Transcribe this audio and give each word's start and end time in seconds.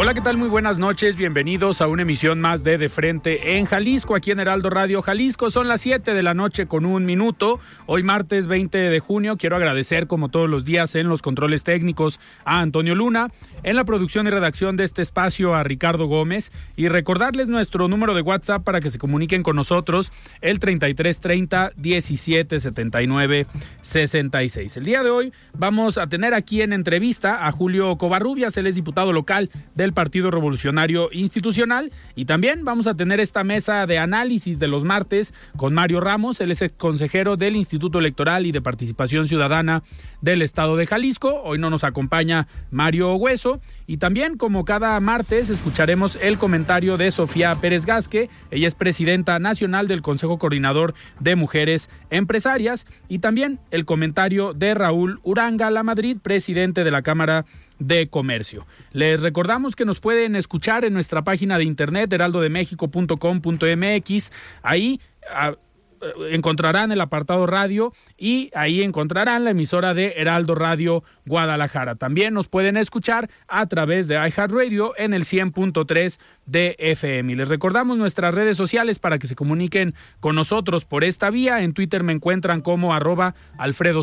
Hola, 0.00 0.14
¿qué 0.14 0.20
tal? 0.20 0.36
Muy 0.36 0.48
buenas 0.48 0.78
noches. 0.78 1.16
Bienvenidos 1.16 1.80
a 1.80 1.88
una 1.88 2.02
emisión 2.02 2.40
más 2.40 2.62
de 2.62 2.78
De 2.78 2.88
Frente 2.88 3.58
en 3.58 3.66
Jalisco, 3.66 4.14
aquí 4.14 4.30
en 4.30 4.38
Heraldo 4.38 4.70
Radio 4.70 5.02
Jalisco. 5.02 5.50
Son 5.50 5.66
las 5.66 5.80
7 5.80 6.14
de 6.14 6.22
la 6.22 6.34
noche 6.34 6.66
con 6.66 6.86
un 6.86 7.04
minuto. 7.04 7.58
Hoy 7.86 8.04
martes 8.04 8.46
20 8.46 8.78
de 8.78 9.00
junio 9.00 9.36
quiero 9.36 9.56
agradecer 9.56 10.06
como 10.06 10.28
todos 10.28 10.48
los 10.48 10.64
días 10.64 10.94
en 10.94 11.08
los 11.08 11.20
controles 11.20 11.64
técnicos 11.64 12.20
a 12.44 12.60
Antonio 12.60 12.94
Luna, 12.94 13.32
en 13.64 13.74
la 13.74 13.82
producción 13.82 14.28
y 14.28 14.30
redacción 14.30 14.76
de 14.76 14.84
este 14.84 15.02
espacio 15.02 15.56
a 15.56 15.64
Ricardo 15.64 16.06
Gómez 16.06 16.52
y 16.76 16.86
recordarles 16.86 17.48
nuestro 17.48 17.88
número 17.88 18.14
de 18.14 18.22
WhatsApp 18.22 18.62
para 18.62 18.78
que 18.80 18.90
se 18.90 19.00
comuniquen 19.00 19.42
con 19.42 19.56
nosotros 19.56 20.12
el 20.40 20.60
3330 20.60 21.72
1779 21.74 23.48
66. 23.80 24.76
El 24.76 24.84
día 24.84 25.02
de 25.02 25.10
hoy 25.10 25.32
vamos 25.54 25.98
a 25.98 26.06
tener 26.06 26.34
aquí 26.34 26.62
en 26.62 26.72
entrevista 26.72 27.48
a 27.48 27.50
Julio 27.50 27.98
Covarrubias, 27.98 28.56
él 28.56 28.68
es 28.68 28.76
diputado 28.76 29.12
local 29.12 29.50
de 29.74 29.87
Partido 29.92 30.30
Revolucionario 30.30 31.08
Institucional. 31.12 31.92
Y 32.14 32.24
también 32.24 32.64
vamos 32.64 32.86
a 32.86 32.94
tener 32.94 33.20
esta 33.20 33.44
mesa 33.44 33.86
de 33.86 33.98
análisis 33.98 34.58
de 34.58 34.68
los 34.68 34.84
martes 34.84 35.34
con 35.56 35.74
Mario 35.74 36.00
Ramos, 36.00 36.40
él 36.40 36.50
es 36.50 36.62
ex 36.62 36.74
consejero 36.74 37.36
del 37.36 37.56
Instituto 37.56 37.98
Electoral 37.98 38.46
y 38.46 38.52
de 38.52 38.60
Participación 38.60 39.28
Ciudadana 39.28 39.82
del 40.20 40.42
Estado 40.42 40.76
de 40.76 40.86
Jalisco. 40.86 41.42
Hoy 41.42 41.58
no 41.58 41.70
nos 41.70 41.84
acompaña 41.84 42.48
Mario 42.70 43.14
Hueso. 43.14 43.60
Y 43.86 43.98
también, 43.98 44.36
como 44.36 44.64
cada 44.64 44.98
martes, 45.00 45.50
escucharemos 45.50 46.18
el 46.20 46.38
comentario 46.38 46.96
de 46.96 47.10
Sofía 47.10 47.54
Pérez 47.56 47.86
Gasque. 47.86 48.30
Ella 48.50 48.68
es 48.68 48.74
presidenta 48.74 49.38
nacional 49.38 49.88
del 49.88 50.02
Consejo 50.02 50.38
Coordinador 50.38 50.94
de 51.20 51.36
Mujeres 51.36 51.90
Empresarias. 52.10 52.86
Y 53.08 53.18
también 53.20 53.58
el 53.70 53.84
comentario 53.84 54.54
de 54.54 54.74
Raúl 54.74 55.20
Uranga 55.22 55.70
La 55.70 55.82
Madrid, 55.82 56.18
presidente 56.22 56.84
de 56.84 56.90
la 56.90 57.02
Cámara 57.02 57.44
de 57.78 58.08
Comercio. 58.08 58.66
Les 58.92 59.22
recordamos 59.22 59.76
que 59.76 59.84
nos 59.84 60.00
pueden 60.00 60.34
escuchar 60.36 60.84
en 60.84 60.94
nuestra 60.94 61.22
página 61.22 61.58
de 61.58 61.64
internet 61.64 62.12
heraldodemexico.com.mx. 62.12 64.32
Ahí 64.62 65.00
ah, 65.32 65.54
eh, 66.00 66.30
encontrarán 66.32 66.92
el 66.92 67.00
apartado 67.00 67.46
radio 67.46 67.92
y 68.16 68.50
ahí 68.54 68.82
encontrarán 68.82 69.44
la 69.44 69.50
emisora 69.50 69.94
de 69.94 70.14
Heraldo 70.16 70.54
Radio 70.54 71.02
Guadalajara. 71.26 71.96
También 71.96 72.34
nos 72.34 72.48
pueden 72.48 72.76
escuchar 72.76 73.28
a 73.48 73.66
través 73.66 74.08
de 74.08 74.14
iHeartRadio 74.14 74.94
en 74.96 75.14
el 75.14 75.24
100.3 75.24 76.18
de 76.46 76.76
FM. 76.78 77.32
Y 77.32 77.36
les 77.36 77.48
recordamos 77.48 77.98
nuestras 77.98 78.34
redes 78.34 78.56
sociales 78.56 78.98
para 78.98 79.18
que 79.18 79.26
se 79.26 79.34
comuniquen 79.34 79.94
con 80.20 80.34
nosotros 80.34 80.84
por 80.84 81.04
esta 81.04 81.30
vía. 81.30 81.62
En 81.62 81.72
Twitter 81.72 82.02
me 82.02 82.12
encuentran 82.12 82.60
como 82.60 82.94
arroba 82.94 83.34
Alfredo 83.56 84.02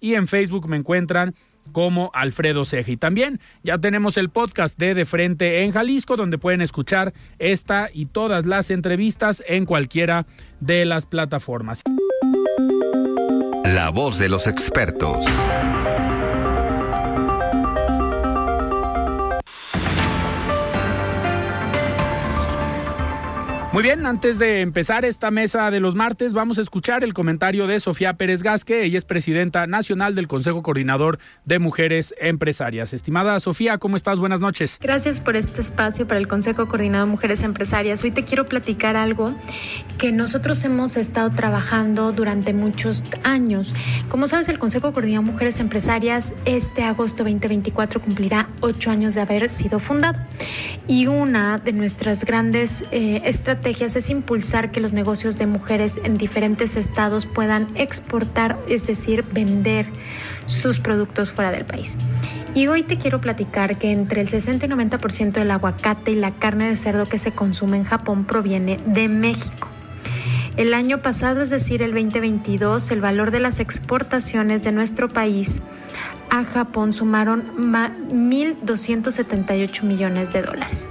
y 0.00 0.14
en 0.14 0.28
Facebook 0.28 0.68
me 0.68 0.76
encuentran 0.76 1.34
como 1.72 2.10
Alfredo 2.14 2.64
Ceja. 2.64 2.90
Y 2.90 2.96
también 2.96 3.40
ya 3.62 3.78
tenemos 3.78 4.16
el 4.16 4.30
podcast 4.30 4.78
de 4.78 4.94
De 4.94 5.06
Frente 5.06 5.62
en 5.62 5.72
Jalisco, 5.72 6.16
donde 6.16 6.38
pueden 6.38 6.60
escuchar 6.60 7.12
esta 7.38 7.88
y 7.92 8.06
todas 8.06 8.46
las 8.46 8.70
entrevistas 8.70 9.42
en 9.46 9.66
cualquiera 9.66 10.26
de 10.60 10.84
las 10.84 11.06
plataformas. 11.06 11.82
La 13.64 13.90
voz 13.90 14.18
de 14.18 14.28
los 14.28 14.46
expertos. 14.46 15.24
Muy 23.72 23.84
bien, 23.84 24.04
antes 24.04 24.40
de 24.40 24.62
empezar 24.62 25.04
esta 25.04 25.30
mesa 25.30 25.70
de 25.70 25.78
los 25.78 25.94
martes, 25.94 26.32
vamos 26.32 26.58
a 26.58 26.60
escuchar 26.60 27.04
el 27.04 27.14
comentario 27.14 27.68
de 27.68 27.78
Sofía 27.78 28.14
Pérez 28.14 28.42
Gasque. 28.42 28.82
Ella 28.82 28.98
es 28.98 29.04
presidenta 29.04 29.68
nacional 29.68 30.16
del 30.16 30.26
Consejo 30.26 30.64
Coordinador 30.64 31.20
de 31.44 31.60
Mujeres 31.60 32.12
Empresarias. 32.20 32.92
Estimada 32.92 33.38
Sofía, 33.38 33.78
¿cómo 33.78 33.94
estás? 33.94 34.18
Buenas 34.18 34.40
noches. 34.40 34.76
Gracias 34.80 35.20
por 35.20 35.36
este 35.36 35.60
espacio 35.60 36.08
para 36.08 36.18
el 36.18 36.26
Consejo 36.26 36.66
Coordinador 36.66 37.06
de 37.06 37.12
Mujeres 37.12 37.44
Empresarias. 37.44 38.02
Hoy 38.02 38.10
te 38.10 38.24
quiero 38.24 38.46
platicar 38.46 38.96
algo 38.96 39.36
que 39.98 40.10
nosotros 40.10 40.64
hemos 40.64 40.96
estado 40.96 41.30
trabajando 41.30 42.10
durante 42.10 42.52
muchos 42.52 43.04
años. 43.22 43.72
Como 44.08 44.26
sabes, 44.26 44.48
el 44.48 44.58
Consejo 44.58 44.92
Coordinador 44.92 45.26
de 45.26 45.32
Mujeres 45.32 45.60
Empresarias 45.60 46.32
este 46.44 46.82
agosto 46.82 47.22
2024 47.22 48.00
cumplirá 48.00 48.48
ocho 48.62 48.90
años 48.90 49.14
de 49.14 49.20
haber 49.20 49.48
sido 49.48 49.78
fundado. 49.78 50.18
Y 50.88 51.06
una 51.06 51.58
de 51.58 51.72
nuestras 51.72 52.24
grandes 52.24 52.82
eh, 52.90 53.22
estrategias 53.24 53.59
es 53.68 54.10
impulsar 54.10 54.72
que 54.72 54.80
los 54.80 54.92
negocios 54.92 55.38
de 55.38 55.46
mujeres 55.46 56.00
en 56.02 56.18
diferentes 56.18 56.76
estados 56.76 57.26
puedan 57.26 57.68
exportar, 57.74 58.58
es 58.68 58.86
decir, 58.86 59.24
vender 59.32 59.86
sus 60.46 60.80
productos 60.80 61.30
fuera 61.30 61.52
del 61.52 61.64
país. 61.64 61.96
Y 62.54 62.66
hoy 62.66 62.82
te 62.82 62.98
quiero 62.98 63.20
platicar 63.20 63.78
que 63.78 63.92
entre 63.92 64.22
el 64.22 64.28
60 64.28 64.66
y 64.66 64.68
90% 64.68 65.32
del 65.32 65.50
aguacate 65.50 66.12
y 66.12 66.16
la 66.16 66.32
carne 66.32 66.68
de 66.68 66.76
cerdo 66.76 67.06
que 67.06 67.18
se 67.18 67.32
consume 67.32 67.76
en 67.76 67.84
Japón 67.84 68.24
proviene 68.24 68.80
de 68.86 69.08
México. 69.08 69.68
El 70.56 70.74
año 70.74 70.98
pasado, 70.98 71.42
es 71.42 71.50
decir, 71.50 71.82
el 71.82 71.92
2022, 71.92 72.90
el 72.90 73.00
valor 73.00 73.30
de 73.30 73.38
las 73.40 73.60
exportaciones 73.60 74.64
de 74.64 74.72
nuestro 74.72 75.08
país 75.08 75.60
a 76.28 76.44
Japón 76.44 76.92
sumaron 76.92 77.44
1.278 77.56 79.82
millones 79.82 80.32
de 80.32 80.42
dólares. 80.42 80.88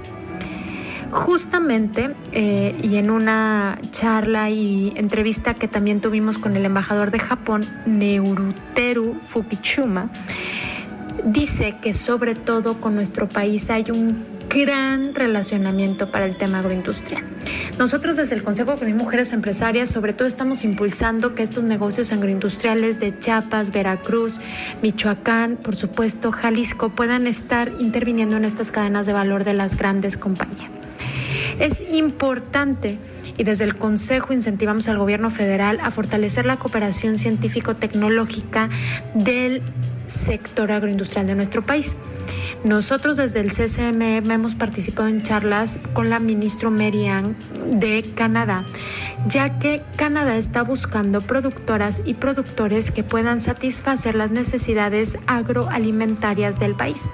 Justamente, 1.10 2.10
eh, 2.32 2.78
y 2.82 2.96
en 2.96 3.10
una 3.10 3.78
charla 3.90 4.48
y 4.50 4.92
entrevista 4.96 5.54
que 5.54 5.66
también 5.66 6.00
tuvimos 6.00 6.38
con 6.38 6.56
el 6.56 6.64
embajador 6.64 7.10
de 7.10 7.18
Japón, 7.18 7.66
Neuruteru 7.84 9.14
Fukichuma, 9.14 10.08
dice 11.24 11.76
que 11.82 11.94
sobre 11.94 12.34
todo 12.34 12.80
con 12.80 12.94
nuestro 12.94 13.28
país 13.28 13.70
hay 13.70 13.90
un 13.90 14.24
gran 14.48 15.14
relacionamiento 15.14 16.10
para 16.10 16.26
el 16.26 16.36
tema 16.36 16.58
agroindustrial. 16.58 17.22
Nosotros 17.78 18.16
desde 18.16 18.34
el 18.34 18.42
Consejo 18.42 18.76
de 18.76 18.94
Mujeres 18.94 19.32
Empresarias 19.32 19.88
sobre 19.90 20.12
todo 20.12 20.26
estamos 20.26 20.64
impulsando 20.64 21.34
que 21.34 21.42
estos 21.42 21.62
negocios 21.62 22.12
agroindustriales 22.12 22.98
de 22.98 23.16
Chiapas, 23.18 23.70
Veracruz, 23.70 24.40
Michoacán, 24.82 25.56
por 25.56 25.76
supuesto 25.76 26.32
Jalisco 26.32 26.90
puedan 26.90 27.26
estar 27.26 27.70
interviniendo 27.78 28.36
en 28.36 28.44
estas 28.44 28.70
cadenas 28.70 29.06
de 29.06 29.12
valor 29.12 29.44
de 29.44 29.54
las 29.54 29.76
grandes 29.76 30.16
compañías. 30.16 30.79
Es 31.60 31.82
importante 31.92 32.98
y 33.36 33.44
desde 33.44 33.64
el 33.64 33.76
Consejo 33.76 34.32
incentivamos 34.32 34.88
al 34.88 34.98
gobierno 34.98 35.30
federal 35.30 35.78
a 35.82 35.90
fortalecer 35.90 36.46
la 36.46 36.58
cooperación 36.58 37.18
científico-tecnológica 37.18 38.70
del 39.14 39.62
sector 40.06 40.72
agroindustrial 40.72 41.26
de 41.26 41.34
nuestro 41.34 41.62
país. 41.62 41.96
Nosotros 42.64 43.16
desde 43.18 43.40
el 43.40 43.52
CCMM 43.52 44.30
hemos 44.30 44.54
participado 44.54 45.08
en 45.08 45.22
charlas 45.22 45.78
con 45.92 46.10
la 46.10 46.18
ministra 46.18 46.70
Merian 46.70 47.36
de 47.66 48.10
Canadá 48.14 48.64
ya 49.26 49.58
que 49.58 49.82
Canadá 49.96 50.36
está 50.36 50.62
buscando 50.62 51.20
productoras 51.20 52.02
y 52.04 52.14
productores 52.14 52.90
que 52.90 53.02
puedan 53.02 53.40
satisfacer 53.40 54.14
las 54.14 54.30
necesidades 54.30 55.18
agroalimentarias 55.26 56.58
del 56.58 56.74
país. 56.74 57.04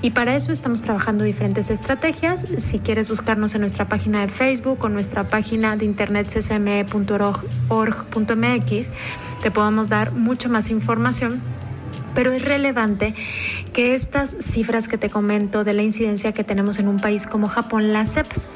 Y 0.00 0.10
para 0.10 0.34
eso 0.34 0.52
estamos 0.52 0.82
trabajando 0.82 1.24
diferentes 1.24 1.70
estrategias. 1.70 2.44
Si 2.58 2.78
quieres 2.78 3.08
buscarnos 3.08 3.54
en 3.54 3.60
nuestra 3.62 3.86
página 3.86 4.20
de 4.20 4.28
Facebook 4.28 4.78
o 4.82 4.88
nuestra 4.88 5.28
página 5.28 5.76
de 5.76 5.84
internet 5.84 6.28
ccme.org.mx, 6.28 6.90
te 9.42 9.50
podemos 9.50 9.88
dar 9.88 10.12
mucho 10.12 10.48
más 10.48 10.70
información 10.70 11.40
pero 12.14 12.32
es 12.32 12.44
relevante 12.44 13.14
que 13.72 13.94
estas 13.94 14.36
cifras 14.38 14.88
que 14.88 14.98
te 14.98 15.08
comento 15.08 15.64
de 15.64 15.72
la 15.72 15.82
incidencia 15.82 16.32
que 16.32 16.44
tenemos 16.44 16.78
en 16.78 16.88
un 16.88 17.00
país 17.00 17.26
como 17.26 17.48
Japón 17.48 17.92
las 17.92 18.12
sepas. 18.12 18.48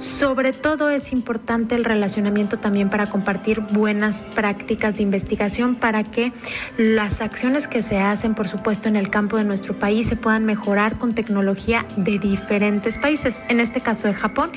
Sobre 0.00 0.52
todo 0.52 0.90
es 0.90 1.12
importante 1.12 1.74
el 1.74 1.84
relacionamiento 1.84 2.58
también 2.58 2.90
para 2.90 3.06
compartir 3.06 3.60
buenas 3.60 4.22
prácticas 4.22 4.96
de 4.96 5.02
investigación 5.02 5.76
para 5.76 6.04
que 6.04 6.32
las 6.76 7.20
acciones 7.20 7.68
que 7.68 7.82
se 7.82 7.98
hacen, 7.98 8.34
por 8.34 8.48
supuesto, 8.48 8.88
en 8.88 8.96
el 8.96 9.10
campo 9.10 9.36
de 9.36 9.44
nuestro 9.44 9.74
país 9.78 10.08
se 10.08 10.16
puedan 10.16 10.44
mejorar 10.44 10.98
con 10.98 11.14
tecnología 11.14 11.86
de 11.96 12.18
diferentes 12.18 12.98
países, 12.98 13.40
en 13.48 13.60
este 13.60 13.80
caso 13.80 14.08
de 14.08 14.14
Japón, 14.14 14.50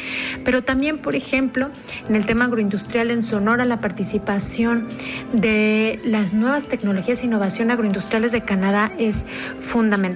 pero 0.44 0.64
también, 0.64 0.98
por 0.98 1.16
ejemplo, 1.16 1.70
en 2.10 2.16
el 2.16 2.26
tema 2.26 2.46
agroindustrial 2.46 3.12
en 3.12 3.22
Sonora, 3.22 3.66
la 3.66 3.80
participación 3.80 4.88
de 5.34 6.00
las 6.04 6.34
nuevas 6.34 6.66
tecnologías 6.68 7.22
e 7.22 7.28
innovación 7.28 7.72
agroindustriales 7.72 8.32
de 8.32 8.42
Canadá 8.42 8.92
es 8.98 9.26
fundamental. 9.60 10.07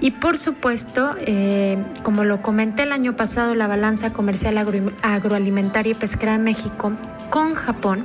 Y 0.00 0.12
por 0.12 0.38
supuesto, 0.38 1.14
eh, 1.20 1.76
como 2.02 2.24
lo 2.24 2.40
comenté 2.40 2.84
el 2.84 2.92
año 2.92 3.16
pasado, 3.16 3.54
la 3.54 3.66
balanza 3.66 4.12
comercial 4.12 4.56
agroalimentaria 5.02 5.92
y 5.92 5.94
pesquera 5.94 6.32
de 6.32 6.38
México 6.38 6.92
con 7.30 7.54
Japón 7.54 8.04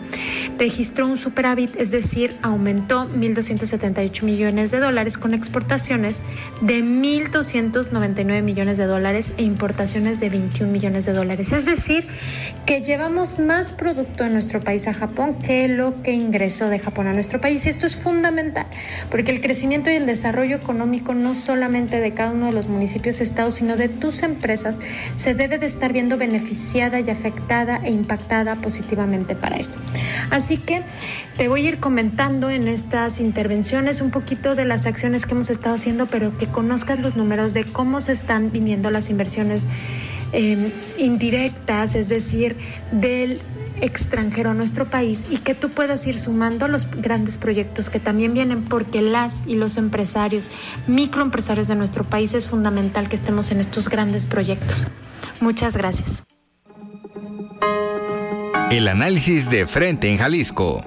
registró 0.57 1.07
un 1.07 1.17
superávit, 1.17 1.75
es 1.77 1.91
decir, 1.91 2.35
aumentó 2.41 3.09
1.278 3.09 4.23
millones 4.23 4.71
de 4.71 4.79
dólares 4.79 5.17
con 5.17 5.33
exportaciones 5.33 6.21
de 6.61 6.81
1.299 6.81 8.41
millones 8.41 8.77
de 8.77 8.85
dólares 8.85 9.33
e 9.37 9.43
importaciones 9.43 10.19
de 10.19 10.29
21 10.29 10.71
millones 10.71 11.05
de 11.05 11.13
dólares. 11.13 11.51
Es 11.51 11.65
decir, 11.65 12.07
que 12.65 12.81
llevamos 12.81 13.39
más 13.39 13.73
producto 13.73 14.23
de 14.23 14.29
nuestro 14.29 14.61
país 14.61 14.87
a 14.87 14.93
Japón 14.93 15.35
que 15.45 15.67
lo 15.67 16.01
que 16.03 16.13
ingresó 16.13 16.69
de 16.69 16.79
Japón 16.79 17.07
a 17.07 17.13
nuestro 17.13 17.41
país. 17.41 17.65
Y 17.65 17.69
esto 17.69 17.85
es 17.85 17.97
fundamental, 17.97 18.67
porque 19.09 19.31
el 19.31 19.41
crecimiento 19.41 19.89
y 19.89 19.95
el 19.95 20.05
desarrollo 20.05 20.55
económico 20.55 21.13
no 21.13 21.33
solamente 21.33 21.99
de 21.99 22.13
cada 22.13 22.31
uno 22.31 22.47
de 22.47 22.51
los 22.53 22.67
municipios, 22.67 23.19
estados, 23.19 23.55
sino 23.55 23.75
de 23.75 23.89
tus 23.89 24.23
empresas, 24.23 24.79
se 25.15 25.33
debe 25.33 25.57
de 25.57 25.65
estar 25.65 25.91
viendo 25.91 26.17
beneficiada 26.17 26.99
y 26.99 27.09
afectada 27.09 27.81
e 27.83 27.91
impactada 27.91 28.55
positivamente 28.55 29.14
para 29.23 29.55
esto. 29.55 29.77
Así 30.29 30.57
que 30.57 30.83
te 31.37 31.47
voy 31.47 31.65
a 31.65 31.69
ir 31.69 31.79
comentando 31.79 32.49
en 32.49 32.67
estas 32.67 33.19
intervenciones 33.19 34.01
un 34.01 34.11
poquito 34.11 34.55
de 34.55 34.65
las 34.65 34.85
acciones 34.85 35.25
que 35.25 35.33
hemos 35.33 35.49
estado 35.49 35.75
haciendo, 35.75 36.07
pero 36.07 36.37
que 36.37 36.47
conozcas 36.47 36.99
los 36.99 37.15
números 37.15 37.53
de 37.53 37.63
cómo 37.63 38.01
se 38.01 38.11
están 38.11 38.51
viniendo 38.51 38.91
las 38.91 39.09
inversiones 39.09 39.67
em, 40.33 40.71
indirectas, 40.97 41.95
es 41.95 42.09
decir, 42.09 42.57
del 42.91 43.39
extranjero 43.81 44.51
a 44.51 44.53
nuestro 44.53 44.85
país 44.85 45.25
y 45.29 45.37
que 45.37 45.55
tú 45.55 45.69
puedas 45.69 46.05
ir 46.07 46.17
sumando 46.17 46.67
los 46.67 46.89
grandes 46.89 47.37
proyectos 47.37 47.89
que 47.89 47.99
también 47.99 48.33
vienen 48.33 48.63
porque 48.63 49.01
las 49.01 49.43
y 49.45 49.55
los 49.55 49.77
empresarios, 49.77 50.51
microempresarios 50.87 51.67
de 51.67 51.75
nuestro 51.75 52.03
país 52.03 52.33
es 52.33 52.47
fundamental 52.47 53.09
que 53.09 53.15
estemos 53.15 53.51
en 53.51 53.59
estos 53.59 53.89
grandes 53.89 54.25
proyectos. 54.25 54.87
Muchas 55.39 55.75
gracias. 55.75 56.24
El 58.71 58.87
análisis 58.87 59.49
de 59.49 59.67
frente 59.67 60.09
en 60.09 60.17
Jalisco. 60.17 60.81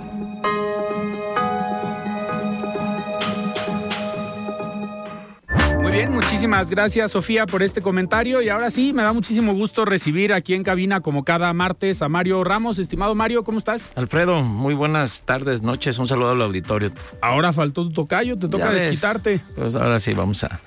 Muy 5.81 5.93
bien, 5.93 6.13
muchísimas 6.13 6.69
gracias 6.71 7.13
Sofía 7.13 7.47
por 7.47 7.63
este 7.63 7.81
comentario 7.81 8.43
y 8.43 8.49
ahora 8.49 8.71
sí, 8.71 8.93
me 8.93 9.03
da 9.03 9.13
muchísimo 9.13 9.55
gusto 9.55 9.85
recibir 9.85 10.33
aquí 10.33 10.55
en 10.55 10.65
cabina 10.65 11.01
como 11.01 11.25
cada 11.25 11.53
martes 11.53 12.03
a 12.03 12.09
Mario 12.09 12.43
Ramos. 12.43 12.79
Estimado 12.79 13.15
Mario, 13.15 13.45
¿cómo 13.45 13.59
estás? 13.59 13.91
Alfredo, 13.95 14.43
muy 14.43 14.75
buenas 14.75 15.23
tardes, 15.23 15.63
noches, 15.63 15.99
un 15.99 16.09
saludo 16.09 16.33
al 16.33 16.43
auditorio. 16.43 16.91
Ahora 17.23 17.53
faltó 17.53 17.85
tu 17.85 17.93
tocayo, 17.93 18.37
te 18.37 18.49
toca 18.49 18.73
desquitarte. 18.73 19.41
Pues 19.55 19.77
ahora 19.77 20.01
sí, 20.01 20.13
vamos 20.15 20.43
a 20.45 20.61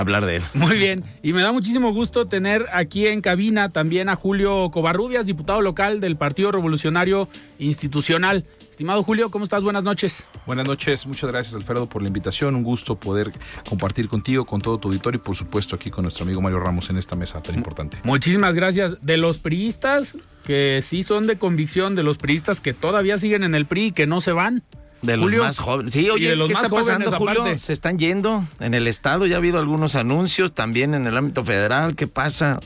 hablar 0.00 0.26
de 0.26 0.36
él. 0.36 0.42
Muy 0.54 0.76
bien, 0.76 1.04
y 1.22 1.32
me 1.32 1.42
da 1.42 1.52
muchísimo 1.52 1.92
gusto 1.92 2.26
tener 2.26 2.66
aquí 2.72 3.06
en 3.06 3.20
cabina 3.20 3.70
también 3.70 4.08
a 4.08 4.16
Julio 4.16 4.70
Covarrubias, 4.70 5.26
diputado 5.26 5.60
local 5.60 6.00
del 6.00 6.16
Partido 6.16 6.52
Revolucionario 6.52 7.28
Institucional. 7.58 8.44
Estimado 8.70 9.02
Julio, 9.02 9.30
¿cómo 9.30 9.44
estás? 9.44 9.64
Buenas 9.64 9.82
noches. 9.82 10.26
Buenas 10.46 10.68
noches, 10.68 11.06
muchas 11.06 11.28
gracias 11.30 11.54
Alfredo 11.54 11.88
por 11.88 12.00
la 12.00 12.08
invitación, 12.08 12.54
un 12.54 12.62
gusto 12.62 12.94
poder 12.94 13.32
compartir 13.68 14.08
contigo, 14.08 14.44
con 14.44 14.60
todo 14.60 14.78
tu 14.78 14.88
auditorio 14.88 15.20
y 15.20 15.22
por 15.22 15.34
supuesto 15.34 15.74
aquí 15.74 15.90
con 15.90 16.02
nuestro 16.02 16.24
amigo 16.24 16.40
Mario 16.40 16.60
Ramos 16.60 16.88
en 16.90 16.96
esta 16.96 17.16
mesa 17.16 17.42
tan 17.42 17.56
importante. 17.56 17.98
Muchísimas 18.04 18.54
gracias. 18.54 18.96
De 19.02 19.16
los 19.16 19.38
priistas 19.38 20.16
que 20.44 20.80
sí 20.82 21.02
son 21.02 21.26
de 21.26 21.36
convicción, 21.36 21.94
de 21.94 22.02
los 22.02 22.18
priistas 22.18 22.60
que 22.60 22.72
todavía 22.72 23.18
siguen 23.18 23.42
en 23.42 23.54
el 23.54 23.66
PRI 23.66 23.86
y 23.86 23.92
que 23.92 24.06
no 24.06 24.20
se 24.20 24.32
van. 24.32 24.62
De 25.02 25.16
los 25.16 25.32
más 25.32 25.58
jóvenes. 25.58 25.92
Sí, 25.92 26.10
oye, 26.10 26.34
¿qué 26.46 26.52
está 26.52 26.68
pasando, 26.68 27.10
Julio? 27.12 27.56
Se 27.56 27.72
están 27.72 27.98
yendo 27.98 28.44
en 28.60 28.74
el 28.74 28.86
Estado, 28.86 29.26
ya 29.26 29.36
ha 29.36 29.38
habido 29.38 29.58
algunos 29.58 29.94
anuncios, 29.94 30.52
también 30.52 30.94
en 30.94 31.06
el 31.06 31.16
ámbito 31.16 31.44
federal. 31.44 31.94
¿Qué 31.94 32.06
pasa? 32.06 32.58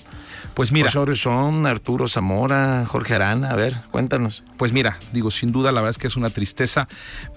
Pues 0.55 0.71
mira. 0.71 0.89
Osorio 0.89 1.17
Son, 1.17 1.67
Arturo 1.67 2.07
Zamora, 2.09 2.85
Jorge 2.87 3.15
Arana, 3.15 3.51
a 3.51 3.57
ver, 3.57 3.81
cuéntanos. 3.91 4.45
Pues 4.59 4.73
mira, 4.73 4.99
digo, 5.13 5.31
sin 5.31 5.51
duda 5.51 5.73
la 5.73 5.81
verdad 5.81 5.93
es 5.93 5.99
que 5.99 6.07
es 6.07 6.17
una 6.17 6.31
tristeza 6.31 6.89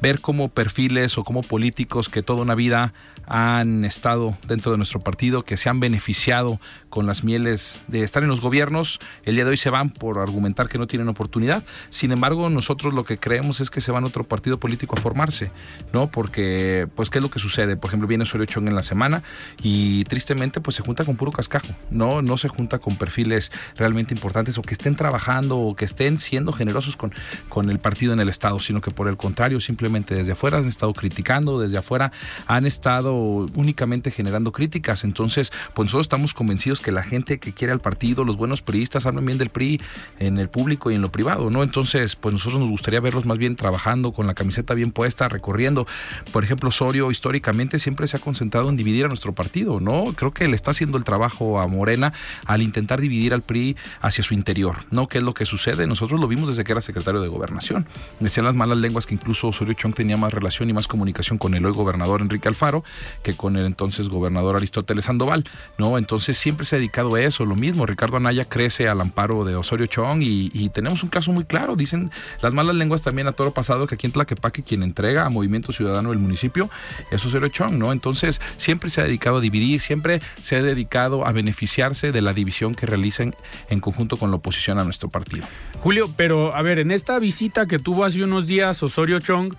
ver 0.01 0.19
cómo 0.19 0.49
perfiles 0.49 1.17
o 1.17 1.23
como 1.23 1.41
políticos 1.41 2.09
que 2.09 2.21
toda 2.21 2.41
una 2.41 2.55
vida 2.55 2.93
han 3.27 3.85
estado 3.85 4.37
dentro 4.47 4.71
de 4.71 4.77
nuestro 4.77 4.99
partido, 4.99 5.43
que 5.43 5.57
se 5.57 5.69
han 5.69 5.79
beneficiado 5.79 6.59
con 6.89 7.07
las 7.07 7.23
mieles 7.23 7.81
de 7.87 8.03
estar 8.03 8.23
en 8.23 8.29
los 8.29 8.41
gobiernos, 8.41 8.99
el 9.23 9.35
día 9.35 9.45
de 9.45 9.51
hoy 9.51 9.57
se 9.57 9.69
van 9.69 9.89
por 9.89 10.19
argumentar 10.19 10.69
que 10.69 10.77
no 10.77 10.87
tienen 10.87 11.09
oportunidad. 11.09 11.63
Sin 11.89 12.11
embargo, 12.11 12.49
nosotros 12.49 12.93
lo 12.93 13.03
que 13.03 13.17
creemos 13.17 13.61
es 13.61 13.69
que 13.69 13.81
se 13.81 13.91
van 13.91 14.03
a 14.03 14.07
otro 14.07 14.23
partido 14.23 14.59
político 14.59 14.95
a 14.97 15.01
formarse, 15.01 15.51
¿no? 15.91 16.11
Porque, 16.11 16.87
pues, 16.95 17.09
¿qué 17.09 17.17
es 17.17 17.23
lo 17.23 17.31
que 17.31 17.39
sucede? 17.39 17.75
Por 17.77 17.89
ejemplo, 17.89 18.07
viene 18.07 18.23
Osorio 18.23 18.45
Chong 18.45 18.67
en 18.67 18.75
la 18.75 18.83
semana 18.83 19.23
y 19.61 20.03
tristemente, 20.05 20.61
pues, 20.61 20.75
se 20.75 20.83
junta 20.83 21.03
con 21.03 21.15
puro 21.15 21.31
cascajo, 21.31 21.73
¿no? 21.89 22.21
No 22.21 22.37
se 22.37 22.47
junta 22.47 22.79
con 22.79 22.95
perfiles 23.05 23.51
realmente 23.77 24.15
importantes 24.15 24.57
o 24.57 24.63
que 24.63 24.73
estén 24.73 24.95
trabajando 24.95 25.57
o 25.57 25.75
que 25.75 25.85
estén 25.85 26.17
siendo 26.17 26.51
generosos 26.53 26.97
con, 26.97 27.13
con 27.49 27.69
el 27.69 27.77
partido 27.77 28.13
en 28.13 28.19
el 28.19 28.29
Estado, 28.29 28.57
sino 28.59 28.81
que 28.81 28.89
por 28.89 29.07
el 29.07 29.15
contrario, 29.15 29.59
simplemente 29.59 30.15
desde 30.15 30.31
afuera 30.31 30.57
han 30.57 30.65
estado 30.65 30.91
criticando, 30.93 31.59
desde 31.59 31.77
afuera 31.77 32.11
han 32.47 32.65
estado 32.65 33.13
únicamente 33.53 34.09
generando 34.09 34.51
críticas. 34.51 35.03
Entonces, 35.03 35.51
pues 35.75 35.85
nosotros 35.85 36.05
estamos 36.05 36.33
convencidos 36.33 36.81
que 36.81 36.91
la 36.91 37.03
gente 37.03 37.37
que 37.39 37.53
quiere 37.53 37.73
al 37.73 37.79
partido, 37.79 38.23
los 38.23 38.37
buenos 38.37 38.61
priistas, 38.63 39.05
hablan 39.05 39.25
bien 39.25 39.37
del 39.37 39.49
PRI 39.49 39.79
en 40.19 40.39
el 40.39 40.49
público 40.49 40.89
y 40.89 40.95
en 40.95 41.01
lo 41.01 41.11
privado, 41.11 41.51
¿no? 41.51 41.61
Entonces, 41.61 42.15
pues 42.15 42.33
nosotros 42.33 42.59
nos 42.59 42.69
gustaría 42.69 42.99
verlos 42.99 43.25
más 43.25 43.37
bien 43.37 43.55
trabajando 43.55 44.13
con 44.13 44.25
la 44.25 44.33
camiseta 44.33 44.73
bien 44.73 44.91
puesta, 44.91 45.29
recorriendo. 45.29 45.85
Por 46.31 46.43
ejemplo, 46.43 46.69
Osorio 46.69 47.11
históricamente 47.11 47.77
siempre 47.77 48.07
se 48.07 48.17
ha 48.17 48.19
concentrado 48.19 48.69
en 48.69 48.77
dividir 48.77 49.05
a 49.05 49.07
nuestro 49.07 49.33
partido, 49.33 49.79
¿no? 49.79 50.13
Creo 50.15 50.31
que 50.31 50.47
le 50.47 50.55
está 50.55 50.71
haciendo 50.71 50.97
el 50.97 51.03
trabajo 51.03 51.59
a 51.59 51.67
Morena 51.67 52.13
al 52.45 52.61
intentar 52.61 52.94
dividir 52.99 53.33
al 53.33 53.41
PRI 53.41 53.75
hacia 54.01 54.23
su 54.23 54.33
interior, 54.33 54.77
¿no? 54.91 55.07
¿Qué 55.07 55.19
es 55.19 55.23
lo 55.23 55.33
que 55.33 55.45
sucede? 55.45 55.87
Nosotros 55.87 56.19
lo 56.19 56.27
vimos 56.27 56.49
desde 56.49 56.63
que 56.63 56.71
era 56.71 56.81
secretario 56.81 57.21
de 57.21 57.27
Gobernación. 57.27 57.87
Decían 58.19 58.45
las 58.45 58.55
malas 58.55 58.77
lenguas 58.77 59.05
que 59.05 59.13
incluso 59.13 59.47
Osorio 59.47 59.73
Chong 59.73 59.93
tenía 59.93 60.17
más 60.17 60.33
relación 60.33 60.69
y 60.69 60.73
más 60.73 60.87
comunicación 60.87 61.37
con 61.37 61.53
el 61.53 61.65
hoy 61.65 61.73
gobernador 61.73 62.21
Enrique 62.21 62.47
Alfaro 62.47 62.83
que 63.23 63.35
con 63.35 63.55
el 63.55 63.65
entonces 63.65 64.09
gobernador 64.09 64.55
Aristóteles 64.55 65.05
Sandoval, 65.05 65.43
¿no? 65.77 65.97
Entonces 65.97 66.37
siempre 66.37 66.65
se 66.65 66.75
ha 66.75 66.79
dedicado 66.79 67.15
a 67.15 67.21
eso, 67.21 67.45
lo 67.45 67.55
mismo, 67.55 67.85
Ricardo 67.85 68.17
Anaya 68.17 68.45
crece 68.45 68.87
al 68.87 69.01
amparo 69.01 69.45
de 69.45 69.55
Osorio 69.55 69.85
Chong 69.87 70.21
y, 70.21 70.69
tenemos 70.69 71.03
un 71.03 71.09
caso 71.09 71.31
muy 71.31 71.45
claro, 71.45 71.75
dicen 71.75 72.11
las 72.41 72.53
malas 72.53 72.75
lenguas 72.75 73.01
también 73.01 73.27
a 73.27 73.31
toro 73.31 73.53
pasado 73.53 73.87
que 73.87 73.95
aquí 73.95 74.07
en 74.07 74.13
Tlaquepaque 74.13 74.63
quien 74.63 74.83
entrega 74.83 75.25
a 75.25 75.29
Movimiento 75.29 75.71
Ciudadano 75.71 76.09
del 76.09 76.19
municipio 76.19 76.69
es 77.11 77.25
Osorio 77.25 77.49
Chong, 77.49 77.73
¿no? 77.73 77.91
Entonces 77.91 78.41
siempre 78.57 78.89
se 78.89 79.01
ha 79.01 79.03
dedicado 79.05 79.37
a 79.37 79.41
dividir, 79.41 79.79
siempre 79.79 80.21
se 80.41 80.57
ha 80.57 80.63
dedicado 80.63 81.25
a 81.25 81.31
beneficiarse 81.31 82.11
de 82.11 82.21
la 82.21 82.33
división 82.33 82.75
que 82.75 82.84
realicen 82.85 83.35
en 83.69 83.79
conjunto 83.79 84.17
con 84.17 84.31
la 84.31 84.37
oposición 84.37 84.79
a 84.79 84.83
nuestro 84.83 85.09
partido. 85.09 85.45
Julio, 85.79 86.09
pero 86.15 86.55
a 86.55 86.61
ver, 86.61 86.79
en 86.79 86.91
esta 86.91 87.19
visita 87.19 87.67
que 87.67 87.79
tuvo 87.79 88.05
hace 88.05 88.23
unos 88.23 88.47
días 88.47 88.81
Osorio 88.83 89.19
Chong, 89.19 89.53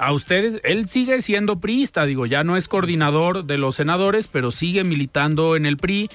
a 0.00 0.12
ustedes, 0.12 0.60
él 0.64 0.88
sigue 0.88 1.20
siendo 1.20 1.60
priista, 1.60 2.06
digo, 2.06 2.24
ya 2.24 2.42
no 2.42 2.56
es 2.56 2.68
coordinador 2.68 3.44
de 3.44 3.58
los 3.58 3.76
senadores, 3.76 4.28
pero 4.28 4.50
sigue 4.50 4.82
militando 4.82 5.56
en 5.56 5.66
el 5.66 5.76
PRI. 5.76 6.08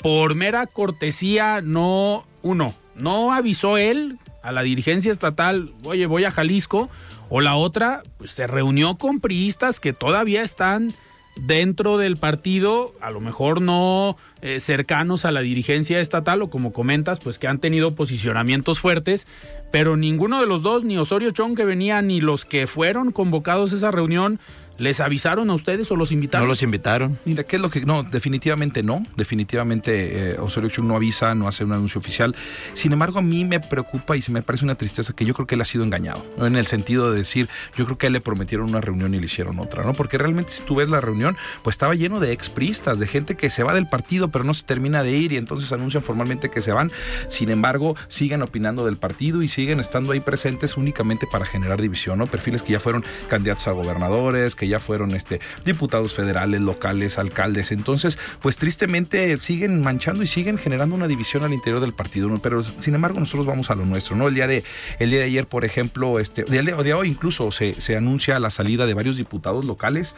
Por 0.00 0.36
mera 0.36 0.66
cortesía, 0.66 1.60
no, 1.60 2.24
uno, 2.42 2.74
no 2.94 3.32
avisó 3.32 3.78
él 3.78 4.18
a 4.44 4.52
la 4.52 4.62
dirigencia 4.62 5.10
estatal, 5.10 5.72
oye, 5.84 6.06
voy 6.06 6.24
a 6.24 6.30
Jalisco, 6.30 6.88
o 7.30 7.40
la 7.40 7.56
otra, 7.56 8.02
pues 8.18 8.30
se 8.30 8.46
reunió 8.46 8.96
con 8.96 9.18
priistas 9.20 9.80
que 9.80 9.92
todavía 9.92 10.42
están 10.42 10.92
dentro 11.36 11.98
del 11.98 12.16
partido, 12.16 12.94
a 13.00 13.10
lo 13.10 13.20
mejor 13.20 13.60
no 13.60 14.16
eh, 14.42 14.60
cercanos 14.60 15.24
a 15.24 15.32
la 15.32 15.40
dirigencia 15.40 16.00
estatal 16.00 16.42
o 16.42 16.50
como 16.50 16.72
comentas, 16.72 17.20
pues 17.20 17.38
que 17.38 17.48
han 17.48 17.58
tenido 17.58 17.94
posicionamientos 17.94 18.80
fuertes, 18.80 19.26
pero 19.70 19.96
ninguno 19.96 20.40
de 20.40 20.46
los 20.46 20.62
dos, 20.62 20.84
ni 20.84 20.98
Osorio 20.98 21.30
Chong 21.30 21.56
que 21.56 21.64
venía, 21.64 22.02
ni 22.02 22.20
los 22.20 22.44
que 22.44 22.66
fueron 22.66 23.12
convocados 23.12 23.72
a 23.72 23.76
esa 23.76 23.90
reunión, 23.90 24.40
¿Les 24.78 25.00
avisaron 25.00 25.50
a 25.50 25.54
ustedes 25.54 25.90
o 25.90 25.96
los 25.96 26.12
invitaron? 26.12 26.46
No 26.46 26.50
los 26.50 26.62
invitaron. 26.62 27.18
Mira, 27.24 27.44
¿qué 27.44 27.56
es 27.56 27.62
lo 27.62 27.70
que.? 27.70 27.82
No, 27.82 28.02
definitivamente 28.02 28.82
no. 28.82 29.04
Definitivamente 29.16 30.32
eh, 30.32 30.36
Osorio 30.38 30.70
Chung 30.70 30.86
no 30.86 30.96
avisa, 30.96 31.34
no 31.34 31.48
hace 31.48 31.64
un 31.64 31.72
anuncio 31.72 32.00
oficial. 32.00 32.34
Sin 32.74 32.92
embargo, 32.92 33.18
a 33.18 33.22
mí 33.22 33.44
me 33.44 33.60
preocupa 33.60 34.16
y 34.16 34.22
se 34.22 34.32
me 34.32 34.42
parece 34.42 34.64
una 34.64 34.74
tristeza 34.74 35.12
que 35.12 35.24
yo 35.24 35.34
creo 35.34 35.46
que 35.46 35.54
él 35.54 35.60
ha 35.60 35.64
sido 35.64 35.84
engañado. 35.84 36.24
En 36.38 36.56
el 36.56 36.66
sentido 36.66 37.10
de 37.10 37.18
decir, 37.18 37.48
yo 37.76 37.84
creo 37.84 37.98
que 37.98 38.06
a 38.06 38.08
él 38.08 38.14
le 38.14 38.20
prometieron 38.20 38.68
una 38.68 38.80
reunión 38.80 39.14
y 39.14 39.18
le 39.18 39.26
hicieron 39.26 39.58
otra, 39.58 39.84
¿no? 39.84 39.92
Porque 39.92 40.18
realmente, 40.18 40.52
si 40.52 40.62
tú 40.62 40.76
ves 40.76 40.88
la 40.88 41.00
reunión, 41.00 41.36
pues 41.62 41.74
estaba 41.74 41.94
lleno 41.94 42.20
de 42.20 42.32
expristas, 42.32 42.98
de 42.98 43.06
gente 43.06 43.36
que 43.36 43.50
se 43.50 43.62
va 43.62 43.74
del 43.74 43.88
partido, 43.88 44.28
pero 44.28 44.44
no 44.44 44.54
se 44.54 44.64
termina 44.64 45.02
de 45.02 45.12
ir 45.12 45.32
y 45.32 45.36
entonces 45.36 45.70
anuncian 45.72 46.02
formalmente 46.02 46.50
que 46.50 46.62
se 46.62 46.72
van. 46.72 46.90
Sin 47.28 47.50
embargo, 47.50 47.96
siguen 48.08 48.42
opinando 48.42 48.84
del 48.84 48.96
partido 48.96 49.42
y 49.42 49.48
siguen 49.48 49.80
estando 49.80 50.12
ahí 50.12 50.20
presentes 50.20 50.76
únicamente 50.76 51.26
para 51.30 51.46
generar 51.46 51.80
división, 51.80 52.18
¿no? 52.18 52.26
Perfiles 52.26 52.62
que 52.62 52.72
ya 52.72 52.80
fueron 52.80 53.04
candidatos 53.28 53.68
a 53.68 53.72
gobernadores, 53.72 54.54
que 54.62 54.68
ya 54.68 54.78
fueron 54.78 55.12
este, 55.16 55.40
diputados 55.64 56.14
federales, 56.14 56.60
locales, 56.60 57.18
alcaldes. 57.18 57.72
Entonces, 57.72 58.16
pues 58.40 58.58
tristemente 58.58 59.36
siguen 59.40 59.82
manchando 59.82 60.22
y 60.22 60.28
siguen 60.28 60.56
generando 60.56 60.94
una 60.94 61.08
división 61.08 61.42
al 61.42 61.52
interior 61.52 61.80
del 61.80 61.92
partido. 61.92 62.30
Pero 62.40 62.62
sin 62.62 62.94
embargo, 62.94 63.18
nosotros 63.18 63.44
vamos 63.44 63.70
a 63.70 63.74
lo 63.74 63.84
nuestro, 63.84 64.14
¿no? 64.14 64.28
El 64.28 64.36
día 64.36 64.46
de, 64.46 64.62
el 65.00 65.10
día 65.10 65.18
de 65.18 65.24
ayer, 65.24 65.48
por 65.48 65.64
ejemplo, 65.64 66.20
este, 66.20 66.42
el 66.42 66.64
día 66.64 66.76
de 66.76 66.94
hoy 66.94 67.08
incluso 67.08 67.50
se, 67.50 67.80
se 67.80 67.96
anuncia 67.96 68.38
la 68.38 68.52
salida 68.52 68.86
de 68.86 68.94
varios 68.94 69.16
diputados 69.16 69.64
locales 69.64 70.14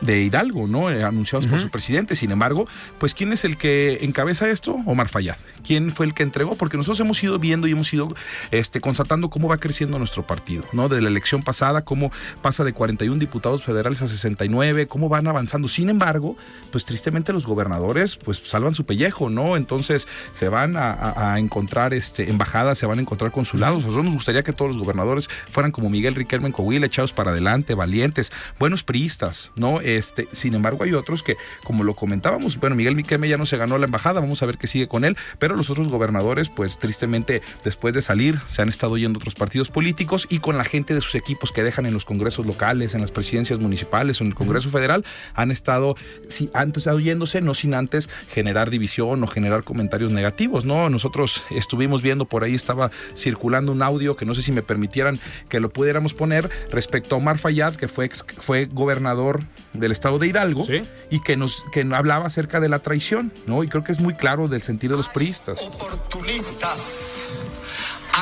de 0.00 0.22
Hidalgo, 0.22 0.66
¿no? 0.66 0.90
Eh, 0.90 1.04
anunciados 1.04 1.46
por 1.46 1.60
su 1.60 1.70
presidente. 1.70 2.16
Sin 2.16 2.32
embargo, 2.32 2.66
pues 2.98 3.14
¿quién 3.14 3.32
es 3.32 3.44
el 3.44 3.56
que 3.56 3.98
encabeza 4.02 4.48
esto? 4.48 4.76
Omar 4.86 5.08
Fayad. 5.08 5.36
¿Quién 5.64 5.92
fue 5.92 6.06
el 6.06 6.14
que 6.14 6.24
entregó? 6.24 6.56
Porque 6.56 6.76
nosotros 6.76 6.98
hemos 6.98 7.22
ido 7.22 7.38
viendo 7.38 7.68
y 7.68 7.72
hemos 7.72 7.92
ido 7.94 8.08
este, 8.50 8.80
constatando 8.80 9.30
cómo 9.30 9.46
va 9.46 9.58
creciendo 9.58 10.00
nuestro 10.00 10.26
partido, 10.26 10.64
¿no? 10.72 10.88
De 10.88 11.00
la 11.00 11.08
elección 11.08 11.44
pasada, 11.44 11.82
cómo 11.82 12.10
pasa 12.42 12.64
de 12.64 12.72
41 12.72 13.20
diputados 13.20 13.62
federales 13.62 13.83
a 13.92 14.08
69, 14.08 14.86
cómo 14.86 15.08
van 15.08 15.26
avanzando. 15.26 15.68
Sin 15.68 15.90
embargo, 15.90 16.36
pues 16.70 16.84
tristemente 16.84 17.32
los 17.32 17.46
gobernadores 17.46 18.16
pues 18.16 18.42
salvan 18.44 18.74
su 18.74 18.84
pellejo, 18.84 19.30
¿no? 19.30 19.56
Entonces 19.56 20.08
se 20.32 20.48
van 20.48 20.74
a, 20.76 21.38
encontrar 21.38 21.94
este, 21.94 22.30
embajadas, 22.30 22.78
se 22.78 22.86
van 22.86 22.98
a 22.98 23.02
encontrar 23.02 23.30
consulados. 23.30 23.82
Nosotros 23.82 24.04
nos 24.04 24.14
gustaría 24.14 24.42
que 24.42 24.52
todos 24.52 24.70
los 24.70 24.80
gobernadores 24.80 25.28
fueran 25.50 25.72
como 25.72 25.90
Miguel 25.90 26.14
Riquelme 26.14 26.46
en 26.46 26.52
Coahuila, 26.52 26.86
echados 26.86 27.12
para 27.12 27.30
adelante, 27.30 27.74
valientes, 27.74 28.32
buenos 28.58 28.82
priistas, 28.82 29.50
¿no? 29.56 29.80
Este, 29.80 30.28
sin 30.32 30.54
embargo, 30.54 30.84
hay 30.84 30.94
otros 30.94 31.22
que, 31.22 31.36
como 31.62 31.84
lo 31.84 31.94
comentábamos, 31.94 32.58
bueno, 32.58 32.76
Miguel 32.76 32.96
Riquelme 32.96 33.28
ya 33.28 33.36
no 33.36 33.46
se 33.46 33.56
ganó 33.56 33.78
la 33.78 33.84
embajada, 33.84 34.20
vamos 34.20 34.42
a 34.42 34.46
ver 34.46 34.58
qué 34.58 34.66
sigue 34.66 34.88
con 34.88 35.04
él, 35.04 35.16
pero 35.38 35.56
los 35.56 35.70
otros 35.70 35.88
gobernadores, 35.88 36.48
pues 36.48 36.78
tristemente, 36.78 37.42
después 37.64 37.94
de 37.94 38.02
salir, 38.02 38.40
se 38.48 38.62
han 38.62 38.68
estado 38.68 38.96
yendo 38.96 39.18
a 39.18 39.20
otros 39.20 39.34
partidos 39.34 39.70
políticos 39.70 40.26
y 40.30 40.38
con 40.38 40.56
la 40.56 40.64
gente 40.64 40.94
de 40.94 41.00
sus 41.00 41.14
equipos 41.14 41.52
que 41.52 41.62
dejan 41.62 41.86
en 41.86 41.94
los 41.94 42.04
congresos 42.04 42.46
locales, 42.46 42.94
en 42.94 43.00
las 43.00 43.10
presidencias 43.10 43.58
municipales 43.58 43.73
o 44.20 44.24
en 44.24 44.28
el 44.28 44.34
Congreso 44.34 44.70
Federal, 44.70 45.04
han 45.34 45.50
estado, 45.50 45.96
sí, 46.28 46.50
antes 46.54 46.84
yéndose, 47.02 47.40
no 47.40 47.54
sin 47.54 47.74
antes 47.74 48.08
generar 48.30 48.70
división 48.70 49.22
o 49.22 49.26
generar 49.26 49.64
comentarios 49.64 50.12
negativos, 50.12 50.64
¿no? 50.64 50.88
Nosotros 50.88 51.42
estuvimos 51.50 52.02
viendo 52.02 52.26
por 52.26 52.44
ahí, 52.44 52.54
estaba 52.54 52.90
circulando 53.16 53.72
un 53.72 53.82
audio 53.82 54.16
que 54.16 54.24
no 54.24 54.34
sé 54.34 54.42
si 54.42 54.52
me 54.52 54.62
permitieran 54.62 55.18
que 55.48 55.60
lo 55.60 55.70
pudiéramos 55.70 56.14
poner 56.14 56.50
respecto 56.70 57.14
a 57.14 57.18
Omar 57.18 57.38
Fayad, 57.38 57.74
que 57.74 57.88
fue, 57.88 58.10
fue 58.40 58.66
gobernador 58.66 59.42
del 59.72 59.92
estado 59.92 60.18
de 60.18 60.28
Hidalgo 60.28 60.66
y 61.10 61.20
que 61.20 61.36
nos 61.36 61.64
que 61.72 61.86
hablaba 61.94 62.26
acerca 62.26 62.60
de 62.60 62.68
la 62.68 62.80
traición, 62.80 63.32
¿no? 63.46 63.64
Y 63.64 63.68
creo 63.68 63.84
que 63.84 63.92
es 63.92 64.00
muy 64.00 64.14
claro 64.14 64.48
del 64.48 64.62
sentido 64.62 64.92
de 64.92 64.98
los 64.98 65.08
priistas. 65.08 65.60
Oportunistas, 65.62 67.30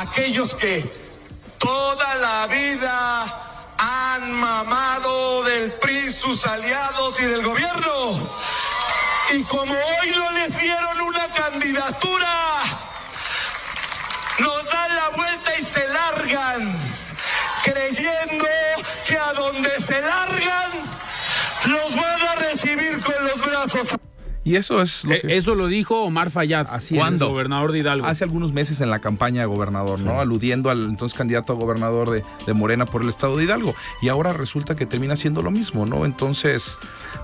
aquellos 0.01 0.55
que 0.55 0.85
toda 1.59 2.15
la 2.17 2.47
vida 2.47 3.52
han 3.83 4.33
mamado 4.35 5.43
del 5.43 5.73
PRI 5.73 6.13
sus 6.13 6.47
aliados 6.47 7.21
y 7.21 7.25
del 7.25 7.43
gobierno. 7.43 8.31
Y 9.33 9.43
como 9.45 9.75
hoy 9.75 10.11
no 10.15 10.31
les 10.33 10.57
dieron 10.59 11.01
una 11.01 11.29
candidatura, 11.33 12.63
nos 14.39 14.65
dan 14.67 14.97
la 14.97 15.09
vuelta 15.17 15.51
y 15.59 15.65
se 15.65 15.89
largan, 15.89 16.79
creyendo 17.65 18.47
que 19.07 19.19
a 19.19 19.33
donde 19.33 19.71
se 19.81 20.01
largan, 20.01 20.71
los 21.65 21.97
van 21.97 22.23
a 22.29 22.35
recibir 22.37 23.03
con 23.03 23.27
los 23.27 23.41
brazos. 23.45 24.12
Y 24.45 24.57
eso 24.57 24.83
es 24.83 25.05
lo 25.05 25.15
eh, 25.15 25.21
Eso 25.25 25.55
lo 25.55 25.69
dijo 25.69 26.03
Omar 26.03 26.31
Fayad, 26.31 26.67
Así 26.71 26.97
¿Cuándo? 26.97 27.29
gobernador 27.29 27.73
de 27.73 27.79
Hidalgo. 27.79 28.07
Hace 28.07 28.25
algunos 28.25 28.53
meses 28.53 28.81
en 28.81 28.91
la 28.91 28.99
campaña 28.99 29.43
de 29.43 29.47
gobernador, 29.47 30.03
¿no? 30.03 30.21
Aludiendo 30.21 30.71
al 30.71 30.85
entonces 30.85 31.17
candidato 31.17 31.53
a 31.53 31.57
gobernador 31.57 32.11
de, 32.11 32.25
de, 32.47 32.53
Morena 32.53 32.85
por 32.87 33.03
el 33.03 33.09
estado 33.09 33.37
de 33.37 33.45
Hidalgo. 33.45 33.75
Y 34.01 34.09
ahora 34.09 34.33
resulta 34.33 34.75
que 34.75 34.85
termina 34.87 35.15
siendo 35.15 35.43
lo 35.43 35.51
mismo, 35.51 35.87
¿no? 35.87 36.05
Entonces, 36.05 36.77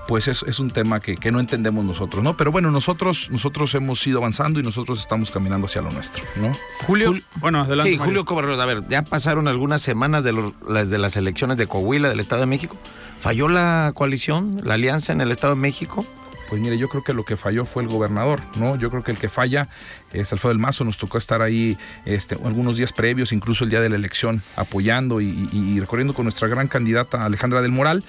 pues 0.07 0.27
es, 0.27 0.43
es 0.43 0.59
un 0.59 0.71
tema 0.71 1.01
que, 1.01 1.17
que, 1.17 1.31
no 1.31 1.39
entendemos 1.39 1.83
nosotros, 1.83 2.23
¿no? 2.23 2.37
Pero 2.37 2.51
bueno, 2.51 2.71
nosotros, 2.71 3.29
nosotros 3.31 3.75
hemos 3.75 4.05
ido 4.07 4.19
avanzando 4.19 4.59
y 4.59 4.63
nosotros 4.63 4.99
estamos 4.99 5.29
caminando 5.29 5.67
hacia 5.67 5.81
lo 5.81 5.91
nuestro, 5.91 6.23
¿no? 6.37 6.55
Julio, 6.87 7.13
bueno, 7.35 7.61
adelante. 7.61 7.91
Sí, 7.91 7.97
Julio 7.97 8.23
Cobarros, 8.23 8.59
a 8.59 8.65
ver, 8.65 8.83
ya 8.87 9.03
pasaron 9.03 9.47
algunas 9.47 9.81
semanas 9.81 10.23
de, 10.23 10.33
los, 10.33 10.53
las, 10.67 10.89
de 10.89 10.97
las 10.97 11.17
elecciones 11.17 11.57
de 11.57 11.67
Coahuila, 11.67 12.09
del 12.09 12.19
Estado 12.19 12.41
de 12.41 12.47
México. 12.47 12.77
¿Falló 13.19 13.49
la 13.49 13.91
coalición, 13.93 14.61
la 14.63 14.75
alianza 14.75 15.11
en 15.11 15.21
el 15.21 15.31
Estado 15.31 15.55
de 15.55 15.61
México? 15.61 16.05
Pues 16.49 16.61
mire, 16.61 16.77
yo 16.79 16.89
creo 16.89 17.03
que 17.03 17.13
lo 17.13 17.23
que 17.23 17.37
falló 17.37 17.63
fue 17.65 17.83
el 17.83 17.89
gobernador, 17.89 18.41
¿no? 18.57 18.75
Yo 18.75 18.89
creo 18.89 19.03
que 19.03 19.11
el 19.11 19.19
que 19.19 19.29
falla 19.29 19.69
es 20.11 20.33
Alfredo 20.33 20.49
del 20.49 20.59
Mazo, 20.59 20.83
nos 20.83 20.97
tocó 20.97 21.19
estar 21.19 21.43
ahí 21.43 21.77
este, 22.05 22.35
algunos 22.43 22.75
días 22.75 22.91
previos, 22.91 23.31
incluso 23.31 23.63
el 23.63 23.69
día 23.69 23.81
de 23.81 23.89
la 23.89 23.95
elección, 23.95 24.41
apoyando 24.55 25.21
y, 25.21 25.49
y 25.53 25.79
recorriendo 25.79 26.15
con 26.15 26.25
nuestra 26.25 26.47
gran 26.47 26.67
candidata 26.67 27.23
Alejandra 27.23 27.61
del 27.61 27.71
Moral. 27.71 28.03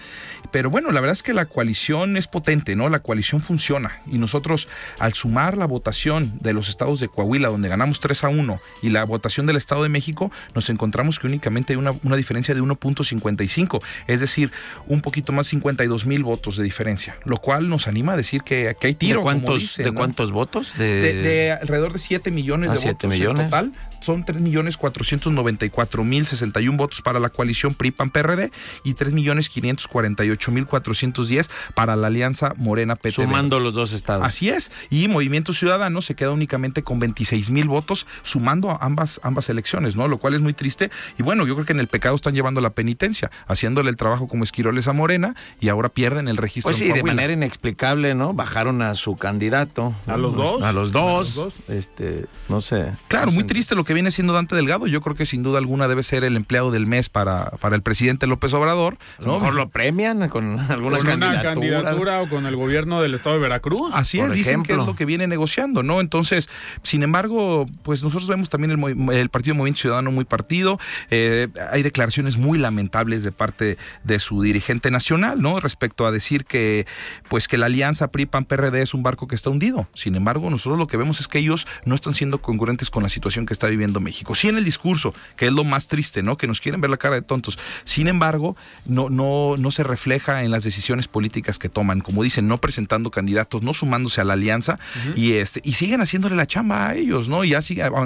Pero 0.51 0.71
bueno, 0.71 0.91
la 0.91 1.01
verdad 1.01 1.15
es 1.15 1.23
que 1.23 1.33
la 1.33 1.47
coalición 1.47 2.17
es 2.17 2.27
potente, 2.27 2.77
¿no? 2.77 2.89
La 2.89 3.01
coalición 3.01 3.43
funciona. 3.43 4.01
Y 4.11 4.19
nosotros, 4.19 4.69
al 4.99 5.13
sumar 5.13 5.57
la 5.57 5.67
votación 5.67 6.33
de 6.41 6.53
los 6.53 6.69
estados 6.69 7.01
de 7.01 7.09
Coahuila, 7.09 7.49
donde 7.49 7.69
ganamos 7.69 8.01
3 8.01 8.25
a 8.25 8.29
1, 8.29 8.61
y 8.83 8.91
la 8.91 9.05
votación 9.05 9.47
del 9.47 9.57
Estado 9.57 9.83
de 9.83 9.89
México, 9.89 10.31
nos 10.55 10.71
encontramos 10.71 11.19
que 11.19 11.27
únicamente 11.27 11.73
hay 11.73 11.79
una, 11.79 11.93
una 12.03 12.17
diferencia 12.17 12.55
de 12.55 12.63
1.55, 12.63 13.83
es 14.07 14.21
decir, 14.21 14.51
un 14.87 15.01
poquito 15.01 15.33
más 15.33 15.47
52 15.49 16.07
mil 16.07 16.23
votos 16.23 16.57
de 16.57 16.65
diferencia, 16.65 17.17
lo 17.25 17.39
cual 17.39 17.69
nos 17.69 17.87
anima 17.87 18.15
a 18.15 18.17
decir 18.17 18.43
que, 18.43 18.75
hay 18.81 18.95
tiro. 18.95 19.21
¿De 19.21 19.23
cuántos, 19.23 19.77
¿de 19.77 19.93
cuántos 19.93 20.33
votos? 20.33 20.75
De... 20.77 21.57
alrededor 21.61 21.93
de 21.93 21.99
7 21.99 22.31
millones 22.31 22.71
ah, 22.71 22.75
de 22.75 22.93
votos 22.93 23.11
millones. 23.11 23.45
en 23.45 23.51
total 23.51 23.73
son 24.01 24.25
3.494.061 24.25 26.77
votos 26.77 27.03
para 27.03 27.21
la 27.21 27.29
coalición 27.31 27.75
PRI-PAN-PRD 27.75 28.51
y 28.85 28.95
3.548.410 28.95 31.49
para 31.75 31.97
la 31.97 32.07
alianza 32.09 32.53
Morena-PT. 32.57 33.13
Sumando 33.13 33.61
los 33.61 33.75
dos 33.75 33.93
estados. 33.93 34.27
Así 34.27 34.49
es. 34.49 34.73
Y 34.91 35.09
Movimiento 35.09 35.53
Ciudadano 35.53 36.01
se 36.03 36.15
queda 36.15 36.31
únicamente 36.31 36.83
con 36.83 37.01
26.000 37.01 37.67
votos 37.67 38.07
sumando 38.23 38.79
ambas, 38.81 39.21
ambas 39.23 39.49
elecciones, 39.49 39.97
¿no? 39.97 40.09
Lo 40.09 40.19
cual 40.19 40.35
es 40.35 40.41
muy 40.41 40.55
triste. 40.55 40.91
Y 41.19 41.23
bueno, 41.23 41.47
yo 41.47 41.55
creo 41.55 41.67
que 41.67 41.73
en 41.73 41.81
el 41.81 41.89
pecado 41.89 42.15
están 42.15 42.35
llevando 42.35 42.61
la 42.61 42.71
penitencia, 42.71 43.31
haciéndole 43.47 43.91
el 43.91 43.97
trabajo 43.97 44.29
como 44.29 44.45
esquiroles 44.45 44.89
a 44.89 44.93
Morena 44.93 45.35
y 45.61 45.69
ahora 45.69 45.89
pierden 45.89 46.29
el 46.29 46.37
registro. 46.37 46.71
Pues 46.71 46.77
sí, 46.77 46.93
de 46.93 47.03
manera 47.03 47.33
inexplicable, 47.33 48.15
¿no? 48.15 48.33
Bajaron 48.33 48.83
a 48.83 48.95
su 48.95 49.17
candidato. 49.17 49.95
¿A 50.07 50.17
los 50.17 50.35
dos? 50.35 50.63
A 50.63 50.73
los 50.73 50.93
dos. 50.93 51.47
Este, 51.69 52.27
no 52.49 52.61
sé. 52.61 52.93
Claro, 53.09 53.33
muy 53.33 53.45
triste 53.45 53.75
lo 53.75 53.85
que 53.85 53.90
que 53.91 53.95
viene 53.95 54.13
siendo 54.13 54.33
Dante 54.33 54.55
Delgado, 54.55 54.87
yo 54.87 55.01
creo 55.01 55.17
que 55.17 55.27
sin 55.27 55.43
duda 55.43 55.59
alguna 55.59 55.89
debe 55.89 56.05
ser 56.05 56.23
el 56.23 56.37
empleado 56.37 56.71
del 56.71 56.87
mes 56.87 57.09
para, 57.09 57.51
para 57.61 57.75
el 57.75 57.83
presidente 57.83 58.29
López 58.29 58.53
Obrador. 58.53 58.99
¿no? 59.19 59.35
mejor 59.35 59.53
lo 59.53 59.69
premian 59.69 60.29
con 60.29 60.61
alguna 60.71 60.99
con 60.99 61.07
candidatura. 61.07 61.41
Una 61.41 61.55
candidatura 61.55 62.23
o 62.23 62.29
con 62.29 62.47
el 62.47 62.55
gobierno 62.55 63.03
del 63.03 63.15
estado 63.15 63.35
de 63.35 63.43
Veracruz. 63.43 63.93
Así 63.93 64.21
es, 64.21 64.33
dicen 64.33 64.63
que 64.63 64.75
es 64.75 64.79
lo 64.79 64.95
que 64.95 65.07
viene 65.07 65.27
negociando, 65.27 65.83
¿no? 65.83 66.01
Entonces, 66.01 66.49
sin 66.85 67.03
embargo, 67.03 67.67
pues 67.83 68.05
nosotros 68.05 68.29
vemos 68.29 68.49
también 68.49 68.71
el, 68.71 69.11
el 69.13 69.29
Partido 69.29 69.57
Movimiento 69.57 69.81
Ciudadano 69.81 70.13
muy 70.13 70.25
partido. 70.25 70.79
Eh, 71.11 71.49
hay 71.73 71.83
declaraciones 71.83 72.37
muy 72.37 72.61
lamentables 72.61 73.25
de 73.25 73.33
parte 73.33 73.77
de 74.05 74.21
su 74.21 74.41
dirigente 74.41 74.93
nacional, 74.93 75.43
¿no? 75.43 75.59
Respecto 75.59 76.07
a 76.07 76.13
decir 76.13 76.45
que, 76.45 76.87
pues 77.29 77.49
que 77.49 77.59
la 77.59 77.67
alianza 77.67 78.13
PRI-PAN-PRD 78.13 78.83
es 78.83 78.95
un 78.95 79.03
barco 79.03 79.27
que 79.27 79.35
está 79.35 79.51
hundido. 79.51 79.89
Sin 79.95 80.15
embargo, 80.15 80.49
nosotros 80.49 80.79
lo 80.79 80.87
que 80.87 80.97
vemos 80.97 81.19
es 81.19 81.27
que 81.27 81.41
ellos 81.41 81.67
no 81.85 81.97
están 81.97 82.15
siendo 82.15 82.41
congruentes 82.41 82.89
con 82.89 83.03
la 83.03 83.09
situación 83.09 83.47
que 83.47 83.53
está 83.53 83.67
viviendo 83.67 83.80
México. 84.01 84.35
Sí 84.35 84.49
en 84.49 84.57
el 84.57 84.65
discurso, 84.65 85.15
que 85.37 85.47
es 85.47 85.53
lo 85.53 85.65
más 85.65 85.89
triste, 85.89 86.23
¿no? 86.23 86.37
Que 86.37 86.47
nos 86.47 86.61
quieren 86.61 86.81
ver 86.81 86.91
la 86.91 86.97
cara 86.97 87.15
de 87.15 87.23
tontos. 87.23 87.59
Sin 87.85 88.09
embargo, 88.09 88.57
no, 88.85 89.09
no, 89.09 89.57
no 89.59 89.71
se 89.71 89.83
refleja 89.83 90.43
en 90.43 90.51
las 90.51 90.65
decisiones 90.65 91.09
políticas 91.09 91.59
que 91.59 91.69
toman, 91.69 92.01
como 92.01 92.23
dicen, 92.23 92.49
no 92.49 92.59
presentando 92.59 93.11
candidatos, 93.11 93.63
no 93.63 93.75
sumándose 93.75 94.21
a 94.21 94.25
la 94.25 94.35
alianza 94.35 94.79
y 95.17 95.33
este 95.33 95.61
y 95.65 95.73
siguen 95.75 96.01
haciéndole 96.01 96.37
la 96.37 96.47
chamba 96.47 96.89
a 96.89 96.95
ellos, 96.95 97.29
¿no? 97.29 97.45
Y 97.45 97.51
ya 97.51 97.61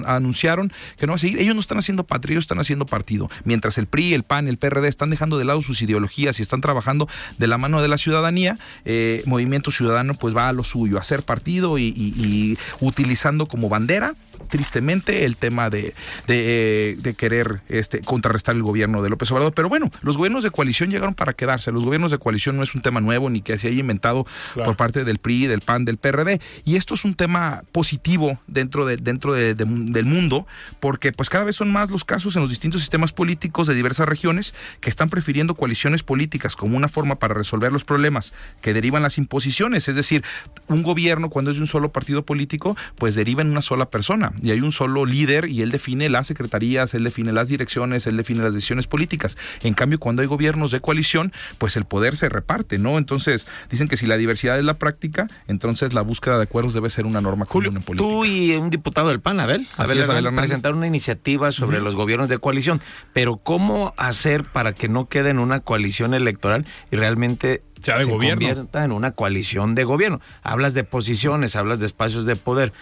anunciaron 0.07 0.73
que 0.99 1.07
no 1.07 1.13
va 1.13 1.17
a 1.17 1.19
seguir. 1.19 1.41
Ellos 1.41 1.55
no 1.55 1.61
están 1.61 1.79
haciendo 1.79 2.05
patria, 2.05 2.35
ellos 2.35 2.45
están 2.45 2.61
haciendo 2.61 2.87
partido. 2.87 3.31
Mientras 3.45 3.79
el 3.79 3.87
PRI, 3.87 4.15
el 4.15 4.23
PAN, 4.23 4.49
el 4.49 4.59
PRD 4.59 4.89
están 4.89 5.11
dejando 5.11 5.39
de 5.39 5.45
lado 5.45 5.63
sus 5.63 5.83
ideologías 5.83 6.39
y 6.39 6.43
están 6.43 6.61
trabajando 6.61 7.09
de 7.39 7.47
la 7.47 7.59
mano 7.59 7.83
de 7.83 7.89
la 7.89 7.99
ciudadanía, 7.99 8.59
eh, 8.85 9.23
Movimiento 9.27 9.71
Ciudadano 9.71 10.15
pues 10.15 10.37
va 10.37 10.49
a 10.49 10.53
lo 10.53 10.65
suyo, 10.65 10.99
a 10.99 11.01
hacer 11.01 11.23
partido 11.23 11.79
y 11.79 12.59
utilizando 12.81 13.47
como 13.47 13.69
bandera 13.69 14.15
tristemente 14.49 15.25
el 15.25 15.37
tema 15.37 15.71
de, 15.71 15.95
de, 16.27 17.15
querer 17.17 17.61
este, 17.69 18.01
contrarrestar 18.01 18.55
el 18.55 18.63
gobierno 18.63 19.03
de 19.03 19.11
López 19.11 19.31
Obrador. 19.31 19.53
Pero 19.55 19.69
bueno, 19.69 19.91
los 20.03 20.17
gobiernos 20.17 20.43
de 20.45 20.51
coalición 20.51 20.91
llegaron 20.91 21.15
para 21.15 21.33
quedarse. 21.33 21.73
Los 21.73 21.85
gobiernos 21.85 22.11
de 22.11 22.19
coalición 22.19 22.57
no 22.57 22.63
es 22.63 22.75
un 22.75 22.81
tema 22.81 23.01
nuevo 23.01 23.31
ni 23.31 23.43
que 23.43 23.59
se 23.59 23.69
haya 23.69 23.81
inventado 23.81 24.27
por 24.55 24.77
parte 24.77 25.05
del 25.05 25.19
PRI, 25.19 25.47
del 25.47 25.61
PAN, 25.61 25.85
del 25.85 25.97
PRD. 25.97 26.41
Y 26.65 26.77
esto 26.77 26.95
es 26.95 27.05
un 27.05 27.15
tema 27.15 27.63
positivo 27.73 28.39
dentro, 28.47 28.87
de, 28.87 28.97
dentro 28.97 29.33
del 29.33 30.05
mundo, 30.05 30.47
porque 30.81 31.13
pues 31.13 31.31
cada 31.31 31.45
vez 31.45 31.57
son 31.57 31.73
más 31.73 31.91
los 31.91 32.05
casos 32.05 32.37
en 32.37 32.43
los 32.43 32.51
distintos 32.51 32.81
sistemas 32.81 33.13
políticos 33.13 33.67
de 33.67 33.75
diversas 33.75 34.09
regiones 34.09 34.55
que 34.81 34.91
están 34.91 35.11
prefiriendo 35.11 35.55
coaliciones 35.55 36.03
políticas 36.03 36.57
como 36.57 36.77
una 36.77 36.89
forma 36.89 37.17
para 37.17 37.35
resolver 37.35 37.73
los 37.73 37.85
problemas 37.85 38.33
que 38.61 38.75
derivan 38.75 39.03
las 39.03 39.19
imposiciones. 39.19 39.89
Es 39.89 39.97
decir, 39.97 40.25
un 40.69 40.83
gobierno 40.83 41.31
cuando 41.31 41.51
es 41.51 41.57
de 41.57 41.63
un 41.63 41.67
solo 41.69 41.93
partido 41.93 42.25
político, 42.25 42.77
pues 42.97 43.15
deriva 43.15 43.43
en 43.43 43.51
una 43.51 43.63
sola 43.63 43.91
persona 43.91 44.24
y 44.43 44.51
hay 44.51 44.61
un 44.61 44.73
solo 44.73 45.07
líder 45.07 45.47
y 45.49 45.63
él 45.63 45.71
define 45.71 46.09
las 46.09 46.27
secretarías, 46.27 46.95
él 46.95 47.05
define 47.05 47.33
las 47.33 47.49
direcciones, 47.49 48.07
él 48.07 48.17
define 48.17 48.43
las 48.43 48.55
decisiones 48.55 48.87
políticas. 48.87 49.37
En 49.63 49.75
cambio, 49.75 49.99
cuando 49.99 50.23
hay 50.23 50.29
gobiernos 50.29 50.71
de 50.71 50.81
coalición, 50.81 51.33
pues 51.59 51.77
el 51.77 51.85
poder 51.85 52.17
se 52.17 52.29
reparte, 52.29 52.79
¿no? 52.79 52.99
Entonces, 52.99 53.47
dicen 53.71 53.89
que 53.89 53.97
si 53.97 54.07
la 54.07 54.17
diversidad 54.17 54.59
es 54.59 54.65
la 54.65 54.75
práctica, 54.75 55.29
entonces 55.49 55.95
la 55.95 56.03
búsqueda 56.03 56.37
de 56.37 56.45
acuerdos 56.45 56.75
debe 56.75 56.91
ser 56.91 57.07
una 57.07 57.21
norma 57.21 57.47
común 57.47 57.77
en 57.77 57.83
política. 57.83 58.09
Tú 58.09 58.25
y 58.25 58.55
un 58.55 58.71
diputado 58.71 59.09
del 59.09 59.21
PAN, 59.21 59.41
Abel, 59.41 59.67
Abel, 59.77 60.03
Abel 60.03 60.35
presentaron 60.35 60.79
una 60.79 60.87
iniciativa 60.87 61.53
sobre 61.53 61.81
los 61.81 61.97
gobiernos 61.97 62.29
de 62.29 62.39
coalición, 62.39 62.81
pero 63.13 63.37
¿cómo 63.37 63.95
hacer 63.97 64.45
para 64.45 64.73
que 64.73 64.89
no 64.89 65.09
quede 65.09 65.31
en 65.31 65.39
una 65.39 65.61
coalición 65.61 66.15
electoral 66.15 66.67
y 66.91 66.97
realmente 66.97 67.63
se 67.81 68.09
convierta 68.09 68.85
en 68.85 68.93
una 68.93 69.13
coalición 69.13 69.75
de 69.75 69.85
gobierno? 69.85 70.21
Hablas 70.43 70.75
de 70.75 70.85
posiciones, 70.85 71.57
hablas 71.57 71.81
de 71.81 71.87
espacios 71.87 72.27
de 72.27 72.37
poder 72.37 72.73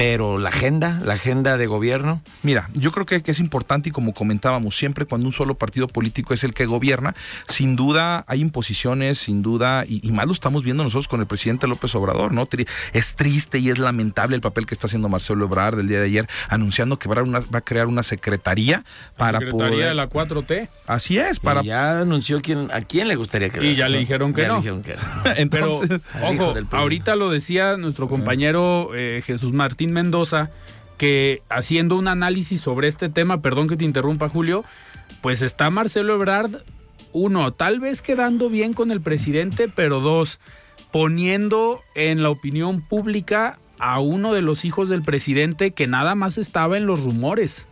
pero 0.00 0.38
la 0.38 0.48
agenda, 0.48 0.98
la 1.04 1.12
agenda 1.12 1.58
de 1.58 1.66
gobierno. 1.66 2.22
Mira, 2.42 2.70
yo 2.72 2.90
creo 2.90 3.04
que, 3.04 3.20
es 3.22 3.38
importante 3.38 3.90
y 3.90 3.92
como 3.92 4.14
comentábamos 4.14 4.74
siempre, 4.74 5.04
cuando 5.04 5.26
un 5.26 5.34
solo 5.34 5.56
partido 5.56 5.88
político 5.88 6.32
es 6.32 6.42
el 6.42 6.54
que 6.54 6.64
gobierna, 6.64 7.14
sin 7.48 7.76
duda 7.76 8.24
hay 8.26 8.40
imposiciones, 8.40 9.18
sin 9.18 9.42
duda, 9.42 9.84
y, 9.86 10.00
y 10.02 10.12
más 10.12 10.26
lo 10.26 10.32
estamos 10.32 10.64
viendo 10.64 10.84
nosotros 10.84 11.06
con 11.06 11.20
el 11.20 11.26
presidente 11.26 11.68
López 11.68 11.94
Obrador, 11.94 12.32
¿no? 12.32 12.48
Es 12.94 13.14
triste 13.14 13.58
y 13.58 13.68
es 13.68 13.78
lamentable 13.78 14.36
el 14.36 14.40
papel 14.40 14.64
que 14.64 14.72
está 14.72 14.86
haciendo 14.86 15.10
Marcelo 15.10 15.44
Ebrard 15.44 15.76
del 15.76 15.88
día 15.88 15.98
de 15.98 16.06
ayer, 16.06 16.26
anunciando 16.48 16.98
que 16.98 17.06
va 17.06 17.20
a, 17.20 17.24
va 17.24 17.58
a 17.58 17.60
crear 17.60 17.86
una 17.86 18.02
secretaría 18.02 18.82
para 19.18 19.38
secretaría 19.38 19.88
de 19.88 19.94
la 19.94 20.08
4T. 20.08 20.70
Así 20.86 21.18
es, 21.18 21.40
para... 21.40 21.60
ya 21.60 22.00
anunció 22.00 22.40
quién, 22.40 22.70
a 22.72 22.80
quién 22.80 23.06
le 23.06 23.16
gustaría 23.16 23.50
que... 23.50 23.62
Y 23.62 23.76
ya 23.76 23.90
le 23.90 23.98
dijeron 23.98 24.32
que 24.32 24.48
no. 24.48 24.62
Entonces, 25.36 26.00
Pero, 26.10 26.26
ojo, 26.26 26.54
ahorita 26.70 27.16
lo 27.16 27.28
decía 27.28 27.76
nuestro 27.76 28.08
compañero 28.08 28.92
eh, 28.94 29.22
Jesús 29.26 29.52
Martín 29.52 29.89
Mendoza, 29.92 30.50
que 30.98 31.42
haciendo 31.48 31.96
un 31.96 32.08
análisis 32.08 32.60
sobre 32.60 32.88
este 32.88 33.08
tema, 33.08 33.42
perdón 33.42 33.68
que 33.68 33.76
te 33.76 33.84
interrumpa 33.84 34.28
Julio, 34.28 34.64
pues 35.22 35.42
está 35.42 35.70
Marcelo 35.70 36.14
Ebrard, 36.14 36.62
uno, 37.12 37.52
tal 37.52 37.80
vez 37.80 38.02
quedando 38.02 38.48
bien 38.48 38.72
con 38.72 38.90
el 38.90 39.00
presidente, 39.00 39.68
pero 39.68 40.00
dos, 40.00 40.40
poniendo 40.92 41.80
en 41.94 42.22
la 42.22 42.30
opinión 42.30 42.80
pública 42.80 43.58
a 43.78 44.00
uno 44.00 44.34
de 44.34 44.42
los 44.42 44.64
hijos 44.64 44.88
del 44.88 45.02
presidente 45.02 45.72
que 45.72 45.86
nada 45.86 46.14
más 46.14 46.38
estaba 46.38 46.76
en 46.76 46.86
los 46.86 47.02
rumores 47.02 47.66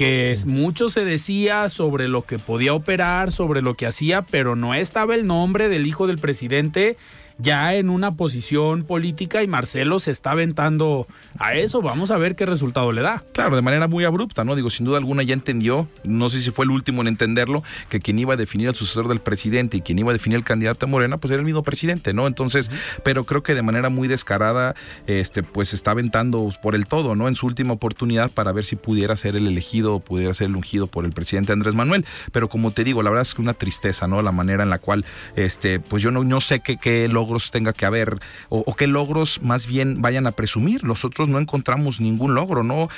que 0.00 0.34
mucho 0.46 0.88
se 0.88 1.04
decía 1.04 1.68
sobre 1.68 2.08
lo 2.08 2.24
que 2.24 2.38
podía 2.38 2.72
operar, 2.72 3.32
sobre 3.32 3.60
lo 3.60 3.74
que 3.74 3.86
hacía, 3.86 4.22
pero 4.22 4.56
no 4.56 4.72
estaba 4.72 5.14
el 5.14 5.26
nombre 5.26 5.68
del 5.68 5.86
hijo 5.86 6.06
del 6.06 6.16
presidente 6.16 6.96
ya 7.42 7.74
en 7.74 7.90
una 7.90 8.16
posición 8.16 8.84
política 8.84 9.42
y 9.42 9.48
Marcelo 9.48 10.00
se 10.00 10.10
está 10.10 10.32
aventando 10.32 11.06
a 11.38 11.54
eso. 11.54 11.82
Vamos 11.82 12.10
a 12.10 12.18
ver 12.18 12.36
qué 12.36 12.46
resultado 12.46 12.92
le 12.92 13.02
da. 13.02 13.22
Claro, 13.32 13.56
de 13.56 13.62
manera 13.62 13.88
muy 13.88 14.04
abrupta, 14.04 14.44
¿no? 14.44 14.56
Digo, 14.56 14.70
sin 14.70 14.86
duda 14.86 14.98
alguna 14.98 15.22
ya 15.22 15.34
entendió, 15.34 15.88
no 16.04 16.28
sé 16.28 16.40
si 16.40 16.50
fue 16.50 16.64
el 16.64 16.70
último 16.70 17.02
en 17.02 17.08
entenderlo, 17.08 17.62
que 17.88 18.00
quien 18.00 18.18
iba 18.18 18.34
a 18.34 18.36
definir 18.36 18.68
al 18.68 18.74
sucesor 18.74 19.08
del 19.08 19.20
presidente 19.20 19.76
y 19.76 19.80
quien 19.80 19.98
iba 19.98 20.10
a 20.10 20.12
definir 20.12 20.36
el 20.36 20.44
candidato 20.44 20.86
a 20.86 20.88
Morena, 20.88 21.18
pues 21.18 21.30
era 21.30 21.40
el 21.40 21.44
mismo 21.44 21.62
presidente, 21.62 22.12
¿no? 22.12 22.26
Entonces, 22.26 22.70
pero 23.04 23.24
creo 23.24 23.42
que 23.42 23.54
de 23.54 23.62
manera 23.62 23.88
muy 23.88 24.08
descarada, 24.08 24.74
este, 25.06 25.42
pues 25.42 25.70
se 25.70 25.76
está 25.76 25.92
aventando 25.92 26.50
por 26.62 26.74
el 26.74 26.86
todo, 26.86 27.14
¿no? 27.14 27.28
En 27.28 27.36
su 27.36 27.46
última 27.46 27.72
oportunidad 27.72 28.30
para 28.30 28.52
ver 28.52 28.64
si 28.64 28.76
pudiera 28.76 29.16
ser 29.16 29.36
el 29.36 29.46
elegido 29.46 29.96
o 29.96 30.00
pudiera 30.00 30.34
ser 30.34 30.48
el 30.48 30.56
ungido 30.56 30.86
por 30.86 31.04
el 31.04 31.12
presidente 31.12 31.52
Andrés 31.52 31.74
Manuel. 31.74 32.04
Pero 32.32 32.48
como 32.48 32.70
te 32.70 32.84
digo, 32.84 33.02
la 33.02 33.10
verdad 33.10 33.22
es 33.22 33.34
que 33.34 33.42
una 33.42 33.54
tristeza, 33.54 34.06
¿no? 34.06 34.22
La 34.22 34.32
manera 34.32 34.62
en 34.62 34.70
la 34.70 34.78
cual, 34.78 35.04
este, 35.36 35.80
pues 35.80 36.02
yo 36.02 36.10
no, 36.10 36.24
no 36.24 36.40
sé 36.40 36.60
qué, 36.60 36.76
qué 36.76 37.08
tenga 37.50 37.72
que 37.72 37.86
haber 37.86 38.18
o, 38.48 38.74
qué 38.74 38.86
logros 38.86 39.40
más 39.42 39.66
bien 39.66 40.02
vayan 40.02 40.26
a 40.26 40.32
presumir. 40.32 40.84
Nosotros 40.84 41.28
no 41.28 41.38
encontramos 41.38 42.00
ningún 42.00 42.34
logro, 42.34 42.62
¿no? 42.62 42.88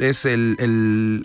es 0.00 0.24
el, 0.24 0.56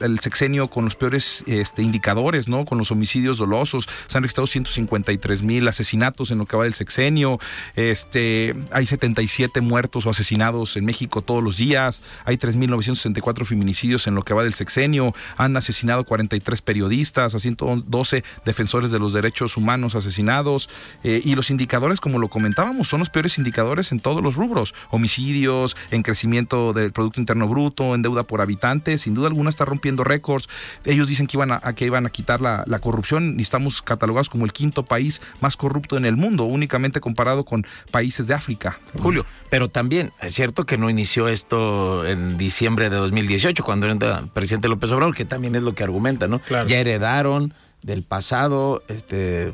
el, 0.01 0.19
sexenio 0.19 0.67
con 0.67 0.85
los 0.85 0.95
peores 0.95 1.43
este, 1.47 1.81
indicadores, 1.81 2.47
¿no? 2.47 2.65
Con 2.65 2.77
los 2.77 2.91
homicidios 2.91 3.37
dolosos. 3.37 3.87
Se 4.07 4.17
han 4.17 4.23
registrado 4.23 4.47
153 4.47 5.41
mil 5.41 5.67
asesinatos 5.67 6.31
en 6.31 6.39
lo 6.39 6.45
que 6.45 6.57
va 6.57 6.63
del 6.63 6.73
sexenio. 6.73 7.39
Este, 7.75 8.55
hay 8.71 8.85
77 8.85 9.61
muertos 9.61 10.05
o 10.05 10.09
asesinados 10.09 10.75
en 10.75 10.85
México 10.85 11.21
todos 11.21 11.43
los 11.43 11.57
días. 11.57 12.01
Hay 12.25 12.37
3.964 12.37 13.45
feminicidios 13.45 14.07
en 14.07 14.15
lo 14.15 14.23
que 14.23 14.33
va 14.33 14.43
del 14.43 14.53
sexenio. 14.53 15.13
Han 15.37 15.55
asesinado 15.55 16.03
43 16.03 16.61
periodistas, 16.61 17.35
a 17.35 17.39
112 17.39 18.23
defensores 18.45 18.91
de 18.91 18.99
los 18.99 19.13
derechos 19.13 19.57
humanos 19.57 19.95
asesinados. 19.95 20.69
Eh, 21.03 21.21
y 21.23 21.35
los 21.35 21.49
indicadores, 21.49 21.99
como 21.99 22.19
lo 22.19 22.27
comentábamos, 22.49 22.87
son 22.87 22.97
los 22.97 23.11
peores 23.11 23.37
indicadores 23.37 23.91
en 23.91 23.99
todos 23.99 24.23
los 24.23 24.33
rubros, 24.33 24.73
homicidios, 24.89 25.77
en 25.91 26.01
crecimiento 26.01 26.73
del 26.73 26.91
Producto 26.91 27.19
Interno 27.19 27.47
Bruto, 27.47 27.93
en 27.93 28.01
deuda 28.01 28.23
por 28.23 28.41
habitante, 28.41 28.97
sin 28.97 29.13
duda 29.13 29.27
alguna 29.27 29.51
está 29.51 29.65
rompiendo 29.65 30.03
récords. 30.03 30.49
Ellos 30.83 31.07
dicen 31.07 31.27
que 31.27 31.37
iban 31.37 31.51
a, 31.51 31.59
que 31.73 31.85
iban 31.85 32.07
a 32.07 32.09
quitar 32.09 32.41
la, 32.41 32.65
corrupción 32.81 33.35
y 33.37 33.43
estamos 33.43 33.83
catalogados 33.83 34.29
como 34.31 34.45
el 34.45 34.53
quinto 34.53 34.83
país 34.83 35.21
más 35.41 35.57
corrupto 35.57 35.95
en 35.95 36.05
el 36.05 36.15
mundo, 36.15 36.45
únicamente 36.45 37.01
comparado 37.01 37.45
con 37.45 37.67
países 37.91 38.25
de 38.25 38.33
África. 38.33 38.79
Julio, 38.97 39.27
pero 39.51 39.67
también 39.67 40.11
es 40.19 40.33
cierto 40.33 40.65
que 40.65 40.79
no 40.79 40.89
inició 40.89 41.27
esto 41.27 42.07
en 42.07 42.39
diciembre 42.39 42.89
de 42.89 42.95
2018, 42.95 43.63
cuando 43.63 43.85
era 43.85 44.17
el 44.17 44.29
presidente 44.29 44.67
López 44.69 44.91
Obrador, 44.91 45.13
que 45.13 45.25
también 45.25 45.55
es 45.55 45.61
lo 45.61 45.75
que 45.75 45.83
argumenta, 45.83 46.27
¿no? 46.27 46.41
Ya 46.49 46.79
heredaron 46.79 47.53
del 47.83 48.01
pasado, 48.01 48.81
este 48.87 49.53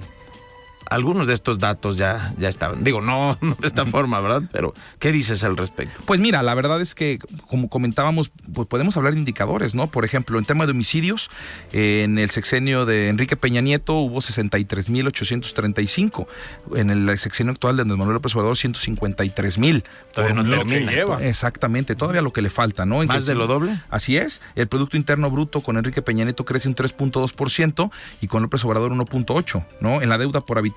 algunos 0.89 1.27
de 1.27 1.33
estos 1.33 1.59
datos 1.59 1.97
ya, 1.97 2.33
ya 2.37 2.49
estaban. 2.49 2.83
Digo, 2.83 3.01
no, 3.01 3.37
no 3.41 3.55
de 3.59 3.67
esta 3.67 3.85
forma, 3.85 4.19
¿verdad? 4.19 4.43
Pero, 4.51 4.73
¿qué 4.99 5.11
dices 5.11 5.43
al 5.43 5.57
respecto? 5.57 6.01
Pues 6.05 6.19
mira, 6.19 6.43
la 6.43 6.53
verdad 6.55 6.81
es 6.81 6.95
que, 6.95 7.19
como 7.47 7.69
comentábamos, 7.69 8.31
pues 8.53 8.67
podemos 8.67 8.97
hablar 8.97 9.13
de 9.13 9.19
indicadores, 9.19 9.75
¿no? 9.75 9.87
Por 9.87 10.03
ejemplo, 10.05 10.39
en 10.39 10.45
tema 10.45 10.65
de 10.65 10.71
homicidios, 10.71 11.29
en 11.71 12.17
el 12.19 12.29
sexenio 12.29 12.85
de 12.85 13.09
Enrique 13.09 13.35
Peña 13.35 13.59
Nieto 13.61 13.95
hubo 13.95 14.19
63.835. 14.19 16.27
En 16.75 16.89
el 16.89 17.19
sexenio 17.19 17.51
actual 17.51 17.75
de 17.77 17.83
Andrés 17.83 17.97
Manuel 17.97 18.15
López 18.15 18.35
Obrador, 18.35 18.55
153.000. 18.55 19.83
Todavía 20.13 20.35
no 20.35 20.47
termina. 20.47 20.91
Exactamente, 21.21 21.95
todavía 21.95 22.21
lo 22.21 22.33
que 22.33 22.41
le 22.41 22.49
falta, 22.49 22.85
¿no? 22.85 23.03
¿Más 23.03 23.25
de 23.25 23.35
lo 23.35 23.47
doble? 23.47 23.79
Así 23.89 24.17
es. 24.17 24.41
El 24.55 24.67
Producto 24.67 24.97
Interno 24.97 25.31
Bruto 25.31 25.61
con 25.61 25.77
Enrique 25.77 26.01
Peña 26.01 26.25
Nieto 26.25 26.43
crece 26.45 26.67
un 26.67 26.75
3.2% 26.75 27.91
y 28.21 28.27
con 28.27 28.43
López 28.43 28.63
Obrador 28.65 28.91
1.8%, 28.91 29.65
¿no? 29.79 30.01
En 30.01 30.09
la 30.09 30.17
deuda 30.17 30.41
por 30.41 30.57
habitante 30.57 30.74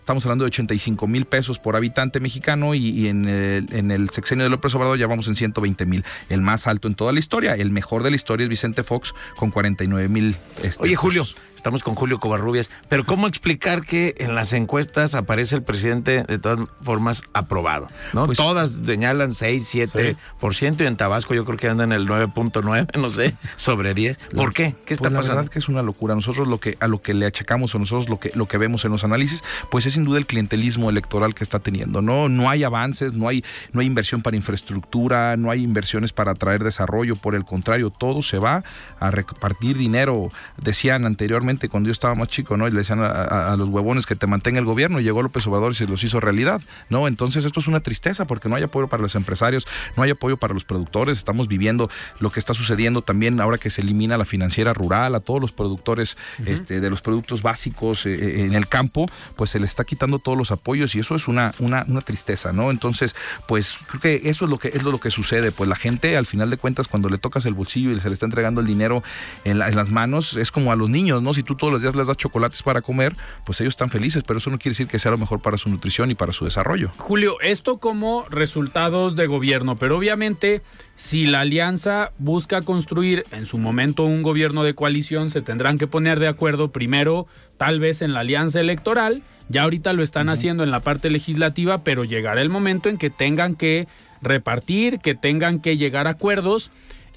estamos 0.00 0.24
hablando 0.24 0.44
de 0.44 0.48
85 0.48 1.06
mil 1.06 1.24
pesos 1.26 1.58
por 1.58 1.76
habitante 1.76 2.20
mexicano 2.20 2.74
y, 2.74 3.08
en, 3.08 3.28
el, 3.28 3.66
en, 3.72 3.90
el, 3.90 4.10
sexenio 4.10 4.44
de 4.44 4.50
López 4.50 4.74
Obrador 4.74 4.98
ya 4.98 5.06
vamos 5.06 5.28
en 5.28 5.36
120 5.36 5.86
mil, 5.86 6.04
el 6.28 6.40
más 6.40 6.66
alto 6.66 6.88
en 6.88 6.94
toda 6.94 7.12
la 7.12 7.18
historia. 7.18 7.54
El 7.54 7.70
mejor 7.70 8.02
de 8.02 8.10
la 8.10 8.16
historia 8.16 8.44
es 8.44 8.48
Vicente 8.48 8.82
Fox 8.82 9.14
con 9.36 9.50
49 9.50 10.08
mil. 10.08 10.36
Este, 10.62 10.82
Oye, 10.82 10.96
Julio, 10.96 11.24
Estamos 11.66 11.82
con 11.82 11.96
Julio 11.96 12.20
Covarrubias. 12.20 12.70
Pero 12.88 13.04
¿cómo 13.04 13.26
explicar 13.26 13.82
que 13.82 14.14
en 14.18 14.36
las 14.36 14.52
encuestas 14.52 15.16
aparece 15.16 15.56
el 15.56 15.64
presidente 15.64 16.22
de 16.22 16.38
todas 16.38 16.60
formas 16.80 17.24
aprobado? 17.32 17.88
¿no? 18.12 18.26
Pues 18.26 18.38
todas 18.38 18.82
señalan 18.84 19.32
6, 19.32 19.74
7% 19.74 20.80
y 20.80 20.86
en 20.86 20.96
Tabasco 20.96 21.34
yo 21.34 21.44
creo 21.44 21.58
que 21.58 21.66
andan 21.66 21.90
en 21.90 22.02
el 22.02 22.08
9.9, 22.08 22.96
no 22.96 23.10
sé, 23.10 23.34
sobre 23.56 23.94
10. 23.94 24.16
¿Por 24.36 24.54
qué? 24.54 24.76
¿Qué 24.84 24.94
está 24.94 25.08
pues 25.08 25.16
pasando? 25.16 25.34
La 25.34 25.40
verdad 25.40 25.52
que 25.52 25.58
es 25.58 25.68
una 25.68 25.82
locura. 25.82 26.14
Nosotros 26.14 26.46
lo 26.46 26.60
que 26.60 26.76
a 26.78 26.86
lo 26.86 27.02
que 27.02 27.14
le 27.14 27.26
achacamos 27.26 27.74
o 27.74 27.80
nosotros 27.80 28.08
lo 28.08 28.20
que 28.20 28.30
lo 28.36 28.46
que 28.46 28.58
vemos 28.58 28.84
en 28.84 28.92
los 28.92 29.02
análisis, 29.02 29.42
pues 29.68 29.86
es 29.86 29.94
sin 29.94 30.04
duda 30.04 30.18
el 30.18 30.26
clientelismo 30.26 30.88
electoral 30.88 31.34
que 31.34 31.42
está 31.42 31.58
teniendo. 31.58 32.00
No 32.00 32.28
no 32.28 32.48
hay 32.48 32.62
avances, 32.62 33.14
no 33.14 33.26
hay 33.26 33.44
no 33.72 33.80
hay 33.80 33.88
inversión 33.88 34.22
para 34.22 34.36
infraestructura, 34.36 35.36
no 35.36 35.50
hay 35.50 35.64
inversiones 35.64 36.12
para 36.12 36.30
atraer 36.30 36.62
desarrollo, 36.62 37.16
por 37.16 37.34
el 37.34 37.44
contrario, 37.44 37.90
todo 37.90 38.22
se 38.22 38.38
va 38.38 38.62
a 39.00 39.10
repartir 39.10 39.76
dinero. 39.76 40.30
Decían 40.58 41.06
anteriormente 41.06 41.55
antiguamente, 41.56 41.68
cuando 41.68 41.88
yo 41.88 41.92
estaba 41.92 42.14
más 42.14 42.28
chico, 42.28 42.56
¿no? 42.56 42.68
Y 42.68 42.70
le 42.70 42.78
decían 42.78 43.00
a, 43.00 43.54
los 43.56 43.68
huevones 43.68 44.06
que 44.06 44.16
te 44.16 44.26
mantenga 44.26 44.58
el 44.58 44.64
gobierno, 44.64 45.00
y 45.00 45.04
llegó 45.04 45.22
López 45.22 45.46
Obrador 45.46 45.72
y 45.72 45.74
se 45.74 45.86
los 45.86 46.02
hizo 46.04 46.20
realidad, 46.20 46.60
¿no? 46.88 47.08
Entonces 47.08 47.44
esto 47.44 47.60
es 47.60 47.68
una 47.68 47.80
tristeza 47.80 48.26
porque 48.26 48.48
no 48.48 48.56
hay 48.56 48.62
apoyo 48.62 48.88
para 48.88 49.02
los 49.02 49.14
empresarios, 49.14 49.66
no 49.96 50.02
hay 50.02 50.10
apoyo 50.10 50.36
para 50.36 50.54
los 50.54 50.64
productores, 50.64 51.18
estamos 51.18 51.48
viviendo 51.48 51.90
lo 52.20 52.30
que 52.30 52.40
está 52.40 52.54
sucediendo 52.54 53.02
también 53.02 53.40
ahora 53.40 53.58
que 53.58 53.70
se 53.70 53.82
elimina 53.82 54.16
la 54.16 54.24
financiera 54.24 54.72
rural, 54.74 55.14
a 55.14 55.20
todos 55.20 55.40
los 55.40 55.52
productores 55.52 56.16
este, 56.44 56.80
de 56.80 56.90
los 56.90 57.00
productos 57.00 57.42
básicos 57.42 58.06
eh, 58.06 58.14
eh, 58.14 58.44
en 58.44 58.54
el 58.54 58.68
campo, 58.68 59.06
pues 59.36 59.50
se 59.50 59.60
les 59.60 59.70
está 59.70 59.84
quitando 59.84 60.18
todos 60.18 60.36
los 60.36 60.50
apoyos 60.50 60.94
y 60.94 61.00
eso 61.00 61.14
es 61.14 61.28
una, 61.28 61.54
una, 61.58 61.84
una 61.88 62.00
tristeza, 62.00 62.52
¿no? 62.52 62.70
Entonces, 62.70 63.14
pues 63.48 63.76
creo 63.86 64.00
que 64.00 64.28
eso 64.30 64.44
es 64.44 64.50
lo 64.50 64.58
que 64.58 64.68
es 64.68 64.82
lo 64.82 64.98
que 64.98 65.10
sucede, 65.10 65.52
pues 65.52 65.68
la 65.68 65.76
gente 65.76 66.16
al 66.16 66.26
final 66.26 66.50
de 66.50 66.56
cuentas 66.56 66.88
cuando 66.88 67.08
le 67.08 67.18
tocas 67.18 67.44
el 67.46 67.54
bolsillo 67.54 67.90
y 67.90 68.00
se 68.00 68.08
le 68.08 68.14
está 68.14 68.26
entregando 68.26 68.60
el 68.60 68.66
dinero 68.66 69.02
en, 69.44 69.58
las 69.58 69.90
manos, 69.90 70.36
es 70.36 70.50
como 70.50 70.72
a 70.72 70.76
los 70.76 70.88
niños, 70.88 71.22
¿no? 71.22 71.34
Si 71.36 71.42
tú 71.42 71.54
todos 71.54 71.70
los 71.70 71.82
días 71.82 71.94
les 71.94 72.06
das 72.06 72.16
chocolates 72.16 72.62
para 72.62 72.80
comer, 72.80 73.14
pues 73.44 73.60
ellos 73.60 73.72
están 73.72 73.90
felices, 73.90 74.22
pero 74.22 74.38
eso 74.38 74.48
no 74.48 74.56
quiere 74.56 74.70
decir 74.70 74.86
que 74.86 74.98
sea 74.98 75.10
lo 75.10 75.18
mejor 75.18 75.42
para 75.42 75.58
su 75.58 75.68
nutrición 75.68 76.10
y 76.10 76.14
para 76.14 76.32
su 76.32 76.46
desarrollo. 76.46 76.90
Julio, 76.96 77.38
esto 77.42 77.76
como 77.76 78.24
resultados 78.30 79.16
de 79.16 79.26
gobierno, 79.26 79.76
pero 79.76 79.98
obviamente 79.98 80.62
si 80.94 81.26
la 81.26 81.40
alianza 81.40 82.12
busca 82.16 82.62
construir 82.62 83.24
en 83.32 83.44
su 83.44 83.58
momento 83.58 84.04
un 84.04 84.22
gobierno 84.22 84.64
de 84.64 84.74
coalición, 84.74 85.28
se 85.28 85.42
tendrán 85.42 85.76
que 85.76 85.86
poner 85.86 86.20
de 86.20 86.28
acuerdo 86.28 86.72
primero 86.72 87.26
tal 87.58 87.80
vez 87.80 88.00
en 88.00 88.14
la 88.14 88.20
alianza 88.20 88.58
electoral, 88.58 89.22
ya 89.50 89.64
ahorita 89.64 89.92
lo 89.92 90.02
están 90.02 90.30
haciendo 90.30 90.64
en 90.64 90.70
la 90.70 90.80
parte 90.80 91.10
legislativa, 91.10 91.84
pero 91.84 92.04
llegará 92.04 92.40
el 92.40 92.48
momento 92.48 92.88
en 92.88 92.96
que 92.96 93.10
tengan 93.10 93.56
que 93.56 93.88
repartir, 94.22 95.00
que 95.00 95.14
tengan 95.14 95.60
que 95.60 95.76
llegar 95.76 96.06
a 96.06 96.12
acuerdos 96.12 96.70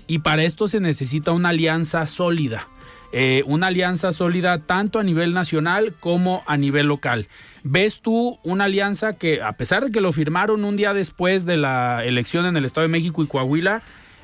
y 0.07 0.19
para 0.19 0.43
esto 0.43 0.67
se 0.67 0.81
necesita 0.81 1.31
una 1.31 1.49
alianza 1.49 2.05
sólida. 2.05 2.67
Eh, 3.11 3.43
una 3.47 3.67
alianza 3.67 4.11
sólida 4.13 4.59
tanto 4.59 4.99
a 4.99 5.03
nivel 5.03 5.33
nacional 5.33 5.93
como 5.99 6.43
a 6.45 6.57
nivel 6.57 6.85
local. 6.85 7.27
¿Ves 7.63 8.01
tú 8.01 8.39
una 8.43 8.65
alianza 8.65 9.17
que, 9.17 9.41
a 9.41 9.53
pesar 9.53 9.83
de 9.83 9.91
que 9.91 9.99
lo 9.99 10.13
firmaron 10.13 10.63
un 10.63 10.77
día 10.77 10.93
después 10.93 11.45
de 11.45 11.57
la 11.57 12.05
elección 12.05 12.45
en 12.45 12.55
el 12.55 12.65
Estado 12.65 12.85
de 12.85 12.91
México 12.91 13.23
y 13.23 13.27
Coahuila, 13.27 13.81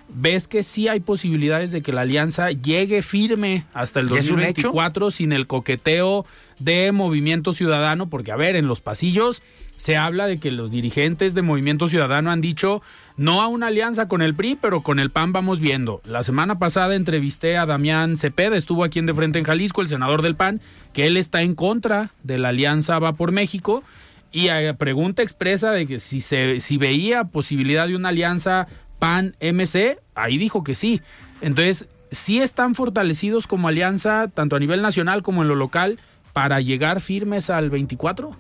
ves 0.08 0.48
que 0.48 0.62
sí 0.62 0.88
hay 0.88 1.00
posibilidades 1.00 1.72
de 1.72 1.82
que 1.82 1.92
la 1.92 2.02
alianza 2.02 2.52
llegue 2.52 3.02
firme 3.02 3.66
hasta 3.74 4.00
el 4.00 4.08
2024 4.08 5.10
sin 5.10 5.32
el 5.34 5.48
coqueteo 5.48 6.26
de 6.60 6.92
Movimiento 6.92 7.54
Ciudadano? 7.54 8.08
Porque, 8.08 8.32
a 8.32 8.36
ver, 8.36 8.56
en 8.56 8.68
los 8.68 8.82
pasillos 8.82 9.42
se 9.78 9.98
habla 9.98 10.28
de 10.28 10.40
que 10.40 10.52
los 10.52 10.72
dirigentes 10.72 11.34
de 11.34 11.42
Movimiento 11.42 11.88
Ciudadano 11.88 12.32
han 12.32 12.42
dicho 12.42 12.82
no 13.18 13.42
a 13.42 13.48
una 13.48 13.68
alianza 13.68 14.08
con 14.08 14.22
el 14.22 14.36
PRI, 14.36 14.58
pero 14.62 14.82
con 14.82 15.00
el 15.00 15.12
PAN 15.12 15.32
vamos 15.32 15.60
viendo. 15.60 16.02
La 16.04 16.24
semana 16.24 16.60
pasada 16.60 16.96
entrevisté 16.96 17.58
a 17.58 17.66
Damián 17.66 18.18
Cepeda, 18.18 18.58
estuvo 18.58 18.84
aquí 18.84 19.00
en 19.00 19.06
De 19.06 19.14
Frente 19.14 19.40
en 19.40 19.46
Jalisco, 19.46 19.82
el 19.82 19.88
senador 19.88 20.22
del 20.22 20.36
PAN, 20.36 20.62
que 20.94 21.08
él 21.08 21.18
está 21.18 21.42
en 21.42 21.56
contra 21.56 22.12
de 22.24 22.38
la 22.38 22.50
alianza 22.50 23.00
Va 23.00 23.14
por 23.14 23.32
México. 23.32 23.84
Y 24.32 24.50
a 24.50 24.74
pregunta 24.74 25.22
expresa 25.22 25.72
de 25.72 25.88
que 25.88 26.00
si, 26.02 26.20
se, 26.20 26.60
si 26.60 26.78
veía 26.78 27.24
posibilidad 27.24 27.88
de 27.88 27.96
una 27.96 28.10
alianza 28.10 28.68
PAN-MC, 29.00 30.00
ahí 30.14 30.38
dijo 30.38 30.64
que 30.64 30.76
sí. 30.76 31.02
Entonces, 31.40 31.88
sí 32.12 32.42
están 32.42 32.76
fortalecidos 32.76 33.48
como 33.48 33.70
alianza, 33.70 34.28
tanto 34.28 34.58
a 34.58 34.60
nivel 34.60 34.82
nacional 34.82 35.24
como 35.24 35.42
en 35.42 35.48
lo 35.48 35.56
local, 35.56 36.00
para 36.34 36.60
llegar 36.60 37.00
firmes 37.00 37.50
al 37.50 37.70
24. 37.70 38.36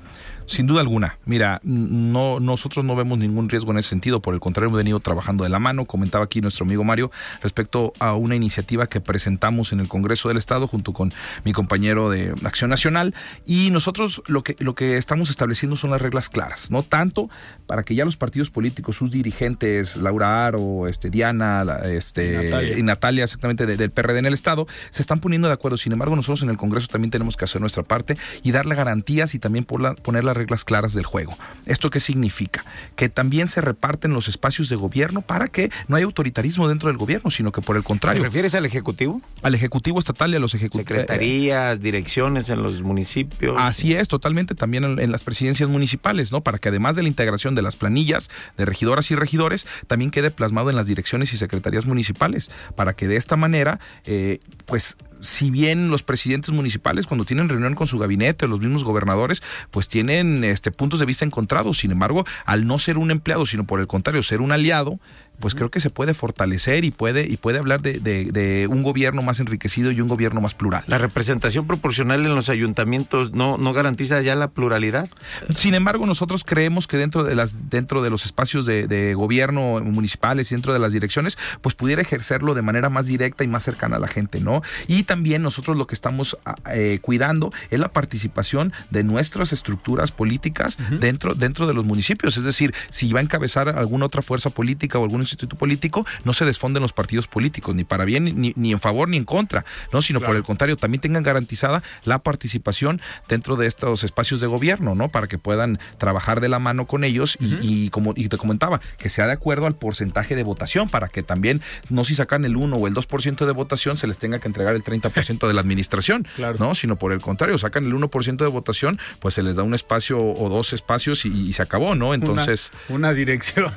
Sin 0.47 0.67
duda 0.67 0.81
alguna. 0.81 1.17
Mira, 1.25 1.60
no, 1.63 2.39
nosotros 2.39 2.86
no 2.86 2.95
vemos 2.95 3.17
ningún 3.17 3.49
riesgo 3.49 3.71
en 3.71 3.79
ese 3.79 3.89
sentido. 3.89 4.21
Por 4.21 4.34
el 4.34 4.39
contrario, 4.39 4.67
hemos 4.67 4.77
venido 4.77 4.99
trabajando 4.99 5.43
de 5.43 5.49
la 5.49 5.60
mano. 5.60 5.86
Comentaba 5.86 6.25
aquí 6.25 6.41
nuestro 6.41 6.65
amigo 6.65 6.84
Mario 6.84 7.12
respecto 7.41 7.93
a 7.99 8.13
una 8.13 8.36
iniciativa 8.36 8.88
que 8.88 9.01
presentamos 9.01 9.73
en 9.73 9.79
el 9.79 9.88
Congreso 9.88 10.27
del 10.27 10.38
Estado 10.38 10.67
junto 10.67 10.93
con 10.93 11.13
mi 11.43 11.53
compañero 11.53 12.10
de 12.10 12.34
Acción 12.43 12.69
Nacional. 12.69 13.13
Y 13.45 13.71
nosotros 13.71 14.21
lo 14.27 14.43
que, 14.43 14.55
lo 14.60 14.75
que 14.75 14.97
estamos 14.97 15.29
estableciendo 15.29 15.75
son 15.75 15.89
las 15.91 16.01
reglas 16.01 16.29
claras. 16.29 16.69
No 16.69 16.84
tanto 16.84 17.29
para 17.65 17.84
que 17.84 17.95
ya 17.95 18.05
los 18.05 18.17
partidos 18.17 18.49
políticos, 18.49 18.95
sus 18.95 19.12
dirigentes, 19.12 19.97
Laura 19.97 20.45
Aro, 20.45 20.88
este, 20.88 21.10
Diana 21.10 21.65
este, 21.86 22.77
y 22.77 22.84
Natalia, 22.84 23.23
exactamente, 23.23 23.65
del 23.65 23.91
PRD 23.91 24.19
en 24.19 24.25
el 24.25 24.34
Estado, 24.34 24.67
se 24.91 25.01
están 25.01 25.19
poniendo 25.19 25.47
de 25.47 25.53
acuerdo. 25.53 25.77
Sin 25.77 25.91
embargo, 25.91 26.15
nosotros 26.15 26.43
en 26.43 26.49
el 26.49 26.58
Congreso 26.58 26.88
también 26.88 27.12
tenemos 27.12 27.38
que 27.38 27.45
hacer 27.45 27.62
nuestra 27.62 27.84
parte 27.84 28.17
y 28.43 28.51
darle 28.51 28.75
garantías 28.75 29.34
y 29.34 29.39
también 29.39 29.65
poner 29.65 30.25
la 30.35 30.45
reglas 30.45 30.65
claras 30.65 30.93
del 30.93 31.05
juego. 31.05 31.37
¿Esto 31.65 31.89
qué 31.89 31.99
significa? 31.99 32.65
Que 32.95 33.09
también 33.09 33.47
se 33.47 33.61
reparten 33.61 34.13
los 34.13 34.27
espacios 34.27 34.69
de 34.69 34.75
gobierno 34.75 35.21
para 35.21 35.47
que 35.47 35.71
no 35.87 35.95
haya 35.95 36.05
autoritarismo 36.05 36.67
dentro 36.67 36.89
del 36.89 36.97
gobierno, 36.97 37.31
sino 37.31 37.51
que 37.51 37.61
por 37.61 37.75
el 37.77 37.83
contrario. 37.83 38.21
¿Te 38.21 38.27
refieres 38.27 38.53
al 38.55 38.65
Ejecutivo? 38.65 39.21
Al 39.41 39.55
Ejecutivo 39.55 39.99
Estatal 39.99 40.31
y 40.31 40.35
a 40.35 40.39
los 40.39 40.53
ejecutivos. 40.53 40.87
Secretarías, 40.87 41.79
direcciones 41.79 42.49
en 42.49 42.61
los 42.61 42.83
municipios. 42.83 43.55
Así 43.57 43.95
es, 43.95 44.07
totalmente 44.07 44.55
también 44.55 44.99
en, 44.99 45.11
las 45.11 45.23
presidencias 45.23 45.69
municipales, 45.69 46.31
¿no? 46.31 46.41
Para 46.41 46.59
que 46.59 46.69
además 46.69 46.95
de 46.95 47.03
la 47.03 47.07
integración 47.07 47.55
de 47.55 47.61
las 47.61 47.75
planillas 47.75 48.29
de 48.57 48.65
regidoras 48.65 49.09
y 49.11 49.15
regidores, 49.15 49.65
también 49.87 50.11
quede 50.11 50.31
plasmado 50.31 50.69
en 50.69 50.75
las 50.75 50.87
direcciones 50.87 51.33
y 51.33 51.37
secretarías 51.37 51.85
municipales, 51.85 52.51
para 52.75 52.93
que 52.93 53.07
de 53.07 53.15
esta 53.15 53.35
manera, 53.35 53.79
eh, 54.05 54.39
pues 54.65 54.97
si 55.25 55.51
bien 55.51 55.89
los 55.89 56.03
presidentes 56.03 56.51
municipales 56.51 57.07
cuando 57.07 57.25
tienen 57.25 57.49
reunión 57.49 57.75
con 57.75 57.88
su 57.88 57.97
gabinete, 57.97 58.47
los 58.47 58.59
mismos 58.59 58.83
gobernadores, 58.83 59.41
pues 59.71 59.89
tienen 59.89 60.43
este 60.43 60.71
puntos 60.71 60.99
de 60.99 61.05
vista 61.05 61.25
encontrados. 61.25 61.79
Sin 61.79 61.91
embargo, 61.91 62.25
al 62.45 62.67
no 62.67 62.79
ser 62.79 62.97
un 62.97 63.11
empleado, 63.11 63.45
sino 63.45 63.65
por 63.65 63.79
el 63.79 63.88
contrario, 63.88 64.23
ser 64.23 64.41
un 64.41 64.51
aliado, 64.51 64.99
pues 65.39 65.55
creo 65.55 65.69
que 65.69 65.79
se 65.79 65.89
puede 65.89 66.13
fortalecer 66.13 66.85
y 66.85 66.91
puede, 66.91 67.27
y 67.27 67.37
puede 67.37 67.59
hablar 67.59 67.81
de, 67.81 68.67
un 68.69 68.83
gobierno 68.83 69.21
más 69.21 69.39
enriquecido 69.39 69.91
y 69.91 70.01
un 70.01 70.07
gobierno 70.07 70.41
más 70.41 70.53
plural. 70.53 70.83
¿La 70.87 70.97
representación 70.97 71.67
proporcional 71.67 72.25
en 72.25 72.35
los 72.35 72.49
ayuntamientos 72.49 73.33
no, 73.33 73.57
no 73.57 73.73
garantiza 73.73 74.21
ya 74.21 74.35
la 74.35 74.49
pluralidad? 74.49 75.09
Sin 75.55 75.73
embargo, 75.73 76.05
nosotros 76.05 76.43
creemos 76.43 76.87
que 76.87 76.97
dentro 76.97 77.23
de 77.23 77.35
las, 77.35 77.69
dentro 77.69 78.01
de 78.01 78.09
los 78.09 78.25
espacios 78.25 78.65
de, 78.65 79.13
gobierno 79.15 79.79
municipales 79.81 80.51
y 80.51 80.55
dentro 80.55 80.73
de 80.73 80.79
las 80.79 80.91
direcciones, 80.91 81.37
pues 81.61 81.75
pudiera 81.75 82.01
ejercerlo 82.01 82.53
de 82.53 82.61
manera 82.61 82.89
más 82.89 83.05
directa 83.05 83.43
y 83.43 83.47
más 83.47 83.63
cercana 83.63 83.97
a 83.97 83.99
la 83.99 84.07
gente, 84.07 84.39
¿no? 84.41 84.61
Y 84.87 85.03
también 85.03 85.41
nosotros 85.41 85.77
lo 85.77 85.87
que 85.87 85.95
estamos 85.95 86.37
ah, 86.45 86.55
eh, 86.73 86.99
cuidando 87.01 87.51
es 87.69 87.79
la 87.79 87.89
participación 87.89 88.73
de 88.89 89.03
nuestras 89.03 89.53
estructuras 89.53 90.11
políticas 90.11 90.77
dentro, 90.99 91.35
dentro 91.35 91.67
de 91.67 91.73
los 91.73 91.85
municipios. 91.85 92.37
Es 92.37 92.43
decir, 92.43 92.73
si 92.89 93.11
va 93.11 93.19
a 93.19 93.23
encabezar 93.23 93.69
alguna 93.69 94.05
otra 94.05 94.21
fuerza 94.21 94.49
política 94.49 94.99
o 94.99 95.03
algún 95.03 95.24
instituto 95.25 95.57
político, 95.57 96.05
no 96.23 96.33
se 96.33 96.45
desfonden 96.45 96.81
los 96.81 96.93
partidos 96.93 97.27
políticos, 97.27 97.75
ni 97.75 97.83
para 97.83 98.05
bien, 98.05 98.23
ni, 98.23 98.53
ni 98.55 98.71
en 98.71 98.79
favor, 98.79 99.09
ni 99.09 99.17
en 99.17 99.25
contra, 99.25 99.65
¿no? 99.91 100.01
Sino 100.01 100.21
por 100.21 100.35
el 100.35 100.43
contrario, 100.43 100.77
también 100.77 101.01
tengan 101.01 101.23
garantizada 101.23 101.83
la 102.03 102.19
participación 102.19 103.01
dentro 103.27 103.55
de 103.55 103.67
estos 103.67 104.03
espacios 104.03 104.39
de 104.39 104.47
gobierno, 104.47 104.95
¿no? 104.95 105.09
Para 105.09 105.27
que 105.27 105.38
puedan 105.38 105.79
trabajar 105.97 106.41
de 106.41 106.49
la 106.49 106.59
mano 106.59 106.88
con 106.88 107.03
ellos 107.03 107.38
y, 107.39 107.89
como 107.89 108.13
y 108.15 108.29
te 108.29 108.38
comentaba, 108.38 108.79
que 108.97 109.09
sea 109.09 109.27
de 109.27 109.33
acuerdo 109.33 109.65
al 109.65 109.75
porcentaje 109.75 110.35
de 110.35 110.43
votación, 110.43 110.89
para 110.89 111.07
que 111.07 111.23
también, 111.23 111.61
no 111.89 112.03
si 112.03 112.15
sacan 112.15 112.45
el 112.45 112.55
1 112.55 112.75
o 112.75 112.88
el 112.88 112.93
2% 112.93 113.45
de 113.45 113.51
votación, 113.51 113.97
se 113.97 114.07
les 114.07 114.17
tenga 114.17 114.39
que 114.39 114.47
entregar 114.47 114.75
el 114.75 114.83
30% 114.83 115.47
de 115.47 115.53
la 115.53 115.61
administración, 115.61 116.27
¿no? 116.59 116.75
Sino 116.75 116.97
por 116.97 117.11
el 117.11 117.21
contrario, 117.21 117.57
sacan 117.57 117.85
el 117.85 117.93
1% 117.93 118.38
de 118.38 118.47
votación, 118.47 118.99
pues 119.19 119.35
se 119.35 119.43
les 119.43 119.55
da 119.55 119.63
un 119.63 119.73
espacio 119.73 120.19
o 120.19 120.49
dos 120.49 120.73
espacios 120.73 121.25
y, 121.25 121.53
se 121.53 121.61
acabó, 121.61 121.95
¿no? 121.95 122.13
Entonces... 122.13 122.71
una 122.89 123.13
dirección. 123.13 123.71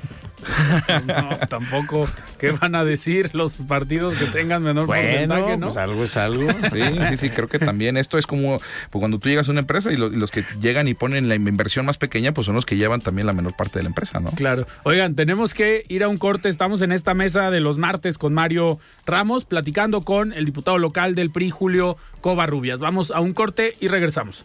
No, 1.06 1.38
tampoco. 1.48 2.08
¿Qué 2.38 2.52
van 2.52 2.74
a 2.74 2.84
decir 2.84 3.30
los 3.32 3.54
partidos 3.54 4.14
que 4.14 4.26
tengan 4.26 4.62
menor 4.62 4.86
porcentaje? 4.86 5.56
¿no? 5.56 5.66
Pues 5.66 5.76
algo 5.76 6.04
es 6.04 6.16
algo. 6.16 6.48
Sí, 6.70 6.80
sí, 7.10 7.16
sí. 7.16 7.30
Creo 7.30 7.48
que 7.48 7.58
también 7.58 7.96
esto 7.96 8.18
es 8.18 8.26
como 8.26 8.58
pues 8.58 9.00
cuando 9.00 9.18
tú 9.18 9.28
llegas 9.28 9.48
a 9.48 9.52
una 9.52 9.60
empresa 9.60 9.92
y, 9.92 9.96
los 9.96 10.30
que 10.30 10.44
llegan 10.60 10.88
y 10.88 10.94
ponen 10.94 11.28
la 11.28 11.34
inversión 11.34 11.86
más 11.86 11.98
pequeña, 11.98 12.32
pues 12.32 12.46
son 12.46 12.54
los 12.54 12.66
que 12.66 12.76
llevan 12.76 13.00
también 13.00 13.26
la 13.26 13.32
menor 13.32 13.54
parte 13.56 13.78
de 13.78 13.82
la 13.82 13.88
empresa, 13.88 14.20
¿no? 14.20 14.30
Claro. 14.32 14.66
Oigan, 14.84 15.14
tenemos 15.14 15.54
que 15.54 15.84
ir 15.88 16.04
a 16.04 16.08
un 16.08 16.18
corte. 16.18 16.48
Estamos 16.48 16.82
en 16.82 16.92
esta 16.92 17.14
mesa 17.14 17.50
de 17.50 17.60
los 17.60 17.78
martes 17.78 18.18
con 18.18 18.34
Mario 18.34 18.78
Ramos, 19.06 19.44
platicando 19.44 20.02
con 20.02 20.32
el 20.32 20.44
diputado 20.44 20.78
local 20.78 21.14
del 21.14 21.30
PRI, 21.30 21.50
Julio 21.50 21.96
Covarrubias. 22.20 22.78
Vamos 22.78 23.10
a 23.10 23.20
un 23.20 23.32
corte 23.32 23.76
y 23.80 23.88
regresamos. 23.88 24.44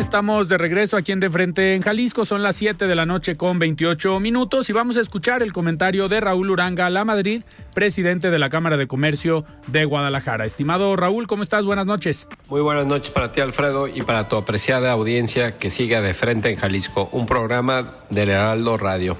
Estamos 0.00 0.48
de 0.48 0.56
regreso 0.56 0.96
aquí 0.96 1.12
en 1.12 1.20
De 1.20 1.28
Frente 1.28 1.74
en 1.74 1.82
Jalisco. 1.82 2.24
Son 2.24 2.42
las 2.42 2.56
7 2.56 2.86
de 2.86 2.94
la 2.94 3.04
noche 3.04 3.36
con 3.36 3.58
28 3.58 4.18
minutos 4.18 4.70
y 4.70 4.72
vamos 4.72 4.96
a 4.96 5.02
escuchar 5.02 5.42
el 5.42 5.52
comentario 5.52 6.08
de 6.08 6.20
Raúl 6.20 6.50
Uranga 6.50 6.88
La 6.88 7.04
Madrid, 7.04 7.42
presidente 7.74 8.30
de 8.30 8.38
la 8.38 8.48
Cámara 8.48 8.78
de 8.78 8.86
Comercio 8.86 9.44
de 9.66 9.84
Guadalajara. 9.84 10.46
Estimado 10.46 10.96
Raúl, 10.96 11.26
¿cómo 11.26 11.42
estás? 11.42 11.66
Buenas 11.66 11.84
noches. 11.84 12.26
Muy 12.48 12.62
buenas 12.62 12.86
noches 12.86 13.10
para 13.10 13.30
ti, 13.30 13.42
Alfredo, 13.42 13.88
y 13.88 14.00
para 14.00 14.26
tu 14.26 14.36
apreciada 14.36 14.90
audiencia 14.90 15.58
que 15.58 15.68
siga 15.68 16.00
De 16.00 16.14
Frente 16.14 16.48
en 16.48 16.56
Jalisco, 16.56 17.10
un 17.12 17.26
programa 17.26 17.96
del 18.08 18.30
Heraldo 18.30 18.78
Radio. 18.78 19.18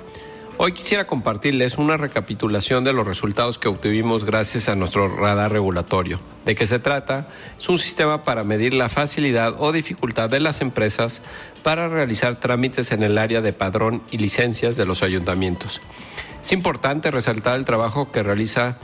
Hoy 0.63 0.73
quisiera 0.73 1.07
compartirles 1.07 1.79
una 1.79 1.97
recapitulación 1.97 2.85
de 2.85 2.93
los 2.93 3.07
resultados 3.07 3.59
que 3.59 3.69
obtuvimos 3.69 4.25
gracias 4.25 4.69
a 4.69 4.75
nuestro 4.75 5.09
radar 5.09 5.53
regulatorio. 5.53 6.21
¿De 6.45 6.55
qué 6.55 6.67
se 6.67 6.79
trata? 6.79 7.29
Es 7.59 7.67
un 7.71 7.79
sistema 7.79 8.25
para 8.25 8.45
medir 8.45 8.75
la 8.75 8.91
facilidad 8.91 9.55
o 9.57 9.73
dificultad 9.73 10.29
de 10.29 10.39
las 10.39 10.61
empresas 10.61 11.23
para 11.63 11.89
realizar 11.89 12.37
trámites 12.37 12.93
en 12.93 13.03
el 13.03 13.17
área 13.17 13.41
de 13.41 13.55
padrón 13.55 14.03
y 14.11 14.19
licencias 14.19 14.77
de 14.77 14.85
los 14.85 15.03
ayuntamientos. 15.03 15.81
Es 16.43 16.53
importante 16.53 17.11
resaltar 17.11 17.57
el 17.57 17.65
trabajo 17.65 18.13
que 18.13 18.23
realiza 18.23 18.77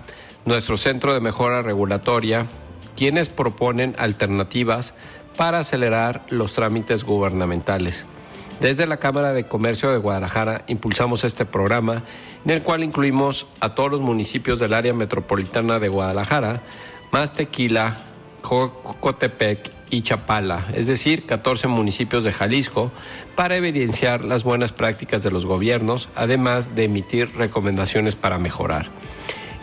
nuestro 0.47 0.79
Centro 0.79 1.13
de 1.13 1.21
Mejora 1.21 1.61
Regulatoria, 1.61 2.47
quienes 2.97 3.29
proponen 3.29 3.95
alternativas 3.99 4.95
para 5.37 5.59
acelerar 5.59 6.25
los 6.31 6.55
trámites 6.55 7.05
gubernamentales. 7.05 8.07
Desde 8.61 8.87
la 8.87 8.97
Cámara 8.97 9.33
de 9.33 9.45
Comercio 9.45 9.91
de 9.91 9.99
Guadalajara 9.99 10.65
impulsamos 10.67 11.25
este 11.25 11.45
programa 11.45 12.03
en 12.45 12.51
el 12.53 12.63
cual 12.63 12.85
incluimos 12.85 13.47
a 13.61 13.75
todos 13.75 13.91
los 13.91 14.01
municipios 14.01 14.59
del 14.59 14.73
área 14.73 14.95
metropolitana 14.95 15.79
de 15.79 15.89
Guadalajara, 15.89 16.63
más 17.13 17.35
Tequila, 17.35 17.99
Jocotepec 18.43 19.73
y 19.91 20.03
Chapala, 20.03 20.67
es 20.73 20.87
decir, 20.87 21.27
14 21.27 21.69
municipios 21.69 22.25
de 22.25 22.33
Jalisco, 22.33 22.91
para 23.35 23.57
evidenciar 23.57 24.25
las 24.25 24.45
buenas 24.45 24.73
prácticas 24.73 25.23
de 25.23 25.31
los 25.31 25.45
gobiernos, 25.45 26.09
además 26.15 26.75
de 26.75 26.85
emitir 26.85 27.37
recomendaciones 27.37 28.17
para 28.17 28.39
mejorar. 28.39 28.87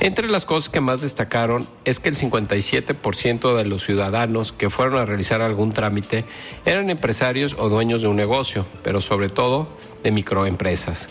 Entre 0.04 0.28
las 0.28 0.44
cosas 0.44 0.70
que 0.70 0.82
más 0.82 1.00
destacaron 1.00 1.66
es 1.86 2.02
que 2.02 2.10
el 2.10 2.18
57% 2.18 3.56
de 3.56 3.64
los 3.64 3.86
ciudadanos 3.86 4.52
que 4.52 4.70
fueron 4.70 4.98
a 4.98 5.06
realizar 5.06 5.42
algún 5.42 5.72
trámite 5.72 6.26
eran 6.66 6.90
empresarios 6.90 7.56
o 7.58 7.70
dueños 7.70 8.02
de 8.02 8.10
un 8.10 8.18
negocio, 8.18 8.66
pero 8.84 9.00
sobre 9.00 9.30
todo 9.30 9.70
de 10.04 10.12
microempresas. 10.12 11.08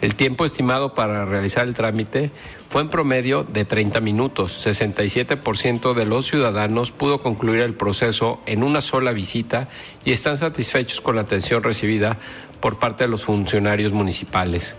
El 0.00 0.14
tiempo 0.14 0.44
estimado 0.44 0.94
para 0.94 1.24
realizar 1.24 1.66
el 1.66 1.74
trámite 1.74 2.30
fue 2.68 2.82
en 2.82 2.90
promedio 2.90 3.42
de 3.42 3.64
30 3.64 4.00
minutos. 4.00 4.64
67% 4.64 5.92
de 5.92 6.04
los 6.04 6.28
ciudadanos 6.28 6.92
pudo 6.92 7.18
concluir 7.18 7.62
el 7.62 7.74
proceso 7.74 8.40
en 8.46 8.62
una 8.62 8.80
sola 8.80 9.10
visita 9.10 9.68
y 10.04 10.12
están 10.12 10.36
satisfechos 10.36 11.00
con 11.00 11.16
la 11.16 11.22
atención 11.22 11.64
recibida 11.64 12.18
por 12.60 12.78
parte 12.78 13.02
de 13.02 13.10
los 13.10 13.24
funcionarios 13.24 13.90
municipales. 13.90 14.76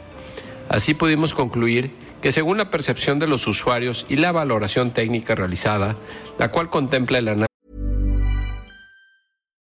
Así 0.69 0.93
pudimos 0.93 1.33
concluir 1.33 1.91
que 2.21 2.31
según 2.31 2.57
la 2.57 2.69
percepción 2.69 3.19
de 3.19 3.27
los 3.27 3.47
usuarios 3.47 4.05
y 4.09 4.17
la 4.17 4.31
valoración 4.31 4.91
técnica 4.91 5.35
realizada, 5.35 5.95
la 6.37 6.49
cual 6.51 6.69
contempla 6.69 7.19
el 7.19 7.27
análisis. 7.27 7.49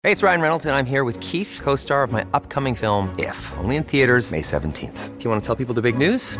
Hey, 0.03 0.11
it's 0.11 0.23
Ryan 0.23 0.41
Reynolds 0.41 0.65
and 0.65 0.75
I'm 0.75 0.87
here 0.87 1.03
with 1.03 1.19
Keith, 1.19 1.59
co-star 1.61 2.03
of 2.03 2.11
my 2.11 2.25
upcoming 2.33 2.75
film 2.75 3.13
If, 3.19 3.37
only 3.59 3.75
in 3.75 3.83
theaters 3.83 4.31
May 4.31 4.41
17th. 4.41 5.17
Do 5.17 5.23
you 5.23 5.29
want 5.29 5.43
to 5.43 5.45
tell 5.45 5.55
people 5.55 5.75
the 5.75 5.81
big 5.81 5.95
news? 5.95 6.39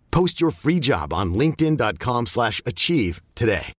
Post 0.11 0.39
your 0.39 0.51
free 0.51 0.79
job 0.79 1.11
on 1.13 1.33
linkedin.com/achieve 1.33 3.21
today. 3.33 3.73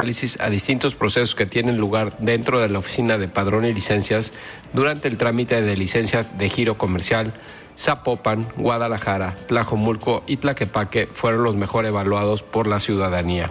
Análisis 0.00 0.38
a 0.38 0.48
distintos 0.48 0.94
procesos 0.94 1.34
que 1.34 1.44
tienen 1.44 1.76
lugar 1.76 2.16
dentro 2.20 2.60
de 2.60 2.68
la 2.68 2.78
oficina 2.78 3.18
de 3.18 3.26
padrón 3.26 3.64
y 3.64 3.74
licencias 3.74 4.32
durante 4.72 5.08
el 5.08 5.16
trámite 5.16 5.60
de 5.60 5.76
licencia 5.76 6.22
de 6.22 6.48
giro 6.48 6.78
comercial 6.78 7.34
Zapopan, 7.76 8.46
Guadalajara, 8.56 9.34
Tlajomulco 9.46 10.22
y 10.26 10.36
Tlaquepaque 10.36 11.08
fueron 11.12 11.42
los 11.42 11.56
mejor 11.56 11.84
evaluados 11.84 12.44
por 12.44 12.66
la 12.66 12.78
ciudadanía. 12.78 13.50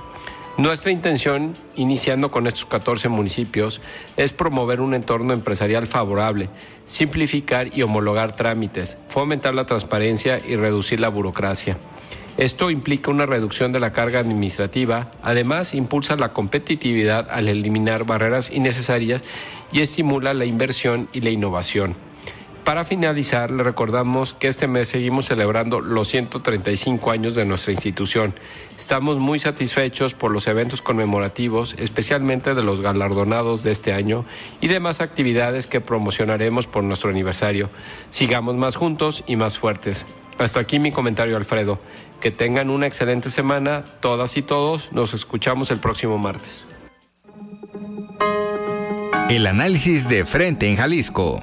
Nuestra 0.58 0.92
intención, 0.92 1.54
iniciando 1.76 2.32
con 2.32 2.48
estos 2.48 2.66
14 2.66 3.10
municipios, 3.10 3.80
es 4.16 4.34
promover 4.34 4.82
un 4.82 4.96
entorno 4.96 5.34
empresarial 5.34 5.86
favorable, 5.86 6.50
simplificar 6.88 7.78
y 7.78 7.84
homologar 7.84 8.36
trámites, 8.36 8.98
fomentar 9.08 9.54
la 9.54 9.68
transparencia 9.68 10.42
y 10.44 10.56
reducir 10.56 11.00
la 11.00 11.10
burocracia. 11.10 11.78
Esto 12.38 12.72
implica 12.72 13.12
una 13.12 13.28
reducción 13.28 13.72
de 13.72 13.80
la 13.80 13.94
carga 13.94 14.20
administrativa, 14.20 15.12
además 15.22 15.76
impulsa 15.76 16.16
la 16.16 16.34
competitividad 16.34 17.30
al 17.30 17.50
eliminar 17.50 18.06
barreras 18.06 18.50
innecesarias 18.50 19.24
y 19.72 19.82
estimula 19.82 20.34
la 20.34 20.46
inversión 20.46 21.08
y 21.14 21.22
la 21.22 21.30
innovación. 21.30 22.07
Para 22.68 22.84
finalizar, 22.84 23.50
le 23.50 23.64
recordamos 23.64 24.34
que 24.34 24.50
este 24.50 24.68
mes 24.68 24.90
seguimos 24.90 25.28
celebrando 25.28 25.80
los 25.80 26.10
135 26.10 27.12
años 27.12 27.34
de 27.34 27.46
nuestra 27.46 27.72
institución. 27.72 28.36
Estamos 28.78 29.20
muy 29.20 29.40
satisfechos 29.40 30.14
por 30.14 30.32
los 30.32 30.48
eventos 30.48 30.82
conmemorativos, 30.82 31.78
especialmente 31.80 32.56
de 32.56 32.64
los 32.64 32.82
galardonados 32.82 33.64
de 33.64 33.72
este 33.72 33.94
año 33.94 34.26
y 34.60 34.68
demás 34.68 35.00
actividades 35.00 35.66
que 35.66 35.80
promocionaremos 35.80 36.68
por 36.68 36.84
nuestro 36.84 37.10
aniversario. 37.10 37.70
Sigamos 38.10 38.56
más 38.56 38.76
juntos 38.76 39.24
y 39.28 39.38
más 39.38 39.58
fuertes. 39.58 40.06
Hasta 40.38 40.60
aquí 40.60 40.78
mi 40.78 40.92
comentario, 40.92 41.38
Alfredo. 41.38 41.80
Que 42.20 42.32
tengan 42.32 42.70
una 42.70 42.86
excelente 42.86 43.30
semana, 43.30 43.86
todas 44.02 44.36
y 44.36 44.42
todos. 44.42 44.92
Nos 44.92 45.14
escuchamos 45.14 45.72
el 45.72 45.80
próximo 45.80 46.18
martes. 46.18 46.66
El 49.30 49.48
análisis 49.48 50.10
de 50.10 50.26
frente 50.26 50.68
en 50.68 50.76
Jalisco. 50.76 51.42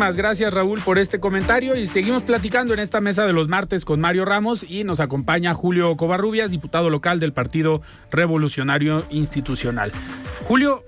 Muchísimas 0.00 0.16
gracias 0.16 0.54
Raúl 0.54 0.80
por 0.80 0.96
este 0.96 1.20
comentario 1.20 1.76
y 1.76 1.86
seguimos 1.86 2.22
platicando 2.22 2.72
en 2.72 2.80
esta 2.80 3.02
mesa 3.02 3.26
de 3.26 3.34
los 3.34 3.48
martes 3.48 3.84
con 3.84 4.00
Mario 4.00 4.24
Ramos 4.24 4.64
y 4.66 4.82
nos 4.82 4.98
acompaña 4.98 5.52
Julio 5.52 5.94
Covarrubias, 5.98 6.50
diputado 6.50 6.88
local 6.88 7.20
del 7.20 7.34
Partido 7.34 7.82
Revolucionario 8.10 9.04
Institucional. 9.10 9.92
Julio, 10.48 10.84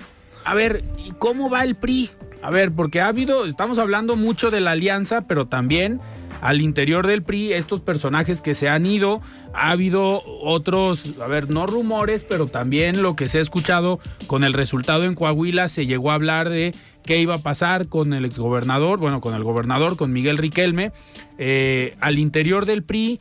a 0.46 0.54
ver, 0.54 0.82
¿y 0.96 1.10
cómo 1.10 1.50
va 1.50 1.62
el 1.62 1.74
PRI? 1.74 2.08
A 2.42 2.50
ver, 2.50 2.72
porque 2.72 3.02
ha 3.02 3.08
habido, 3.08 3.44
estamos 3.44 3.78
hablando 3.78 4.16
mucho 4.16 4.50
de 4.50 4.62
la 4.62 4.70
alianza, 4.70 5.26
pero 5.26 5.46
también 5.46 6.00
al 6.40 6.62
interior 6.62 7.06
del 7.06 7.22
PRI, 7.22 7.52
estos 7.52 7.82
personajes 7.82 8.40
que 8.40 8.54
se 8.54 8.70
han 8.70 8.86
ido, 8.86 9.20
ha 9.52 9.72
habido 9.72 10.22
otros, 10.40 11.20
a 11.22 11.26
ver, 11.26 11.50
no 11.50 11.66
rumores, 11.66 12.24
pero 12.24 12.46
también 12.46 13.02
lo 13.02 13.14
que 13.14 13.28
se 13.28 13.38
ha 13.38 13.42
escuchado 13.42 14.00
con 14.26 14.42
el 14.42 14.54
resultado 14.54 15.04
en 15.04 15.14
Coahuila, 15.14 15.68
se 15.68 15.86
llegó 15.86 16.10
a 16.10 16.14
hablar 16.14 16.48
de 16.48 16.74
qué 17.04 17.20
iba 17.20 17.34
a 17.34 17.38
pasar 17.38 17.88
con 17.88 18.12
el 18.12 18.24
exgobernador, 18.24 18.98
bueno, 18.98 19.20
con 19.20 19.34
el 19.34 19.42
gobernador, 19.42 19.96
con 19.96 20.12
Miguel 20.12 20.38
Riquelme, 20.38 20.92
eh, 21.38 21.96
al 22.00 22.18
interior 22.18 22.66
del 22.66 22.82
PRI, 22.82 23.20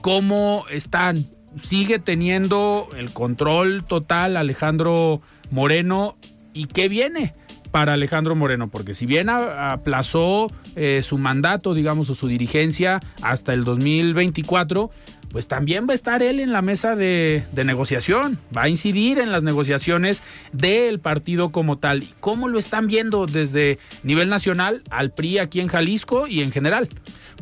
cómo 0.00 0.64
están, 0.70 1.26
sigue 1.62 1.98
teniendo 1.98 2.88
el 2.96 3.10
control 3.12 3.84
total 3.84 4.36
Alejandro 4.36 5.22
Moreno 5.50 6.16
y 6.52 6.66
qué 6.66 6.88
viene 6.88 7.32
para 7.70 7.94
Alejandro 7.94 8.36
Moreno, 8.36 8.68
porque 8.68 8.94
si 8.94 9.04
bien 9.04 9.28
aplazó 9.28 10.48
eh, 10.76 11.00
su 11.02 11.18
mandato, 11.18 11.74
digamos, 11.74 12.08
o 12.08 12.14
su 12.14 12.28
dirigencia 12.28 13.00
hasta 13.20 13.52
el 13.52 13.64
2024, 13.64 14.90
pues 15.34 15.48
también 15.48 15.88
va 15.88 15.90
a 15.90 15.94
estar 15.96 16.22
él 16.22 16.38
en 16.38 16.52
la 16.52 16.62
mesa 16.62 16.94
de, 16.94 17.42
negociación, 17.56 18.38
va 18.56 18.62
a 18.62 18.68
incidir 18.68 19.18
en 19.18 19.32
las 19.32 19.42
negociaciones 19.42 20.22
del 20.52 21.00
partido 21.00 21.50
como 21.50 21.76
tal. 21.76 22.04
¿Cómo 22.20 22.46
lo 22.46 22.56
están 22.56 22.86
viendo 22.86 23.26
desde 23.26 23.80
nivel 24.04 24.28
nacional 24.28 24.84
al 24.90 25.10
PRI 25.10 25.38
aquí 25.38 25.58
en 25.58 25.66
Jalisco 25.66 26.28
y 26.28 26.42
en 26.42 26.52
general? 26.52 26.88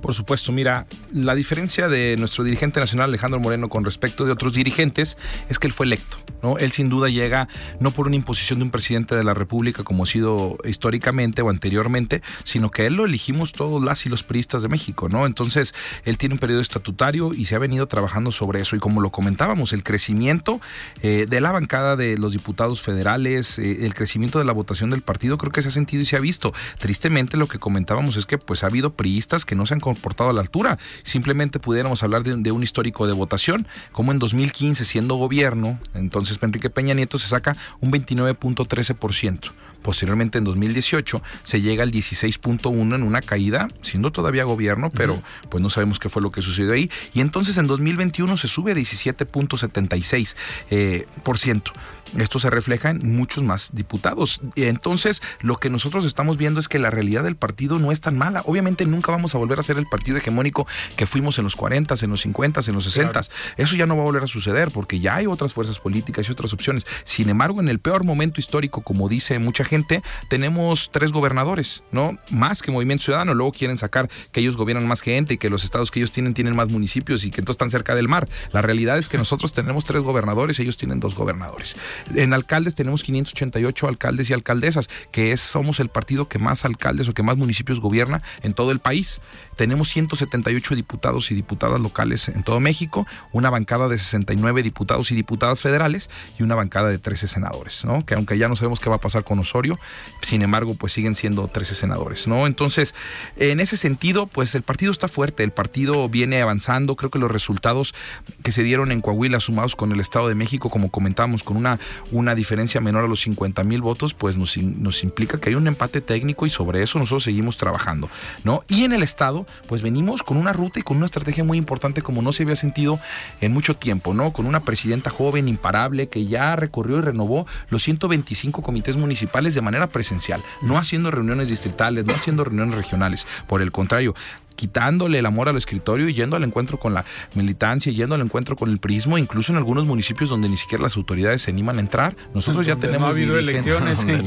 Por 0.01 0.15
supuesto, 0.15 0.53
mira, 0.53 0.87
la 1.13 1.35
diferencia 1.35 1.87
de 1.89 2.17
nuestro 2.19 2.45
dirigente 2.45 2.81
nacional 2.81 3.11
Alejandro 3.11 3.39
Moreno 3.39 3.69
con 3.69 3.85
respecto 3.85 4.25
de 4.25 4.33
otros 4.33 4.55
dirigentes 4.55 5.19
es 5.51 5.59
que 5.59 5.67
él 5.67 5.73
fue 5.73 5.85
electo, 5.85 6.17
¿no? 6.43 6.57
Él 6.57 6.73
sin 6.73 6.89
duda 6.89 7.09
llega 7.11 7.47
no 7.79 7.91
por 7.91 8.07
una 8.07 8.17
imposición 8.17 8.59
de 8.59 8.65
un 8.65 8.71
presidente 8.71 9.15
de 9.15 9.23
la 9.23 9.35
República 9.35 9.85
como 9.85 10.05
ha 10.05 10.07
sido 10.07 10.57
históricamente 10.65 11.43
o 11.43 11.51
anteriormente, 11.51 12.23
sino 12.43 12.71
que 12.71 12.87
él 12.87 12.95
lo 12.95 13.05
elegimos 13.05 13.53
todos 13.53 13.85
las 13.85 14.07
y 14.07 14.09
los 14.09 14.23
priistas 14.23 14.63
de 14.63 14.69
México, 14.69 15.11
¿no? 15.11 15.27
Entonces, 15.27 15.75
él 16.05 16.17
tiene 16.17 16.35
un 16.35 16.39
periodo 16.39 16.63
estatutario 16.63 17.35
y 17.35 17.45
se 17.45 17.55
ha 17.55 17.59
beneficiado 17.59 17.82
trabajando 17.89 18.33
sobre 18.33 18.61
eso 18.61 18.77
y 18.77 18.79
como 18.79 19.01
lo 19.01 19.11
comentábamos, 19.11 19.73
el 19.73 19.83
crecimiento 19.83 20.61
eh, 21.03 21.27
de 21.29 21.41
la 21.41 21.53
bancada 21.53 21.97
de 21.97 22.19
los 22.19 22.33
diputados 22.33 22.83
federales, 22.83 23.59
eh, 23.59 23.85
el 23.85 23.95
crecimiento 23.95 24.39
de 24.39 24.45
la 24.45 24.53
votación 24.53 24.91
del 24.91 25.03
partido, 25.03 25.39
creo 25.39 25.53
que 25.53 25.63
se 25.63 25.69
ha 25.69 25.73
sentido 25.73 26.03
y 26.03 26.07
se 26.07 26.17
ha 26.17 26.21
visto. 26.21 26.53
Tristemente 26.79 27.37
lo 27.37 27.49
que 27.49 27.59
comentábamos 27.59 28.17
es 28.17 28.27
que 28.27 28.39
pues 28.39 28.63
ha 28.63 28.67
habido 28.67 28.93
priistas 28.95 29.45
que 29.45 29.55
no 29.55 29.67
se 29.67 29.75
han 29.75 29.81
comportado 29.81 30.31
a 30.31 30.33
la 30.33 30.41
altura. 30.41 30.79
Simplemente 31.03 31.59
pudiéramos 31.59 32.03
hablar 32.03 32.23
de, 32.23 32.37
de 32.37 32.53
un 32.53 32.63
histórico 32.63 33.07
de 33.07 33.13
votación, 33.13 33.67
como 33.93 34.13
en 34.13 34.19
2015 34.19 34.85
siendo 34.85 35.17
gobierno, 35.17 35.79
entonces 35.95 36.39
Enrique 36.53 36.71
Peña 36.71 36.95
Nieto 36.95 37.19
se 37.19 37.29
saca 37.29 37.57
un 37.81 37.91
29.13%. 37.93 39.51
Posteriormente 39.83 40.39
en 40.39 40.45
2018 40.45 41.23
se 41.43 41.61
llega 41.61 41.83
al 41.83 41.91
16.1 41.91 42.95
en 42.95 43.03
una 43.03 43.21
caída, 43.21 43.69
siendo 43.83 44.13
todavía 44.13 44.45
gobierno, 44.45 44.91
pero 44.91 45.23
pues 45.51 45.63
no 45.63 45.71
sabemos 45.71 45.99
qué 45.99 46.09
fue 46.09 46.23
lo 46.23 46.31
que 46.31 46.43
sucedió 46.43 46.73
ahí. 46.73 46.91
Y 47.15 47.21
entonces 47.21 47.59
en 47.59 47.67
2021 47.67 48.37
se 48.37 48.49
sube 48.49 48.73
a 48.73 48.75
17.76%. 48.75 50.35
Eh, 50.71 51.07
por 51.23 51.39
ciento. 51.39 51.73
Esto 52.19 52.39
se 52.39 52.51
refleja 52.51 52.91
en 52.91 53.17
muchos 53.17 53.43
más 53.43 53.71
diputados. 53.73 54.41
Entonces, 54.57 55.23
lo 55.41 55.59
que 55.59 55.71
nosotros 55.71 56.05
estamos 56.05 56.37
viendo 56.37 56.61
es 56.61 56.69
que 56.69 56.79
la 56.79 56.91
realidad 56.91 57.25
del 57.25 57.37
partido 57.37 57.79
no 57.79 57.93
es 57.93 58.01
tan 58.01 58.17
mala. 58.17 58.43
Obviamente 58.47 58.87
nunca 58.87 59.13
vamos 59.13 59.35
a 59.35 59.39
volver 59.39 59.59
a 59.59 59.63
ser 59.63 59.79
el 59.79 59.87
partido 59.87 60.19
hegemónico 60.19 60.67
que 60.97 61.07
fuimos 61.07 61.39
en 61.39 61.45
los 61.45 61.57
40, 61.57 61.95
en 62.03 62.11
los 62.11 62.21
50, 62.23 62.61
en 62.67 62.75
los 62.75 62.85
60. 62.85 63.23
Eso 63.57 63.77
ya 63.77 63.87
no 63.87 63.97
va 63.97 64.03
a 64.03 64.05
volver 64.05 64.25
a 64.25 64.27
suceder 64.27 64.71
porque 64.71 65.01
ya 65.01 65.17
hay 65.17 65.27
otras 65.27 65.53
fuerzas 65.53 65.79
políticas 65.79 66.29
y 66.29 66.33
otras 66.33 66.53
opciones. 66.53 66.87
Sin 67.05 67.29
embargo, 67.29 67.61
en 67.61 67.69
el 67.69 67.79
peor 67.79 68.05
momento 68.05 68.41
histórico, 68.41 68.83
como 68.83 69.09
dice 69.09 69.39
mucha 69.39 69.65
gente, 69.65 70.03
tenemos 70.29 70.91
tres 70.93 71.13
gobernadores, 71.13 71.83
¿no? 71.93 72.19
Más 72.31 72.63
que 72.63 72.71
Movimiento 72.71 73.05
Ciudadano. 73.05 73.35
Luego 73.35 73.53
quieren 73.53 73.79
sacar 73.79 74.09
que 74.33 74.41
ellos 74.41 74.57
gobiernan 74.57 74.87
más 74.87 75.01
gente 75.01 75.35
y 75.35 75.39
que 75.39 75.51
los 75.51 75.65
estados 75.65 75.91
que 75.91 76.01
ellos 76.01 76.13
tienen 76.13 76.35
tienen 76.35 76.57
más 76.57 76.69
municipios 76.69 77.25
y 77.25 77.31
que 77.31 77.41
entonces 77.41 77.55
están 77.55 77.71
cerca 77.71 77.95
del 77.95 78.09
mar. 78.09 78.29
La 78.53 78.63
realidad 78.63 78.99
es 78.99 79.09
que 79.09 79.19
nosotros 79.19 79.53
tenemos 79.53 79.85
tres 79.85 80.03
gobernadores, 80.03 80.59
ellos 80.59 80.77
tienen 80.77 81.01
dos 81.01 81.15
gobernadores. 81.15 81.77
En 82.15 82.33
alcaldes 82.33 82.75
tenemos 82.75 83.03
588 83.03 83.89
alcaldes 83.89 84.31
y 84.31 84.33
alcaldesas, 84.33 84.89
que 85.11 85.37
somos 85.37 85.81
el 85.81 85.89
partido 85.89 86.29
que 86.29 86.39
más 86.39 86.65
alcaldes 86.65 87.09
o 87.09 87.15
que 87.15 87.23
más 87.23 87.37
municipios 87.37 87.81
gobierna 87.81 88.23
en 88.43 88.55
todo 88.55 88.71
el 88.71 88.79
país. 88.79 89.21
Tenemos 89.57 89.89
178 89.89 90.75
diputados 90.75 91.31
y 91.31 91.35
diputadas 91.35 91.81
locales 91.81 92.29
en 92.29 92.43
todo 92.43 92.61
México, 92.61 93.07
una 93.33 93.51
bancada 93.51 93.89
de 93.89 93.99
69 93.99 94.63
diputados 94.63 95.11
y 95.11 95.15
diputadas 95.15 95.61
federales 95.61 96.11
y 96.39 96.43
una 96.43 96.55
bancada 96.55 96.89
de 96.89 96.99
13 96.99 97.29
senadores, 97.29 97.85
¿no? 97.85 98.05
Que 98.05 98.15
aunque 98.15 98.39
ya 98.39 98.49
no 98.49 98.57
sabemos 98.57 98.81
qué 98.81 98.89
va 98.89 98.97
a 98.97 99.01
pasar 99.01 99.25
con 99.25 99.39
Osorio, 99.39 99.79
sin 100.23 100.43
embargo, 100.43 100.75
pues 100.75 100.93
siguen 100.93 101.15
siendo 101.15 101.49
13 101.49 101.75
senadores, 101.75 102.27
¿no? 102.27 102.47
Entonces, 102.47 102.95
en 103.37 103.61
ese 103.61 103.77
sentido, 103.77 104.27
pues 104.27 104.55
el 104.55 104.63
partido 104.63 104.93
está 104.93 105.09
fuerte, 105.09 105.43
el 105.43 105.53
partido 105.53 106.09
viene 106.09 106.41
avanzando, 106.41 106.97
creo 106.97 107.11
que 107.11 107.19
los 107.19 107.31
resultados 107.31 107.95
que 108.43 108.53
se 108.53 108.63
dieron 108.63 108.93
en 108.93 109.01
Coahuila 109.01 109.41
sumados 109.41 109.77
con 109.77 109.93
el 109.93 110.01
Estado 110.01 110.29
de 110.29 110.35
México, 110.35 110.71
como 110.71 110.91
comentamos, 110.91 111.43
con 111.43 111.57
una, 111.57 111.79
una 112.11 112.35
diferencia 112.35 112.81
menor 112.81 113.05
a 113.05 113.09
los 113.09 113.21
50 113.23 113.65
mil 113.65 113.81
votos, 113.81 114.15
pues 114.15 114.37
nos, 114.37 114.57
nos 114.57 115.03
implica 115.03 115.39
que 115.39 115.51
hay 115.51 115.55
un 115.55 115.67
empate 115.67 116.01
técnico 116.01 116.47
y 116.47 116.51
sobre 116.51 116.83
eso 116.83 116.99
nosotros 116.99 117.25
seguimos 117.25 117.57
trabajando, 117.57 118.09
¿no? 118.45 118.65
Y 118.69 118.85
en 118.85 118.93
el 118.93 119.03
Estado, 119.03 119.47
pues 119.67 119.83
venimos 119.83 120.23
con 120.23 120.37
una 120.37 120.53
ruta 120.53 120.81
y 120.81 120.83
con 120.83 120.97
una 120.97 121.07
estrategia 121.07 121.45
muy 121.45 121.59
importante 121.59 122.03
como 122.03 122.23
no 122.23 122.33
se 122.33 122.43
había 122.43 122.57
sentido 122.57 122.99
en 123.41 123.53
mucho 123.53 123.77
tiempo, 123.77 124.15
¿no? 124.15 124.33
Con 124.33 124.47
una 124.47 124.61
presidenta 124.61 125.11
joven, 125.11 125.49
imparable, 125.49 126.09
que 126.09 126.27
ya 126.27 126.57
recorrió 126.57 126.99
y 126.99 127.03
renovó 127.03 127.47
los 127.69 127.83
125 127.83 128.63
comités 128.63 128.97
municipales 128.97 129.55
de 129.55 129.61
manera 129.61 129.89
presencial, 129.89 130.43
no 130.63 130.79
haciendo 130.79 131.11
reuniones 131.11 131.49
distritales, 131.49 132.05
no 132.05 132.15
haciendo 132.15 132.45
reuniones 132.45 132.75
regionales. 132.75 133.27
Por 133.47 133.63
el 133.63 133.73
contrario, 133.73 134.15
quitándole 134.63 135.19
el 135.19 135.27
amor 135.27 135.49
al 135.49 135.57
escritorio 135.57 136.09
y 136.09 136.15
yendo 136.15 136.37
al 136.37 136.45
encuentro 136.45 136.79
con 136.79 136.95
la 136.95 137.05
militancia, 137.35 137.91
yendo 137.91 138.15
al 138.15 138.21
encuentro 138.21 138.55
con 138.55 138.71
el 138.71 138.79
prismo, 138.79 139.19
incluso 139.19 139.51
en 139.51 139.59
algunos 139.59 139.89
municipios 139.89 140.31
donde 140.31 140.49
ni 140.49 140.57
siquiera 140.57 140.85
las 140.85 140.97
autoridades 140.97 141.43
se 141.43 141.51
animan 141.51 141.79
a 141.79 141.81
entrar. 141.81 142.15
Nosotros 142.33 142.65
ya 142.65 142.77
tenemos. 142.77 143.01
No 143.01 143.07
ha 143.09 143.11
habido 143.11 143.37
elecciones 143.37 144.05
en 144.05 144.25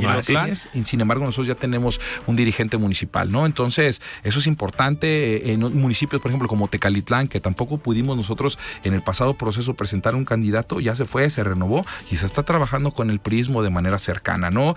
y 0.74 0.84
sin 0.84 1.00
embargo, 1.00 1.24
nosotros 1.24 1.48
ya 1.48 1.56
tenemos 1.56 2.02
un 2.28 2.36
dirigente 2.36 2.76
municipal, 2.76 3.32
¿no? 3.32 3.45
Entonces, 3.45 4.02
eso 4.24 4.39
es 4.39 4.48
importante 4.48 5.38
eh, 5.38 5.54
en 5.54 5.62
municipios, 5.62 6.21
por 6.21 6.32
ejemplo, 6.32 6.50
como 6.50 6.67
Tecalitlán, 6.67 7.30
que 7.30 7.39
tampoco 7.39 7.78
pudimos 7.78 8.17
nosotros 8.17 8.60
en 8.84 8.93
el 8.93 9.04
pasado 9.04 9.36
proceso 9.36 9.76
presentar 9.76 10.15
un 10.15 10.26
candidato, 10.26 10.82
ya 10.82 10.95
se 10.95 11.06
fue, 11.06 11.30
se 11.30 11.45
renovó 11.45 11.86
y 12.12 12.17
se 12.17 12.26
está 12.26 12.43
trabajando 12.43 12.91
con 12.91 13.10
el 13.10 13.19
prismo 13.19 13.63
de 13.63 13.69
manera 13.69 14.00
cercana, 14.00 14.50
¿no? 14.50 14.76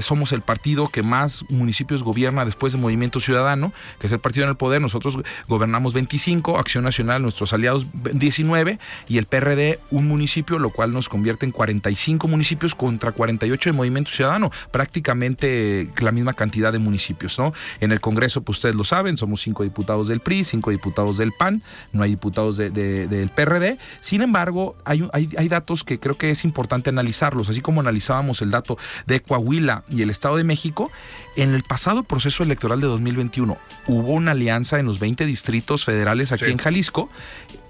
somos 0.00 0.32
el 0.32 0.40
partido 0.40 0.88
que 0.88 1.02
más 1.02 1.44
municipios 1.50 2.02
gobierna 2.02 2.46
después 2.46 2.72
de 2.72 2.78
Movimiento 2.78 3.20
Ciudadano, 3.20 3.74
que 3.98 4.06
es 4.06 4.12
el 4.12 4.20
partido 4.20 4.44
en 4.44 4.50
el 4.50 4.56
poder 4.56 4.69
nosotros 4.78 5.18
gobernamos 5.48 5.94
25, 5.94 6.58
Acción 6.58 6.84
Nacional, 6.84 7.22
nuestros 7.22 7.52
aliados 7.52 7.86
19 8.12 8.78
y 9.08 9.18
el 9.18 9.26
PRD 9.26 9.80
un 9.90 10.06
municipio, 10.06 10.58
lo 10.58 10.70
cual 10.70 10.92
nos 10.92 11.08
convierte 11.08 11.46
en 11.46 11.52
45 11.52 12.28
municipios 12.28 12.74
contra 12.74 13.12
48 13.12 13.70
de 13.70 13.72
Movimiento 13.72 14.10
Ciudadano, 14.10 14.50
prácticamente 14.70 15.90
la 15.98 16.12
misma 16.12 16.34
cantidad 16.34 16.72
de 16.72 16.78
municipios, 16.78 17.38
¿no? 17.38 17.52
En 17.80 17.92
el 17.92 18.00
Congreso, 18.00 18.42
pues 18.42 18.58
ustedes 18.58 18.74
lo 18.74 18.84
saben, 18.84 19.16
somos 19.16 19.40
cinco 19.40 19.64
diputados 19.64 20.08
del 20.08 20.20
PRI, 20.20 20.44
cinco 20.44 20.70
diputados 20.70 21.16
del 21.16 21.32
PAN, 21.32 21.62
no 21.92 22.02
hay 22.02 22.10
diputados 22.10 22.56
del 22.56 23.30
PRD. 23.34 23.78
Sin 24.00 24.22
embargo, 24.22 24.76
hay, 24.84 25.08
hay, 25.12 25.28
hay 25.36 25.48
datos 25.48 25.84
que 25.84 25.98
creo 25.98 26.16
que 26.16 26.30
es 26.30 26.44
importante 26.44 26.90
analizarlos, 26.90 27.48
así 27.48 27.60
como 27.60 27.80
analizábamos 27.80 28.42
el 28.42 28.50
dato 28.50 28.78
de 29.06 29.20
Coahuila 29.20 29.84
y 29.88 30.02
el 30.02 30.10
Estado 30.10 30.36
de 30.36 30.44
México, 30.44 30.90
en 31.36 31.54
el 31.54 31.62
pasado 31.62 32.02
proceso 32.02 32.42
electoral 32.42 32.80
de 32.80 32.86
2021 32.86 33.56
hubo 33.86 34.12
una 34.12 34.32
alianza 34.32 34.78
en 34.78 34.86
los 34.86 34.98
20 34.98 35.26
distritos 35.26 35.84
federales 35.84 36.32
aquí 36.32 36.50
en 36.50 36.58
Jalisco. 36.58 37.08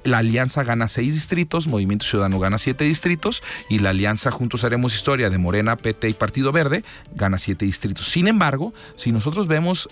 La 0.02 0.18
alianza 0.18 0.64
gana 0.64 0.88
seis 0.88 1.12
distritos, 1.12 1.66
Movimiento 1.66 2.06
Ciudadano 2.06 2.38
gana 2.38 2.56
siete 2.56 2.84
distritos 2.84 3.42
y 3.68 3.80
la 3.80 3.90
alianza 3.90 4.30
Juntos 4.30 4.64
Haremos 4.64 4.94
Historia 4.94 5.28
de 5.28 5.36
Morena, 5.36 5.76
PT 5.76 6.08
y 6.08 6.14
Partido 6.14 6.52
Verde 6.52 6.84
gana 7.14 7.38
siete 7.38 7.66
distritos. 7.66 8.08
Sin 8.08 8.26
embargo, 8.26 8.72
si 8.96 9.12
nosotros 9.12 9.46
vemos 9.46 9.90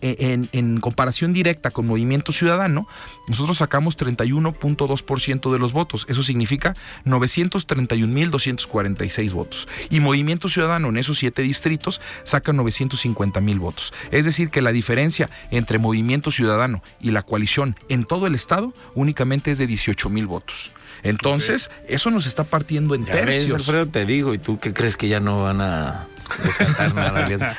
en, 0.00 0.80
comparación 0.80 1.32
directa 1.32 1.70
con 1.70 1.86
Movimiento 1.86 2.32
Ciudadano, 2.32 2.88
nosotros 3.26 3.56
sacamos 3.58 3.98
31.2% 3.98 5.52
de 5.52 5.58
los 5.58 5.72
votos. 5.72 6.06
Eso 6.08 6.22
significa 6.22 6.74
931.246 7.04 9.32
votos. 9.32 9.68
Y 9.90 10.00
Movimiento 10.00 10.48
Ciudadano 10.48 10.88
en 10.88 10.96
esos 10.98 11.18
siete 11.18 11.42
distritos 11.42 12.00
saca 12.24 12.52
950.000 12.52 13.58
votos. 13.58 13.92
Es 14.10 14.24
decir, 14.24 14.50
que 14.50 14.62
la 14.62 14.72
diferencia 14.72 15.30
entre 15.50 15.78
Movimiento 15.78 16.30
Ciudadano 16.30 16.82
y 17.00 17.10
la 17.10 17.22
coalición 17.22 17.76
en 17.88 18.04
todo 18.04 18.26
el 18.26 18.34
estado 18.34 18.72
únicamente 18.94 19.50
es 19.50 19.58
de 19.58 19.68
18.000 19.68 20.26
votos. 20.26 20.72
Entonces, 21.02 21.70
eso 21.88 22.10
nos 22.10 22.26
está 22.26 22.44
partiendo 22.44 22.94
en 22.94 23.04
tercios. 23.04 23.60
Alfredo, 23.60 23.86
te 23.86 24.06
digo, 24.06 24.34
¿y 24.34 24.38
tú 24.38 24.58
qué 24.58 24.72
crees 24.72 24.96
que 24.96 25.08
ya 25.08 25.20
no 25.20 25.42
van 25.42 25.60
a 25.60 26.06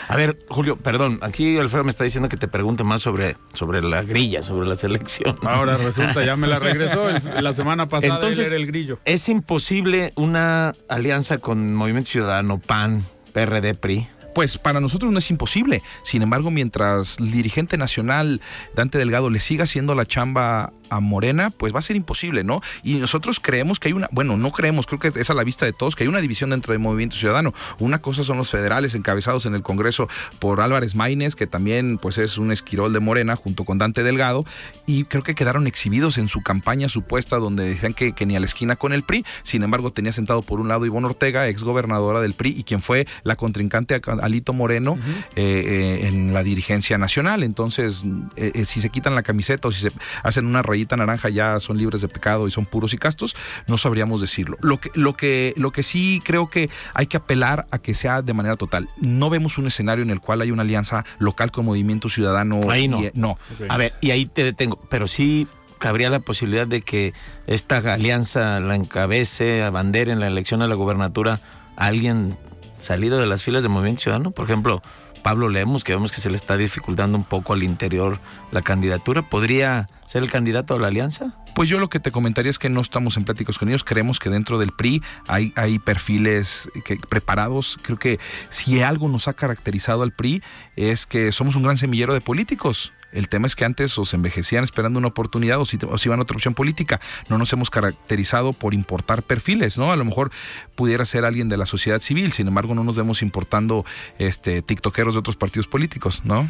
a 0.07 0.15
ver, 0.15 0.37
Julio, 0.47 0.77
perdón, 0.77 1.19
aquí 1.21 1.57
Alfredo 1.57 1.83
me 1.83 1.89
está 1.89 2.03
diciendo 2.03 2.29
que 2.29 2.37
te 2.37 2.47
pregunte 2.47 2.83
más 2.83 3.01
sobre, 3.01 3.35
sobre 3.53 3.81
la 3.81 4.03
grilla, 4.03 4.41
sobre 4.41 4.67
la 4.67 4.75
selección. 4.75 5.37
Ahora 5.43 5.77
resulta, 5.77 6.23
ya 6.23 6.35
me 6.35 6.47
la 6.47 6.59
regresó 6.59 7.05
la 7.41 7.53
semana 7.53 7.89
pasada 7.89 8.15
Entonces, 8.15 8.51
el 8.53 8.67
grillo. 8.67 8.99
¿Es 9.05 9.29
imposible 9.29 10.13
una 10.15 10.73
alianza 10.87 11.39
con 11.39 11.73
Movimiento 11.73 12.09
Ciudadano, 12.09 12.59
PAN, 12.59 13.03
PRD, 13.33 13.75
PRI? 13.75 14.07
pues 14.35 14.57
para 14.57 14.79
nosotros 14.79 15.11
no 15.11 15.19
es 15.19 15.29
imposible. 15.31 15.81
Sin 16.03 16.21
embargo, 16.21 16.49
mientras 16.51 17.19
el 17.19 17.31
dirigente 17.31 17.77
nacional 17.77 18.39
Dante 18.73 18.97
Delgado 18.97 19.29
le 19.29 19.39
siga 19.39 19.65
haciendo 19.65 19.95
la 19.95 20.05
chamba 20.05 20.71
a 20.89 20.99
Morena, 20.99 21.49
pues 21.51 21.73
va 21.73 21.79
a 21.79 21.81
ser 21.81 21.95
imposible, 21.95 22.43
¿no? 22.43 22.61
Y 22.83 22.95
nosotros 22.95 23.39
creemos 23.39 23.79
que 23.79 23.89
hay 23.89 23.93
una, 23.93 24.07
bueno, 24.11 24.37
no 24.37 24.51
creemos, 24.51 24.85
creo 24.85 24.99
que 24.99 25.11
es 25.19 25.29
a 25.29 25.33
la 25.33 25.43
vista 25.43 25.65
de 25.65 25.73
todos, 25.73 25.95
que 25.95 26.03
hay 26.03 26.07
una 26.07 26.21
división 26.21 26.49
dentro 26.51 26.73
del 26.73 26.79
Movimiento 26.79 27.15
Ciudadano. 27.15 27.53
Una 27.79 27.99
cosa 28.01 28.23
son 28.23 28.37
los 28.37 28.49
federales 28.49 28.95
encabezados 28.95 29.45
en 29.45 29.55
el 29.55 29.61
Congreso 29.61 30.07
por 30.39 30.61
Álvarez 30.61 30.95
Maínez, 30.95 31.35
que 31.35 31.47
también 31.47 31.97
pues 31.97 32.17
es 32.17 32.37
un 32.37 32.51
esquirol 32.51 32.93
de 32.93 32.99
Morena, 32.99 33.35
junto 33.35 33.65
con 33.65 33.77
Dante 33.77 34.03
Delgado, 34.03 34.45
y 34.85 35.03
creo 35.05 35.23
que 35.23 35.35
quedaron 35.35 35.67
exhibidos 35.67 36.17
en 36.17 36.27
su 36.27 36.41
campaña 36.41 36.89
supuesta 36.89 37.37
donde 37.37 37.67
decían 37.67 37.93
que, 37.93 38.13
ni 38.25 38.35
a 38.35 38.39
la 38.39 38.45
esquina 38.45 38.75
con 38.75 38.93
el 38.93 39.03
PRI, 39.03 39.25
sin 39.43 39.63
embargo 39.63 39.91
tenía 39.91 40.11
sentado 40.11 40.41
por 40.41 40.59
un 40.59 40.67
lado 40.67 40.85
Ivonne 40.85 41.07
Ortega, 41.07 41.47
ex 41.47 41.63
gobernadora 41.63 42.21
del 42.21 42.33
PRI, 42.33 42.55
y 42.57 42.63
quien 42.63 42.81
fue 42.81 43.07
la 43.23 43.35
contrincante 43.35 43.95
a 43.95 43.99
Alito 44.21 44.53
Moreno 44.53 44.97
eh, 45.35 45.99
eh, 46.03 46.07
en 46.07 46.33
la 46.33 46.43
dirigencia 46.43 46.97
nacional. 46.97 47.43
Entonces, 47.43 48.03
eh, 48.35 48.65
si 48.65 48.81
se 48.81 48.89
quitan 48.89 49.15
la 49.15 49.23
camiseta 49.23 49.67
o 49.67 49.71
si 49.71 49.81
se 49.81 49.91
hacen 50.23 50.45
una 50.45 50.61
rayita 50.79 50.95
naranja 50.95 51.29
ya 51.29 51.59
son 51.59 51.77
libres 51.77 52.01
de 52.01 52.07
pecado 52.07 52.47
y 52.47 52.51
son 52.51 52.65
puros 52.65 52.93
y 52.93 52.97
castos, 52.97 53.35
no 53.67 53.77
sabríamos 53.77 54.21
decirlo. 54.21 54.57
Lo 54.61 54.77
que, 54.77 54.89
lo 54.93 55.13
que, 55.15 55.53
lo 55.57 55.71
que 55.71 55.83
sí 55.83 56.21
creo 56.23 56.49
que 56.49 56.69
hay 56.93 57.07
que 57.07 57.17
apelar 57.17 57.65
a 57.71 57.79
que 57.79 57.93
sea 57.93 58.21
de 58.21 58.33
manera 58.33 58.55
total. 58.55 58.89
No 58.99 59.29
vemos 59.29 59.57
un 59.57 59.67
escenario 59.67 60.03
en 60.03 60.09
el 60.09 60.21
cual 60.21 60.41
hay 60.41 60.51
una 60.51 60.63
alianza 60.63 61.05
local 61.19 61.51
con 61.51 61.65
Movimiento 61.65 62.09
Ciudadano. 62.09 62.61
Ahí 62.69 62.87
no. 62.87 63.01
no. 63.13 63.37
A 63.67 63.77
ver, 63.77 63.93
y 64.01 64.11
ahí 64.11 64.25
te 64.25 64.43
detengo, 64.43 64.79
pero 64.89 65.07
sí 65.07 65.47
cabría 65.79 66.09
la 66.09 66.19
posibilidad 66.19 66.67
de 66.67 66.81
que 66.81 67.13
esta 67.47 67.77
alianza 67.77 68.59
la 68.59 68.75
encabece, 68.75 69.63
a 69.63 69.69
bandera 69.69 70.11
en 70.11 70.19
la 70.19 70.27
elección 70.27 70.61
a 70.61 70.67
la 70.67 70.75
gobernatura 70.75 71.39
alguien 71.75 72.37
salido 72.79 73.19
de 73.19 73.25
las 73.25 73.43
filas 73.43 73.63
de 73.63 73.69
Movimiento 73.69 74.01
Ciudadano? 74.01 74.31
Por 74.31 74.45
ejemplo, 74.45 74.81
Pablo 75.21 75.49
Lemos, 75.49 75.83
que 75.83 75.93
vemos 75.93 76.11
que 76.11 76.21
se 76.21 76.29
le 76.29 76.35
está 76.35 76.57
dificultando 76.57 77.17
un 77.17 77.23
poco 77.23 77.53
al 77.53 77.63
interior 77.63 78.19
la 78.51 78.61
candidatura, 78.61 79.21
¿podría 79.21 79.87
ser 80.05 80.23
el 80.23 80.31
candidato 80.31 80.75
a 80.75 80.79
la 80.79 80.87
alianza? 80.87 81.35
Pues 81.55 81.69
yo 81.69 81.79
lo 81.79 81.89
que 81.89 81.99
te 81.99 82.11
comentaría 82.11 82.49
es 82.49 82.59
que 82.59 82.69
no 82.69 82.79
estamos 82.79 83.17
en 83.17 83.25
pláticas 83.25 83.57
con 83.57 83.67
ellos. 83.69 83.83
Creemos 83.83 84.19
que 84.19 84.29
dentro 84.29 84.59
del 84.59 84.71
PRI 84.71 85.01
hay, 85.27 85.51
hay 85.55 85.77
perfiles 85.77 86.69
preparados. 87.09 87.77
Creo 87.81 87.99
que 87.99 88.19
si 88.49 88.81
algo 88.81 89.09
nos 89.09 89.27
ha 89.27 89.33
caracterizado 89.33 90.03
al 90.03 90.13
PRI 90.13 90.41
es 90.75 91.05
que 91.05 91.31
somos 91.31 91.55
un 91.55 91.63
gran 91.63 91.77
semillero 91.77 92.13
de 92.13 92.21
políticos. 92.21 92.93
El 93.11 93.29
tema 93.29 93.47
es 93.47 93.55
que 93.55 93.65
antes 93.65 93.97
os 93.97 94.13
envejecían 94.13 94.63
esperando 94.63 94.99
una 94.99 95.07
oportunidad 95.07 95.59
o 95.59 95.65
si, 95.65 95.77
iban 96.05 96.19
a 96.19 96.23
otra 96.23 96.35
opción 96.35 96.53
política. 96.53 96.99
No 97.27 97.37
nos 97.37 97.51
hemos 97.53 97.69
caracterizado 97.69 98.53
por 98.53 98.73
importar 98.73 99.23
perfiles, 99.23 99.77
¿no? 99.77 99.91
A 99.91 99.95
lo 99.95 100.05
mejor 100.05 100.31
pudiera 100.75 101.05
ser 101.05 101.25
alguien 101.25 101.49
de 101.49 101.57
la 101.57 101.65
sociedad 101.65 102.01
civil, 102.01 102.31
sin 102.31 102.47
embargo 102.47 102.75
no 102.75 102.83
nos 102.83 102.95
vemos 102.95 103.21
importando 103.21 103.85
este 104.17 104.61
tiktokeros 104.61 105.13
de 105.13 105.19
otros 105.19 105.35
partidos 105.35 105.67
políticos, 105.67 106.21
¿no? 106.23 106.49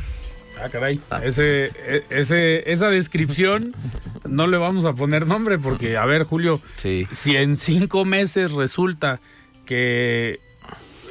Ah, 0.61 0.69
caray. 0.69 0.99
Ese, 1.23 1.71
e, 1.75 2.03
ese, 2.09 2.69
esa 2.71 2.89
descripción 2.89 3.73
no 4.27 4.47
le 4.47 4.57
vamos 4.57 4.85
a 4.85 4.93
poner 4.93 5.27
nombre 5.27 5.57
porque, 5.57 5.95
a 5.95 6.05
ver, 6.05 6.23
Julio, 6.23 6.61
si 6.75 7.07
en 7.35 7.55
cinco 7.55 8.03
meses 8.03 8.51
resulta 8.51 9.21
que 9.65 10.39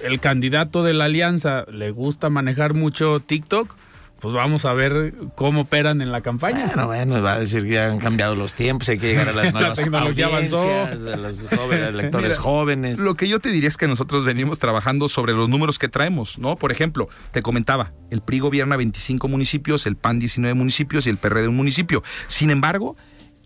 el 0.03 0.21
candidato 0.21 0.83
de 0.83 0.95
la 0.95 1.05
alianza 1.05 1.65
le 1.71 1.91
gusta 1.91 2.29
manejar 2.31 2.75
mucho 2.75 3.21
TikTok, 3.21 3.75
pues 4.21 4.35
vamos 4.35 4.65
a 4.65 4.73
ver 4.73 5.15
cómo 5.35 5.63
operan 5.63 6.03
en 6.03 6.11
la 6.11 6.21
campaña. 6.23 6.67
Bueno, 6.67 6.87
bueno, 6.89 7.23
va 7.23 7.35
a 7.35 7.39
decir 7.39 7.65
que 7.65 7.79
han 7.79 7.99
cambiado 7.99 8.35
los 8.35 8.55
tiempos, 8.55 8.89
hay 8.89 8.99
que 8.99 9.09
llegar 9.09 9.29
a 9.29 9.33
las 9.33 9.53
nuevas 9.55 9.79
audiencias, 9.79 11.07
a 11.07 11.17
los 11.17 11.47
jóvenes, 11.49 11.95
lectores 11.95 12.39
jóvenes. 12.39 12.99
Lo 12.99 13.15
que 13.15 13.29
yo 13.29 13.39
te 13.39 13.51
diría 13.51 13.69
es 13.69 13.77
que 13.77 13.87
nosotros 13.87 14.25
venimos 14.25 14.59
trabajando 14.59 15.09
sobre 15.09 15.33
los 15.33 15.49
números 15.49 15.79
que 15.79 15.89
traemos, 15.89 16.39
¿no? 16.39 16.57
Por 16.57 16.73
ejemplo, 16.73 17.09
te 17.31 17.43
comentaba, 17.43 17.93
el 18.11 18.21
PRI 18.21 18.41
gobierna 18.41 18.77
25 18.77 19.29
municipios, 19.29 19.87
el 19.87 19.97
PAN 19.97 20.19
19 20.19 20.55
municipios 20.55 21.07
y 21.07 21.11
el 21.11 21.17
PRD 21.17 21.49
un 21.49 21.57
municipio. 21.57 22.03
Sin 22.27 22.51
embargo, 22.51 22.97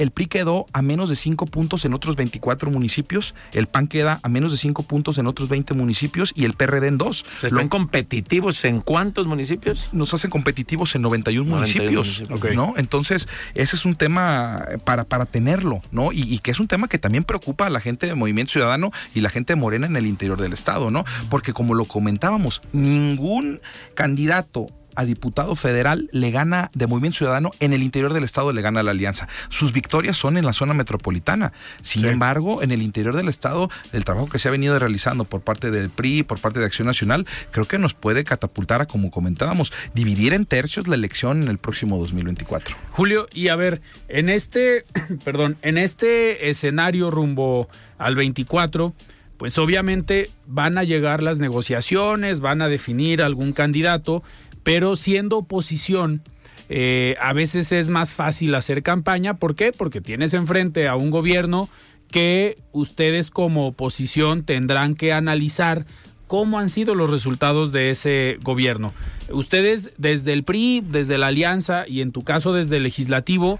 el 0.02 0.10
PRI 0.10 0.26
quedó 0.26 0.66
a 0.72 0.82
menos 0.82 1.08
de 1.08 1.16
5 1.16 1.46
puntos 1.46 1.84
en 1.84 1.94
otros 1.94 2.16
24 2.16 2.70
municipios, 2.70 3.34
el 3.52 3.66
PAN 3.66 3.86
queda 3.86 4.20
a 4.22 4.28
menos 4.28 4.52
de 4.52 4.58
5 4.58 4.82
puntos 4.84 5.18
en 5.18 5.26
otros 5.26 5.48
20 5.48 5.74
municipios 5.74 6.32
y 6.34 6.44
el 6.44 6.54
PRD 6.54 6.88
en 6.88 6.98
2. 6.98 7.24
¿Se 7.38 7.46
están 7.48 7.68
competitivos 7.68 8.64
en 8.64 8.80
cuántos 8.80 9.26
municipios? 9.26 9.88
Nos 9.92 10.12
hacen 10.14 10.30
competitivos 10.30 10.94
en 10.94 11.02
91, 11.02 11.56
municipios, 11.56 12.24
¿no? 12.54 12.74
Entonces, 12.76 13.28
ese 13.54 13.76
es 13.76 13.84
un 13.84 13.94
tema 13.94 14.64
para, 14.84 15.04
para 15.04 15.26
tenerlo, 15.26 15.80
¿no? 15.90 16.12
Y, 16.12 16.22
y, 16.22 16.38
que 16.38 16.50
es 16.50 16.60
un 16.60 16.68
tema 16.68 16.88
que 16.88 16.98
también 16.98 17.24
preocupa 17.24 17.66
a 17.66 17.70
la 17.70 17.80
gente 17.80 18.06
de 18.06 18.14
Movimiento 18.14 18.52
Ciudadano 18.52 18.90
y 19.14 19.20
la 19.20 19.30
gente 19.30 19.52
de 19.52 19.56
Morena 19.56 19.86
en 19.86 19.96
el 19.96 20.06
interior 20.06 20.40
del 20.40 20.52
Estado, 20.52 20.90
¿no? 20.90 21.04
Porque 21.30 21.52
como 21.52 21.74
lo 21.74 21.84
comentábamos, 21.84 22.62
ningún 22.72 23.60
candidato 23.94 24.68
a 24.94 25.04
diputado 25.04 25.56
federal 25.56 26.08
le 26.12 26.30
gana 26.30 26.70
de 26.74 26.86
Movimiento 26.86 27.18
Ciudadano 27.18 27.50
en 27.60 27.72
el 27.72 27.82
interior 27.82 28.12
del 28.12 28.24
estado 28.24 28.52
le 28.52 28.62
gana 28.62 28.82
la 28.82 28.90
alianza. 28.90 29.28
Sus 29.48 29.72
victorias 29.72 30.16
son 30.16 30.36
en 30.36 30.44
la 30.44 30.52
zona 30.52 30.74
metropolitana. 30.74 31.52
Sin 31.82 32.04
embargo, 32.04 32.62
en 32.62 32.70
el 32.70 32.82
interior 32.82 33.14
del 33.14 33.28
estado, 33.28 33.70
el 33.92 34.04
trabajo 34.04 34.28
que 34.28 34.38
se 34.38 34.48
ha 34.48 34.50
venido 34.50 34.78
realizando 34.78 35.24
por 35.24 35.42
parte 35.42 35.70
del 35.70 35.90
PRI, 35.90 36.22
por 36.22 36.40
parte 36.40 36.60
de 36.60 36.66
Acción 36.66 36.86
Nacional, 36.86 37.26
creo 37.50 37.66
que 37.66 37.78
nos 37.78 37.94
puede 37.94 38.24
catapultar 38.24 38.82
a, 38.82 38.86
como 38.86 39.10
comentábamos, 39.10 39.72
dividir 39.94 40.34
en 40.34 40.46
tercios 40.46 40.88
la 40.88 40.94
elección 40.94 41.42
en 41.42 41.48
el 41.48 41.58
próximo 41.58 41.98
2024. 41.98 42.76
Julio, 42.90 43.26
y 43.32 43.48
a 43.48 43.56
ver, 43.56 43.80
en 44.08 44.28
este, 44.28 44.84
perdón, 45.24 45.56
en 45.62 45.78
este 45.78 46.50
escenario 46.50 47.10
rumbo 47.10 47.68
al 47.98 48.16
24, 48.16 48.94
pues 49.36 49.58
obviamente 49.58 50.30
van 50.46 50.78
a 50.78 50.84
llegar 50.84 51.22
las 51.22 51.38
negociaciones, 51.38 52.40
van 52.40 52.62
a 52.62 52.68
definir 52.68 53.22
algún 53.22 53.52
candidato, 53.52 54.22
pero 54.62 54.96
siendo 54.96 55.38
oposición, 55.38 56.22
eh, 56.68 57.16
a 57.20 57.32
veces 57.32 57.72
es 57.72 57.88
más 57.88 58.14
fácil 58.14 58.54
hacer 58.54 58.82
campaña. 58.82 59.34
¿Por 59.34 59.54
qué? 59.54 59.72
Porque 59.72 60.00
tienes 60.00 60.34
enfrente 60.34 60.88
a 60.88 60.96
un 60.96 61.10
gobierno 61.10 61.68
que 62.10 62.58
ustedes 62.72 63.30
como 63.30 63.66
oposición 63.66 64.44
tendrán 64.44 64.94
que 64.94 65.12
analizar 65.12 65.86
cómo 66.26 66.58
han 66.58 66.70
sido 66.70 66.94
los 66.94 67.10
resultados 67.10 67.72
de 67.72 67.90
ese 67.90 68.38
gobierno. 68.42 68.94
Ustedes 69.30 69.92
desde 69.98 70.32
el 70.32 70.44
PRI, 70.44 70.82
desde 70.86 71.18
la 71.18 71.26
Alianza 71.26 71.86
y 71.86 72.00
en 72.00 72.12
tu 72.12 72.22
caso 72.22 72.52
desde 72.52 72.78
el 72.78 72.84
legislativo, 72.84 73.58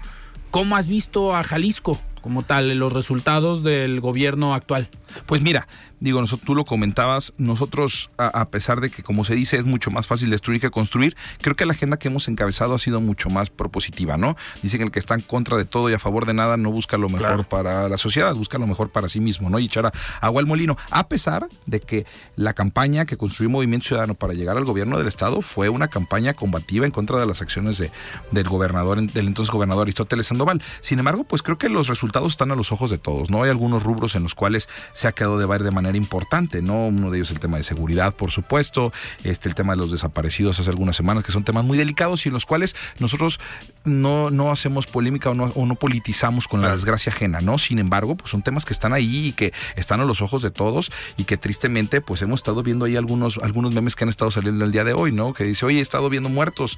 ¿cómo 0.49 0.75
has 0.75 0.87
visto 0.87 1.35
a 1.35 1.43
Jalisco 1.43 1.99
como 2.21 2.41
tal, 2.41 2.75
los 2.79 2.93
resultados 2.93 3.63
del 3.63 3.99
gobierno 3.99 4.55
actual? 4.55 4.89
Pues 5.25 5.41
mira, 5.41 5.67
digo, 5.99 6.19
nosotros, 6.19 6.45
tú 6.45 6.55
lo 6.55 6.65
comentabas, 6.65 7.33
nosotros, 7.37 8.09
a, 8.17 8.49
pesar 8.49 8.81
de 8.81 8.91
que 8.91 9.03
como 9.03 9.23
se 9.23 9.35
dice 9.35 9.57
es 9.57 9.65
mucho 9.65 9.89
más 9.89 10.05
fácil 10.05 10.29
destruir 10.29 10.59
que 10.59 10.69
construir, 10.69 11.15
creo 11.41 11.55
que 11.55 11.65
la 11.65 11.73
agenda 11.73 11.97
que 11.97 12.09
hemos 12.09 12.27
encabezado 12.27 12.75
ha 12.75 12.79
sido 12.79 12.99
mucho 12.99 13.29
más 13.29 13.49
propositiva, 13.49 14.17
¿no? 14.17 14.35
Dicen 14.61 14.79
que 14.79 14.85
el 14.85 14.91
que 14.91 14.99
está 14.99 15.13
en 15.13 15.21
contra 15.21 15.57
de 15.57 15.65
todo 15.65 15.89
y 15.89 15.93
a 15.93 15.99
favor 15.99 16.25
de 16.25 16.33
nada 16.33 16.57
no 16.57 16.71
busca 16.71 16.97
lo 16.97 17.09
mejor 17.09 17.45
para 17.45 17.87
la 17.87 17.97
sociedad, 17.97 18.35
busca 18.35 18.57
lo 18.57 18.67
mejor 18.67 18.89
para 18.89 19.07
sí 19.07 19.19
mismo, 19.19 19.49
¿no? 19.49 19.59
Y 19.59 19.65
echar 19.65 19.91
agua 20.19 20.41
al 20.41 20.45
molino, 20.47 20.77
a 20.91 21.07
pesar 21.07 21.47
de 21.65 21.79
que 21.79 22.05
la 22.35 22.53
campaña 22.53 23.05
que 23.05 23.17
construyó 23.17 23.49
Movimiento 23.49 23.87
Ciudadano 23.87 24.13
para 24.15 24.33
llegar 24.33 24.57
al 24.57 24.65
gobierno 24.65 24.97
del 24.97 25.07
Estado 25.07 25.41
fue 25.41 25.69
una 25.69 25.87
campaña 25.87 26.33
combativa 26.33 26.85
en 26.85 26.91
contra 26.91 27.19
de 27.19 27.25
las 27.25 27.41
acciones 27.41 27.77
de, 27.77 27.91
del 28.31 28.49
gobernador, 28.49 29.01
del 29.01 29.27
entonces 29.27 29.51
gobernador 29.51 29.83
Aristóteles 29.83 30.27
Sandoval. 30.27 30.61
Sin 30.81 30.99
embargo, 30.99 31.23
pues 31.23 31.43
creo 31.43 31.57
que 31.57 31.69
los 31.69 31.87
resultados 31.87 32.33
están 32.33 32.51
a 32.51 32.55
los 32.55 32.71
ojos 32.71 32.89
de 32.91 32.97
todos, 32.97 33.29
¿no? 33.29 33.43
Hay 33.43 33.49
algunos 33.49 33.83
rubros 33.83 34.15
en 34.15 34.23
los 34.23 34.35
cuales 34.35 34.67
se 34.93 35.02
ha 35.07 35.11
quedado 35.11 35.37
de 35.37 35.45
ver 35.45 35.63
de 35.63 35.71
manera 35.71 35.97
importante, 35.97 36.61
¿no? 36.61 36.87
Uno 36.87 37.11
de 37.11 37.17
ellos 37.17 37.31
el 37.31 37.39
tema 37.39 37.57
de 37.57 37.63
seguridad, 37.63 38.13
por 38.13 38.31
supuesto, 38.31 38.93
este 39.23 39.49
el 39.49 39.55
tema 39.55 39.73
de 39.73 39.77
los 39.77 39.91
desaparecidos 39.91 40.59
hace 40.59 40.69
algunas 40.69 40.95
semanas, 40.95 41.23
que 41.23 41.31
son 41.31 41.43
temas 41.43 41.65
muy 41.65 41.77
delicados 41.77 42.25
y 42.25 42.29
en 42.29 42.33
los 42.33 42.45
cuales 42.45 42.75
nosotros 42.99 43.39
no, 43.85 44.29
no 44.29 44.51
hacemos 44.51 44.87
polémica 44.87 45.29
o 45.29 45.33
no, 45.33 45.45
o 45.55 45.65
no 45.65 45.75
politizamos 45.75 46.47
con 46.47 46.61
la 46.61 46.71
desgracia 46.71 47.11
ajena, 47.11 47.41
¿no? 47.41 47.57
Sin 47.57 47.79
embargo, 47.79 48.15
pues 48.15 48.31
son 48.31 48.41
temas 48.41 48.65
que 48.65 48.73
están 48.73 48.93
ahí 48.93 49.27
y 49.27 49.31
que 49.33 49.53
están 49.75 49.99
a 49.99 50.05
los 50.05 50.21
ojos 50.21 50.41
de 50.41 50.51
todos 50.51 50.91
y 51.17 51.25
que 51.25 51.37
tristemente, 51.37 52.01
pues 52.01 52.21
hemos 52.21 52.39
estado 52.39 52.63
viendo 52.63 52.85
ahí 52.85 52.95
algunos, 52.95 53.37
algunos 53.39 53.73
memes 53.73 53.95
que 53.95 54.03
han 54.05 54.09
estado 54.09 54.31
saliendo 54.31 54.65
el 54.65 54.71
día 54.71 54.83
de 54.83 54.93
hoy, 54.93 55.11
¿no? 55.11 55.33
Que 55.33 55.43
dice, 55.43 55.65
oye, 55.65 55.79
he 55.79 55.81
estado 55.81 56.09
viendo 56.09 56.29
muertos. 56.29 56.77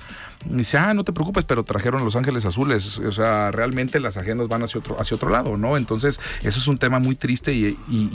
Y 0.49 0.55
dice, 0.55 0.77
ah, 0.77 0.93
no 0.93 1.03
te 1.03 1.13
preocupes, 1.13 1.45
pero 1.45 1.63
trajeron 1.63 2.03
Los 2.03 2.15
Ángeles 2.15 2.45
Azules. 2.45 2.99
O 2.99 3.11
sea, 3.11 3.51
realmente 3.51 3.99
las 3.99 4.17
agendas 4.17 4.47
van 4.47 4.63
hacia 4.63 4.79
otro, 4.79 4.99
hacia 4.99 5.15
otro 5.15 5.29
lado, 5.29 5.57
¿no? 5.57 5.77
Entonces, 5.77 6.19
eso 6.43 6.59
es 6.59 6.67
un 6.67 6.77
tema 6.77 6.99
muy 6.99 7.15
triste 7.15 7.53
y, 7.53 7.77
y 7.89 8.09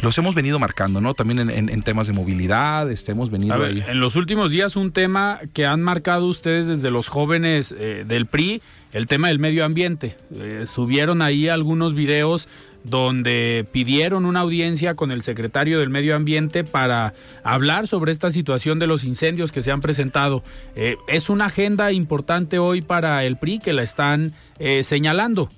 los 0.00 0.16
hemos 0.18 0.34
venido 0.34 0.58
marcando, 0.58 1.00
¿no? 1.00 1.14
También 1.14 1.50
en, 1.50 1.82
temas 1.82 2.06
de 2.06 2.12
movilidad, 2.12 2.90
este, 2.90 3.12
hemos 3.12 3.30
venido 3.30 3.54
ahí. 3.62 3.84
En 3.86 4.00
los 4.00 4.16
últimos 4.16 4.50
días 4.50 4.76
un 4.76 4.92
tema 4.92 5.40
que 5.52 5.66
han 5.66 5.82
marcado 5.82 6.26
ustedes 6.26 6.66
desde 6.66 6.90
los 6.90 7.08
jóvenes 7.08 7.74
eh, 7.78 8.04
del 8.06 8.26
PRI, 8.26 8.62
el 8.92 9.06
tema 9.06 9.28
del 9.28 9.38
medio 9.38 9.64
ambiente. 9.64 10.16
Eh, 10.34 10.64
subieron 10.66 11.22
ahí 11.22 11.48
algunos 11.48 11.94
videos 11.94 12.48
donde 12.84 13.66
pidieron 13.72 14.26
una 14.26 14.40
audiencia 14.40 14.94
con 14.94 15.10
el 15.10 15.22
secretario 15.22 15.80
del 15.80 15.90
Medio 15.90 16.14
Ambiente 16.14 16.62
para 16.62 17.14
hablar 17.42 17.88
sobre 17.88 18.12
esta 18.12 18.30
situación 18.30 18.78
de 18.78 18.86
los 18.86 19.02
incendios 19.02 19.50
que 19.50 19.60
se 19.60 19.72
han 19.72 19.80
presentado. 19.80 20.44
Eh, 20.76 20.96
es 21.08 21.28
una 21.28 21.46
agenda 21.46 21.90
importante 21.90 22.60
hoy 22.60 22.82
para 22.82 23.24
el 23.24 23.38
PRI 23.38 23.58
que 23.58 23.72
la 23.72 23.82
están 23.82 24.34
señalando. 24.82 25.48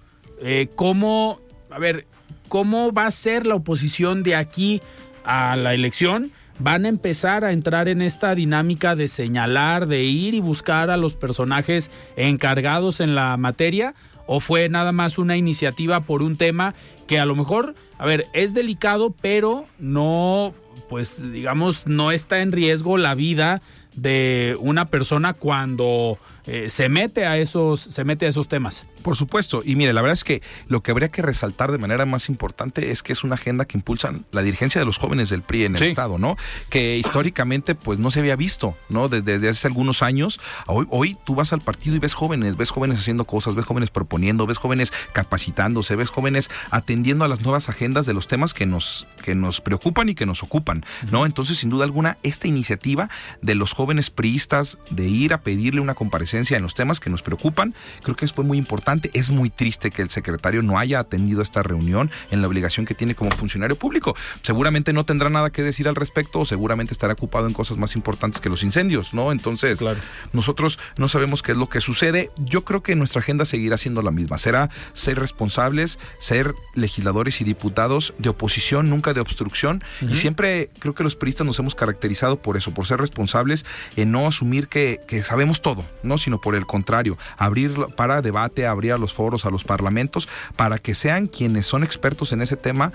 ¿Cómo, 0.75 1.41
a 1.71 1.79
ver, 1.79 2.07
cómo 2.49 2.93
va 2.93 3.07
a 3.07 3.11
ser 3.11 3.47
la 3.47 3.55
oposición 3.55 4.23
de 4.23 4.37
aquí 4.37 4.81
a 5.25 5.57
la 5.57 5.75
elección, 5.75 6.33
van 6.59 6.85
a 6.85 6.89
empezar 6.89 7.45
a 7.45 7.53
entrar 7.53 7.89
en 7.89 8.03
esta 8.03 8.35
dinámica 8.35 8.97
de 8.97 9.09
señalar, 9.09 9.87
de 9.87 10.03
ir 10.05 10.35
y 10.35 10.41
buscar 10.41 10.91
a 10.91 10.97
los 10.97 11.15
personajes 11.15 11.91
encargados 12.17 13.01
en 13.01 13.15
la 13.15 13.37
materia, 13.37 13.95
o 14.27 14.41
fue 14.41 14.69
nada 14.69 14.93
más 14.93 15.19
una 15.19 15.37
iniciativa 15.37 16.01
por 16.01 16.23
un 16.23 16.37
tema 16.37 16.75
que 17.07 17.19
a 17.19 17.27
lo 17.27 17.35
mejor, 17.35 17.75
a 17.99 18.07
ver, 18.07 18.27
es 18.35 18.53
delicado, 18.55 19.15
pero 19.21 19.67
no, 19.79 20.53
pues 20.89 21.33
digamos, 21.33 21.87
no 21.87 22.11
está 22.13 22.41
en 22.41 22.53
riesgo 22.53 22.99
la 22.99 23.15
vida 23.15 23.63
de 23.95 24.57
una 24.61 24.87
persona 24.87 25.33
cuando 25.33 26.19
eh, 26.49 26.71
se 26.71 26.89
mete 26.89 27.27
a 27.27 27.37
esos 27.37 27.81
se 27.81 28.05
mete 28.05 28.25
a 28.25 28.31
esos 28.31 28.49
temas. 28.49 28.85
Por 29.03 29.17
supuesto, 29.17 29.63
y 29.65 29.77
mire, 29.77 29.93
la 29.93 30.01
verdad 30.01 30.15
es 30.15 30.25
que 30.25 30.43
lo 30.67 30.83
que 30.83 30.91
habría 30.91 31.09
que 31.09 31.21
resaltar 31.21 31.71
de 31.71 31.79
manera 31.79 32.07
más 32.07 32.31
importante 32.31 32.91
es 32.91 33.03
que 33.03 33.13
es 33.13 33.23
una 33.23 33.35
agenda 33.35 33.67
que 33.67 33.77
impulsan 33.77 34.25
la 34.33 34.43
dirigencia 34.43 34.81
de 34.81 34.87
los 34.87 34.97
jóvenes 34.97 35.29
del 35.29 35.43
PRI 35.43 35.65
en 35.65 35.77
el 35.77 35.83
estado, 35.83 36.17
¿no? 36.17 36.37
Que 36.71 36.97
históricamente 36.97 37.75
pues 37.75 37.99
no 37.99 38.11
se 38.11 38.21
había 38.21 38.35
visto, 38.35 38.77
¿no? 38.89 39.11
Desde, 39.11 39.47
hace 39.47 39.67
algunos 39.67 40.03
años, 40.03 40.41
hoy, 40.67 40.87
hoy 40.89 41.19
tú 41.27 41.35
vas 41.35 41.53
al 41.53 41.61
partido 41.61 41.97
y 41.97 41.99
ves 41.99 42.15
jóvenes, 42.15 42.57
ves 42.57 42.71
jóvenes 42.71 42.99
haciendo 42.99 43.27
cosas, 43.27 43.55
ves 43.55 43.67
jóvenes 43.67 43.91
proponiendo, 43.91 44.47
ves 44.47 44.57
jóvenes 44.57 44.91
capacitándose, 45.13 45.97
ves 45.97 46.09
jóvenes 46.09 46.51
atendiendo 46.71 47.27
a 47.27 47.29
las 47.29 47.43
nuevas 47.43 47.69
agendas 47.69 48.07
de 48.07 48.15
los 48.15 48.27
temas 48.27 48.55
que 48.55 48.65
nos 48.65 49.07
que 49.23 49.35
nos 49.35 49.61
preocupan 49.61 50.09
y 50.09 50.15
que 50.15 50.25
nos 50.25 50.43
ocupan, 50.43 50.85
¿no? 51.13 51.27
Entonces, 51.27 51.59
sin 51.59 51.69
duda 51.69 51.85
alguna, 51.85 52.17
esta 52.23 52.49
iniciativa 52.49 53.11
de 53.43 53.55
los 53.55 53.75
jóvenes 53.75 54.09
priistas 54.09 54.79
de 54.91 55.07
ir 55.07 55.35
a 55.35 55.43
pedirle 55.43 55.83
una 55.83 55.95
comparecencia 55.95 56.38
presencia 56.39 56.57
en 56.57 56.63
los 56.63 56.75
temas 56.75 57.01
que 57.01 57.11
nos 57.11 57.23
preocupan. 57.23 57.75
Creo 58.03 58.15
que 58.15 58.29
fue 58.29 58.45
muy 58.45 58.59
importante. 58.59 59.11
Es 59.13 59.31
muy 59.31 59.51
triste 59.51 59.91
que 59.91 60.03
el 60.03 60.11
secretario 60.11 60.63
no 60.63 60.79
haya 60.79 61.01
atendido 61.01 61.43
esta 61.43 61.65
reunión 61.65 62.13
en 62.31 62.43
la 62.43 62.47
obligación 62.47 62.87
que 62.87 62.95
tiene 62.95 63.17
como 63.17 63.31
funcionario 63.33 63.77
público. 63.77 64.15
Seguramente 64.43 64.93
no 64.93 65.05
tendrá 65.05 65.31
nada 65.31 65.51
que 65.51 65.65
decir 65.65 65.89
al 65.89 65.97
respecto 65.97 66.39
o 66.41 66.45
seguramente 66.45 66.93
estará 66.93 67.15
ocupado 67.15 67.49
en 67.49 67.55
cosas 67.55 67.77
más 67.77 67.97
importantes 67.97 68.41
que 68.41 68.49
los 68.49 68.63
incendios, 68.63 69.15
¿no? 69.15 69.33
Entonces, 69.33 69.85
nosotros 70.33 70.79
no 70.97 71.09
sabemos 71.09 71.43
qué 71.43 71.53
es 71.53 71.59
lo 71.59 71.69
que 71.69 71.81
sucede. 71.81 72.31
Yo 72.39 72.65
creo 72.65 72.85
que 72.85 72.95
nuestra 72.95 73.21
agenda 73.21 73.45
seguirá 73.45 73.77
siendo 73.77 74.03
la 74.03 74.13
misma. 74.13 74.39
Será 74.39 74.71
ser 74.93 75.19
responsables, 75.19 75.99
ser 76.21 76.55
legisladores 76.75 77.41
y 77.41 77.45
diputados 77.45 78.15
de 78.19 78.29
oposición, 78.29 78.91
nunca 78.91 79.13
de 79.13 79.21
obstrucción. 79.21 79.83
Y 80.03 80.15
siempre 80.15 80.71
creo 80.79 80.95
que 80.95 81.03
los 81.03 81.17
periodistas 81.17 81.47
nos 81.47 81.59
hemos 81.59 81.75
caracterizado 81.75 82.41
por 82.41 82.57
eso, 82.57 82.73
por 82.73 82.87
ser 82.87 83.01
responsables 83.01 83.67
en 83.97 84.13
no 84.13 84.29
asumir 84.29 84.69
que, 84.69 85.01
que 85.09 85.25
sabemos 85.25 85.63
todo, 85.63 85.85
¿no? 86.05 86.19
Sino 86.29 86.43
por 86.43 86.55
el 86.55 86.67
contrario, 86.67 87.17
abrir 87.39 87.73
para 87.97 88.21
debate, 88.21 88.67
abrir 88.67 88.93
a 88.93 88.99
los 88.99 89.15
foros, 89.15 89.47
a 89.47 89.51
los 89.51 89.65
parlamentos, 89.65 90.29
para 90.57 90.77
que 90.77 90.95
sean 90.95 91.27
quienes 91.27 91.65
son 91.65 91.83
expertos 91.83 92.35
en 92.35 92.43
ese 92.43 92.59
tema, 92.59 92.93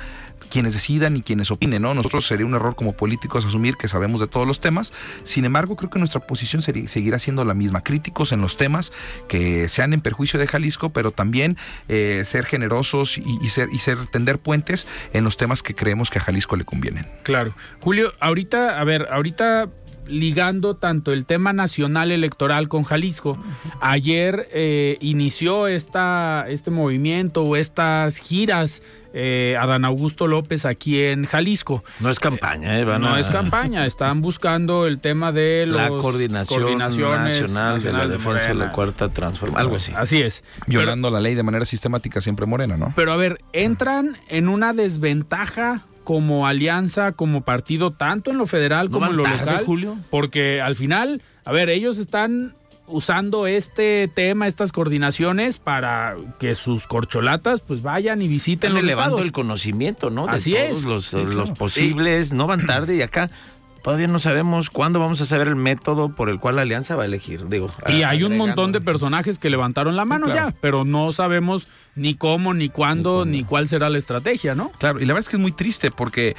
quienes 0.52 0.76
decidan 0.76 1.18
y 1.18 1.24
quienes 1.24 1.50
opinen, 1.50 1.82
¿no? 1.82 1.96
Nosotros 1.96 2.28
sería 2.28 2.46
un 2.46 2.54
error 2.54 2.76
como 2.76 2.94
políticos 2.94 3.44
asumir 3.44 3.76
que 3.76 3.88
sabemos 3.88 4.22
de 4.22 4.28
todos 4.28 4.46
los 4.46 4.60
temas. 4.60 4.94
Sin 5.24 5.46
embargo, 5.46 5.76
creo 5.76 5.90
que 5.90 5.98
nuestra 5.98 6.22
posición 6.22 6.62
seguirá 6.62 7.18
siendo 7.18 7.44
la 7.44 7.56
misma. 7.56 7.82
Críticos 7.82 8.32
en 8.34 8.42
los 8.42 8.56
temas 8.56 8.92
que 9.28 9.68
sean 9.68 9.94
en 9.94 10.02
perjuicio 10.02 10.40
de 10.40 10.46
Jalisco, 10.46 10.92
pero 10.92 11.10
también 11.10 11.58
eh, 11.90 12.22
ser 12.24 12.46
generosos 12.46 13.18
y, 13.18 13.50
ser, 13.50 13.70
y 13.72 13.80
ser 13.80 14.06
tender 14.06 14.38
puentes 14.38 14.86
en 15.12 15.24
los 15.24 15.38
temas 15.38 15.64
que 15.64 15.74
creemos 15.74 16.12
que 16.12 16.20
a 16.20 16.22
Jalisco 16.22 16.56
le 16.56 16.66
convienen. 16.66 17.08
Claro. 17.24 17.56
Julio, 17.80 18.14
ahorita, 18.20 18.80
a 18.80 18.84
ver, 18.84 19.08
ahorita 19.10 19.72
ligando 20.08 20.76
tanto 20.76 21.14
el 21.14 21.26
tema 21.26 21.54
nacional 21.54 22.12
electoral 22.12 22.68
con 22.68 22.84
Jalisco. 22.84 23.38
Ayer 23.80 24.48
eh, 24.52 24.98
inició 25.02 25.68
esta, 25.68 26.46
este 26.50 26.72
movimiento 26.72 27.44
o 27.44 27.56
estas 27.56 28.18
giras 28.18 28.82
eh, 29.16 29.56
Adán 29.60 29.86
Augusto 29.86 30.28
López 30.28 30.66
aquí 30.66 31.00
en 31.00 31.26
Jalisco. 31.26 31.84
No 32.00 32.10
es 32.10 32.20
campaña, 32.20 32.80
¿eh? 32.80 32.86
no 32.86 33.16
es 33.16 33.28
campaña, 33.28 33.86
están 33.86 34.22
buscando 34.22 34.88
el 34.88 35.00
tema 35.00 35.32
de 35.32 35.66
la 35.68 35.90
coordinación 35.90 36.78
nacional 36.80 37.82
de 37.82 37.94
la 37.94 38.08
defensa 38.08 38.48
de, 38.48 38.56
la 38.56 38.72
cuarta 38.72 39.10
transformación, 39.10 39.62
algo 39.62 39.76
así. 39.76 39.94
Así 39.96 40.22
es. 40.22 40.44
Violando 40.66 41.12
la 41.12 41.20
ley 41.20 41.36
de 41.36 41.44
manera 41.44 41.66
sistemática 41.66 42.22
siempre 42.22 42.48
morena, 42.48 42.76
¿no? 42.76 42.92
Pero 42.96 43.12
a 43.12 43.16
ver, 43.16 43.40
entran 43.54 44.18
en 44.30 44.48
una 44.48 44.74
desventaja 44.74 45.86
como 46.04 46.48
alianza, 46.48 47.12
como 47.14 47.42
partido, 47.42 47.92
tanto 47.92 48.32
en 48.32 48.38
lo 48.38 48.48
federal 48.48 48.90
como 48.90 49.08
en 49.08 49.18
lo 49.18 49.24
local. 49.24 49.64
Julio? 49.66 49.98
Porque 50.10 50.62
al 50.62 50.76
final, 50.76 51.22
a 51.46 51.52
ver, 51.52 51.70
ellos 51.70 51.98
están 51.98 52.56
usando 52.86 53.48
este 53.48 54.10
tema, 54.14 54.46
estas 54.48 54.72
coordinaciones 54.72 55.58
para 55.58 56.16
que 56.40 56.54
sus 56.54 56.86
corcholatas 56.86 57.62
pues 57.62 57.82
vayan 57.82 58.22
y 58.22 58.28
visiten 58.28 58.70
Están 58.72 58.74
los 58.76 58.84
elevando 58.84 59.16
estados. 59.16 59.26
el 59.26 59.32
conocimiento, 59.32 60.10
¿no? 60.10 60.28
De 60.28 60.34
Así 60.34 60.54
todos 60.54 60.80
es. 60.80 60.84
Los, 60.84 61.14
los 61.14 61.52
posibles, 61.52 62.34
no 62.34 62.46
van 62.46 62.66
tarde 62.66 62.96
y 62.96 63.02
acá 63.02 63.32
todavía 63.84 64.08
no 64.08 64.18
sabemos 64.18 64.70
cuándo 64.70 65.00
vamos 65.00 65.22
a 65.22 65.26
saber 65.26 65.50
el 65.50 65.56
método 65.56 66.10
por 66.10 66.30
el 66.30 66.40
cual 66.40 66.56
la 66.56 66.64
alianza 66.64 66.96
va 66.96 67.04
a 67.04 67.06
elegir. 67.06 67.48
Digo, 67.50 67.70
y 67.88 68.04
hay 68.04 68.24
un 68.24 68.38
montón 68.38 68.72
de 68.72 68.82
personajes 68.82 69.38
que 69.38 69.50
levantaron 69.50 69.96
la 69.96 70.06
mano 70.06 70.34
ya, 70.34 70.56
pero 70.62 70.86
no 70.86 71.12
sabemos 71.12 71.68
ni 71.94 72.16
cómo, 72.16 72.54
ni 72.54 72.70
cuándo, 72.70 73.26
ni, 73.26 73.40
ni 73.40 73.44
cuál 73.44 73.68
será 73.68 73.90
la 73.90 73.98
estrategia, 73.98 74.56
¿no? 74.56 74.72
Claro, 74.80 75.00
y 75.00 75.06
la 75.06 75.14
verdad 75.14 75.20
es 75.20 75.30
que 75.30 75.36
es 75.36 75.42
muy 75.42 75.52
triste 75.52 75.92
porque 75.92 76.36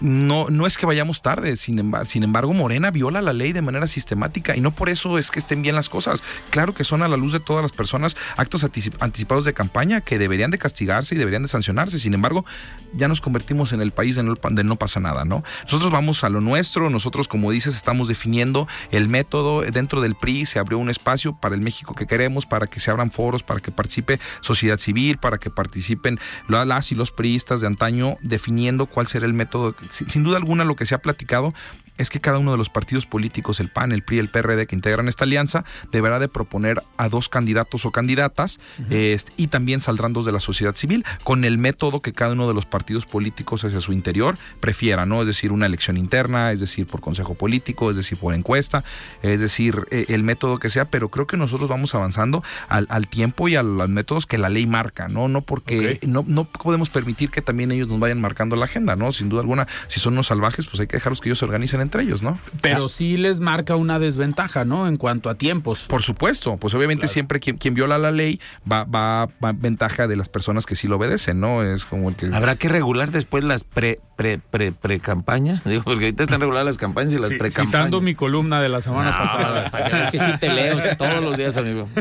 no, 0.00 0.50
no 0.50 0.66
es 0.66 0.78
que 0.78 0.86
vayamos 0.86 1.22
tarde, 1.22 1.56
sin 1.56 1.78
embargo, 1.78 2.04
sin 2.06 2.22
embargo, 2.22 2.52
Morena 2.52 2.90
viola 2.90 3.22
la 3.22 3.32
ley 3.32 3.52
de 3.52 3.62
manera 3.62 3.86
sistemática 3.86 4.56
y 4.56 4.60
no 4.60 4.72
por 4.72 4.88
eso 4.88 5.18
es 5.18 5.30
que 5.30 5.38
estén 5.38 5.62
bien 5.62 5.74
las 5.74 5.88
cosas. 5.88 6.22
Claro 6.50 6.74
que 6.74 6.84
son 6.84 7.02
a 7.02 7.08
la 7.08 7.16
luz 7.16 7.32
de 7.32 7.40
todas 7.40 7.62
las 7.62 7.72
personas 7.72 8.16
actos 8.36 8.64
anticipados 8.64 9.44
de 9.44 9.54
campaña 9.54 10.00
que 10.00 10.18
deberían 10.18 10.50
de 10.50 10.58
castigarse 10.58 11.14
y 11.14 11.18
deberían 11.18 11.42
de 11.42 11.48
sancionarse. 11.48 11.98
Sin 11.98 12.14
embargo, 12.14 12.44
ya 12.92 13.08
nos 13.08 13.20
convertimos 13.20 13.72
en 13.72 13.80
el 13.80 13.90
país 13.90 14.16
donde 14.16 14.64
no 14.64 14.76
pasa 14.76 15.00
nada, 15.00 15.24
¿no? 15.24 15.44
Nosotros 15.64 15.90
vamos 15.90 16.24
a 16.24 16.28
lo 16.28 16.40
nuestro, 16.40 16.90
nosotros, 16.90 17.28
como 17.28 17.50
dices, 17.50 17.74
estamos 17.76 18.08
definiendo 18.08 18.68
el 18.90 19.08
método. 19.08 19.62
Dentro 19.62 20.00
del 20.00 20.14
PRI 20.14 20.46
se 20.46 20.58
abrió 20.58 20.78
un 20.78 20.90
espacio 20.90 21.36
para 21.36 21.54
el 21.54 21.60
México 21.60 21.94
que 21.94 22.06
queremos, 22.06 22.46
para 22.46 22.66
que 22.66 22.80
se 22.80 22.90
abran 22.90 23.10
foros, 23.10 23.42
para 23.42 23.60
que 23.60 23.70
participe 23.70 24.20
sociedad 24.40 24.78
civil, 24.78 25.18
para 25.18 25.38
que 25.38 25.50
participen 25.50 26.18
las 26.48 26.92
y 26.92 26.94
los 26.94 27.10
priistas 27.10 27.60
de 27.60 27.66
antaño 27.66 28.16
definiendo 28.22 28.86
cuál 28.86 29.06
será 29.06 29.26
el 29.26 29.32
método 29.32 29.74
sin 29.90 30.22
duda 30.22 30.36
alguna 30.36 30.64
lo 30.64 30.76
que 30.76 30.86
se 30.86 30.94
ha 30.94 30.98
platicado 30.98 31.54
es 31.98 32.10
que 32.10 32.20
cada 32.20 32.38
uno 32.38 32.52
de 32.52 32.58
los 32.58 32.70
partidos 32.70 33.06
políticos, 33.06 33.60
el 33.60 33.68
PAN, 33.68 33.92
el 33.92 34.02
PRI, 34.02 34.18
el 34.18 34.28
PRD 34.28 34.66
que 34.66 34.74
integran 34.74 35.08
esta 35.08 35.24
alianza, 35.24 35.64
deberá 35.92 36.18
de 36.18 36.28
proponer 36.28 36.82
a 36.96 37.08
dos 37.08 37.28
candidatos 37.28 37.86
o 37.86 37.90
candidatas 37.90 38.58
este, 38.90 39.32
y 39.36 39.48
también 39.48 39.80
saldrán 39.80 40.12
dos 40.12 40.24
de 40.24 40.32
la 40.32 40.40
sociedad 40.40 40.74
civil 40.74 41.04
con 41.22 41.44
el 41.44 41.58
método 41.58 42.00
que 42.00 42.12
cada 42.12 42.32
uno 42.32 42.48
de 42.48 42.54
los 42.54 42.66
partidos 42.66 43.06
políticos 43.06 43.64
hacia 43.64 43.80
su 43.80 43.92
interior 43.92 44.38
prefiera, 44.60 45.06
¿no? 45.06 45.20
Es 45.20 45.26
decir, 45.26 45.52
una 45.52 45.66
elección 45.66 45.96
interna, 45.96 46.52
es 46.52 46.60
decir, 46.60 46.86
por 46.86 47.00
consejo 47.00 47.34
político, 47.34 47.90
es 47.90 47.96
decir, 47.96 48.18
por 48.18 48.34
encuesta, 48.34 48.84
es 49.22 49.40
decir, 49.40 49.86
eh, 49.90 50.06
el 50.08 50.22
método 50.22 50.58
que 50.58 50.70
sea, 50.70 50.86
pero 50.86 51.10
creo 51.10 51.26
que 51.26 51.36
nosotros 51.36 51.68
vamos 51.68 51.94
avanzando 51.94 52.42
al, 52.68 53.08
tiempo 53.08 53.48
y 53.48 53.56
a 53.56 53.62
los 53.62 53.88
métodos 53.88 54.26
que 54.26 54.38
la 54.38 54.48
ley 54.48 54.66
marca, 54.66 55.08
¿no? 55.08 55.28
No 55.28 55.42
porque 55.42 56.00
no, 56.06 56.24
no 56.26 56.44
podemos 56.44 56.90
permitir 56.90 57.30
que 57.30 57.42
también 57.42 57.70
ellos 57.70 57.88
nos 57.88 58.00
vayan 58.00 58.20
marcando 58.20 58.56
la 58.56 58.64
agenda, 58.64 58.96
¿no? 58.96 59.12
Sin 59.12 59.28
duda 59.28 59.42
alguna, 59.42 59.68
si 59.88 60.00
son 60.00 60.14
unos 60.14 60.28
salvajes, 60.28 60.66
pues 60.66 60.80
hay 60.80 60.86
que 60.86 60.96
dejarlos 60.96 61.20
que 61.20 61.28
ellos 61.28 61.38
se 61.38 61.44
organicen 61.44 61.80
entre 61.84 62.02
ellos, 62.02 62.22
¿no? 62.22 62.38
Pero 62.60 62.88
sí 62.88 63.16
les 63.16 63.40
marca 63.40 63.76
una 63.76 63.98
desventaja, 63.98 64.64
¿no? 64.64 64.88
En 64.88 64.96
cuanto 64.96 65.30
a 65.30 65.36
tiempos. 65.36 65.84
Por 65.86 66.02
supuesto, 66.02 66.56
pues 66.56 66.74
obviamente 66.74 67.08
siempre 67.08 67.40
quien, 67.40 67.56
quien, 67.56 67.74
viola 67.74 67.98
la 67.98 68.10
ley 68.10 68.40
va, 68.70 68.84
va, 68.84 69.28
va 69.42 69.52
ventaja 69.52 70.06
de 70.06 70.16
las 70.16 70.28
personas 70.28 70.66
que 70.66 70.76
sí 70.76 70.88
lo 70.88 70.96
obedecen, 70.96 71.40
¿no? 71.40 71.62
Es 71.62 71.84
como 71.84 72.08
el 72.08 72.16
que... 72.16 72.26
Habrá 72.26 72.56
que 72.56 72.68
regular 72.68 73.10
después 73.10 73.44
las 73.44 73.64
pre, 73.64 74.00
pre, 74.16 74.38
pre, 74.38 74.72
pre 74.72 75.00
campañas, 75.00 75.64
digo, 75.68 75.84
porque 75.84 76.06
ahorita 76.06 76.24
están 76.24 76.40
reguladas 76.40 76.66
las 76.66 76.78
campañas 76.78 77.14
y 77.14 77.18
las 77.18 77.30
pre 77.30 77.50
campañas. 77.50 77.68
Citando 77.68 78.00
mi 78.00 78.14
columna 78.14 78.60
de 78.60 78.68
la 78.68 78.80
semana 78.82 79.16
pasada. 79.16 79.66
es 80.04 80.10
que 80.10 80.18
sí 80.18 80.30
te 80.40 80.48
leo 80.48 80.76
todos 80.98 81.22
los 81.22 81.36
días, 81.36 81.56
amigo. 81.56 81.88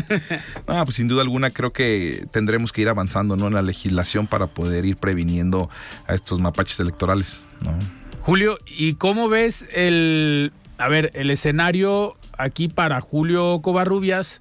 No, 0.67 0.83
pues 0.85 0.95
sin 0.95 1.07
duda 1.07 1.21
alguna 1.21 1.49
creo 1.51 1.73
que 1.73 2.25
tendremos 2.31 2.71
que 2.71 2.81
ir 2.81 2.89
avanzando, 2.89 3.35
¿no? 3.35 3.47
En 3.47 3.53
la 3.53 3.61
legislación 3.61 4.27
para 4.27 4.47
poder 4.47 4.85
ir 4.85 4.97
previniendo 4.97 5.69
a 6.07 6.13
estos 6.13 6.39
mapaches 6.39 6.79
electorales, 6.79 7.43
¿no? 7.61 8.02
Julio, 8.23 8.57
¿y 8.65 8.93
cómo 8.93 9.27
ves 9.27 9.67
el, 9.73 10.53
a 10.77 10.87
ver, 10.87 11.11
el 11.13 11.29
escenario 11.29 12.15
aquí 12.37 12.69
para 12.69 13.01
Julio 13.01 13.59
Covarrubias 13.61 14.39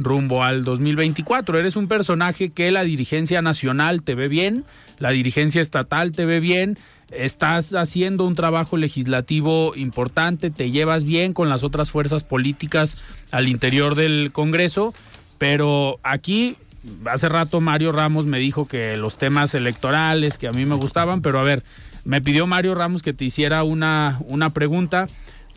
rumbo 0.00 0.42
al 0.42 0.64
2024? 0.64 1.56
Eres 1.56 1.76
un 1.76 1.86
personaje 1.86 2.50
que 2.50 2.72
la 2.72 2.82
dirigencia 2.82 3.40
nacional 3.40 4.02
te 4.02 4.16
ve 4.16 4.26
bien, 4.26 4.64
la 4.98 5.10
dirigencia 5.10 5.62
estatal 5.62 6.10
te 6.10 6.24
ve 6.24 6.40
bien, 6.40 6.76
estás 7.12 7.72
haciendo 7.72 8.26
un 8.26 8.34
trabajo 8.34 8.76
legislativo 8.76 9.76
importante, 9.76 10.50
te 10.50 10.72
llevas 10.72 11.04
bien 11.04 11.32
con 11.32 11.48
las 11.48 11.62
otras 11.62 11.92
fuerzas 11.92 12.24
políticas 12.24 12.98
al 13.30 13.46
interior 13.46 13.94
del 13.94 14.30
Congreso, 14.32 14.92
pero 15.38 16.00
aquí 16.02 16.56
hace 17.04 17.28
rato 17.28 17.60
Mario 17.60 17.92
Ramos 17.92 18.26
me 18.26 18.40
dijo 18.40 18.66
que 18.66 18.96
los 18.96 19.18
temas 19.18 19.54
electorales 19.54 20.36
que 20.36 20.48
a 20.48 20.52
mí 20.52 20.66
me 20.66 20.74
gustaban, 20.74 21.22
pero 21.22 21.38
a 21.38 21.44
ver, 21.44 21.62
me 22.04 22.20
pidió 22.20 22.46
Mario 22.46 22.74
Ramos 22.74 23.02
que 23.02 23.12
te 23.12 23.24
hiciera 23.24 23.62
una, 23.62 24.20
una 24.26 24.50
pregunta. 24.50 25.08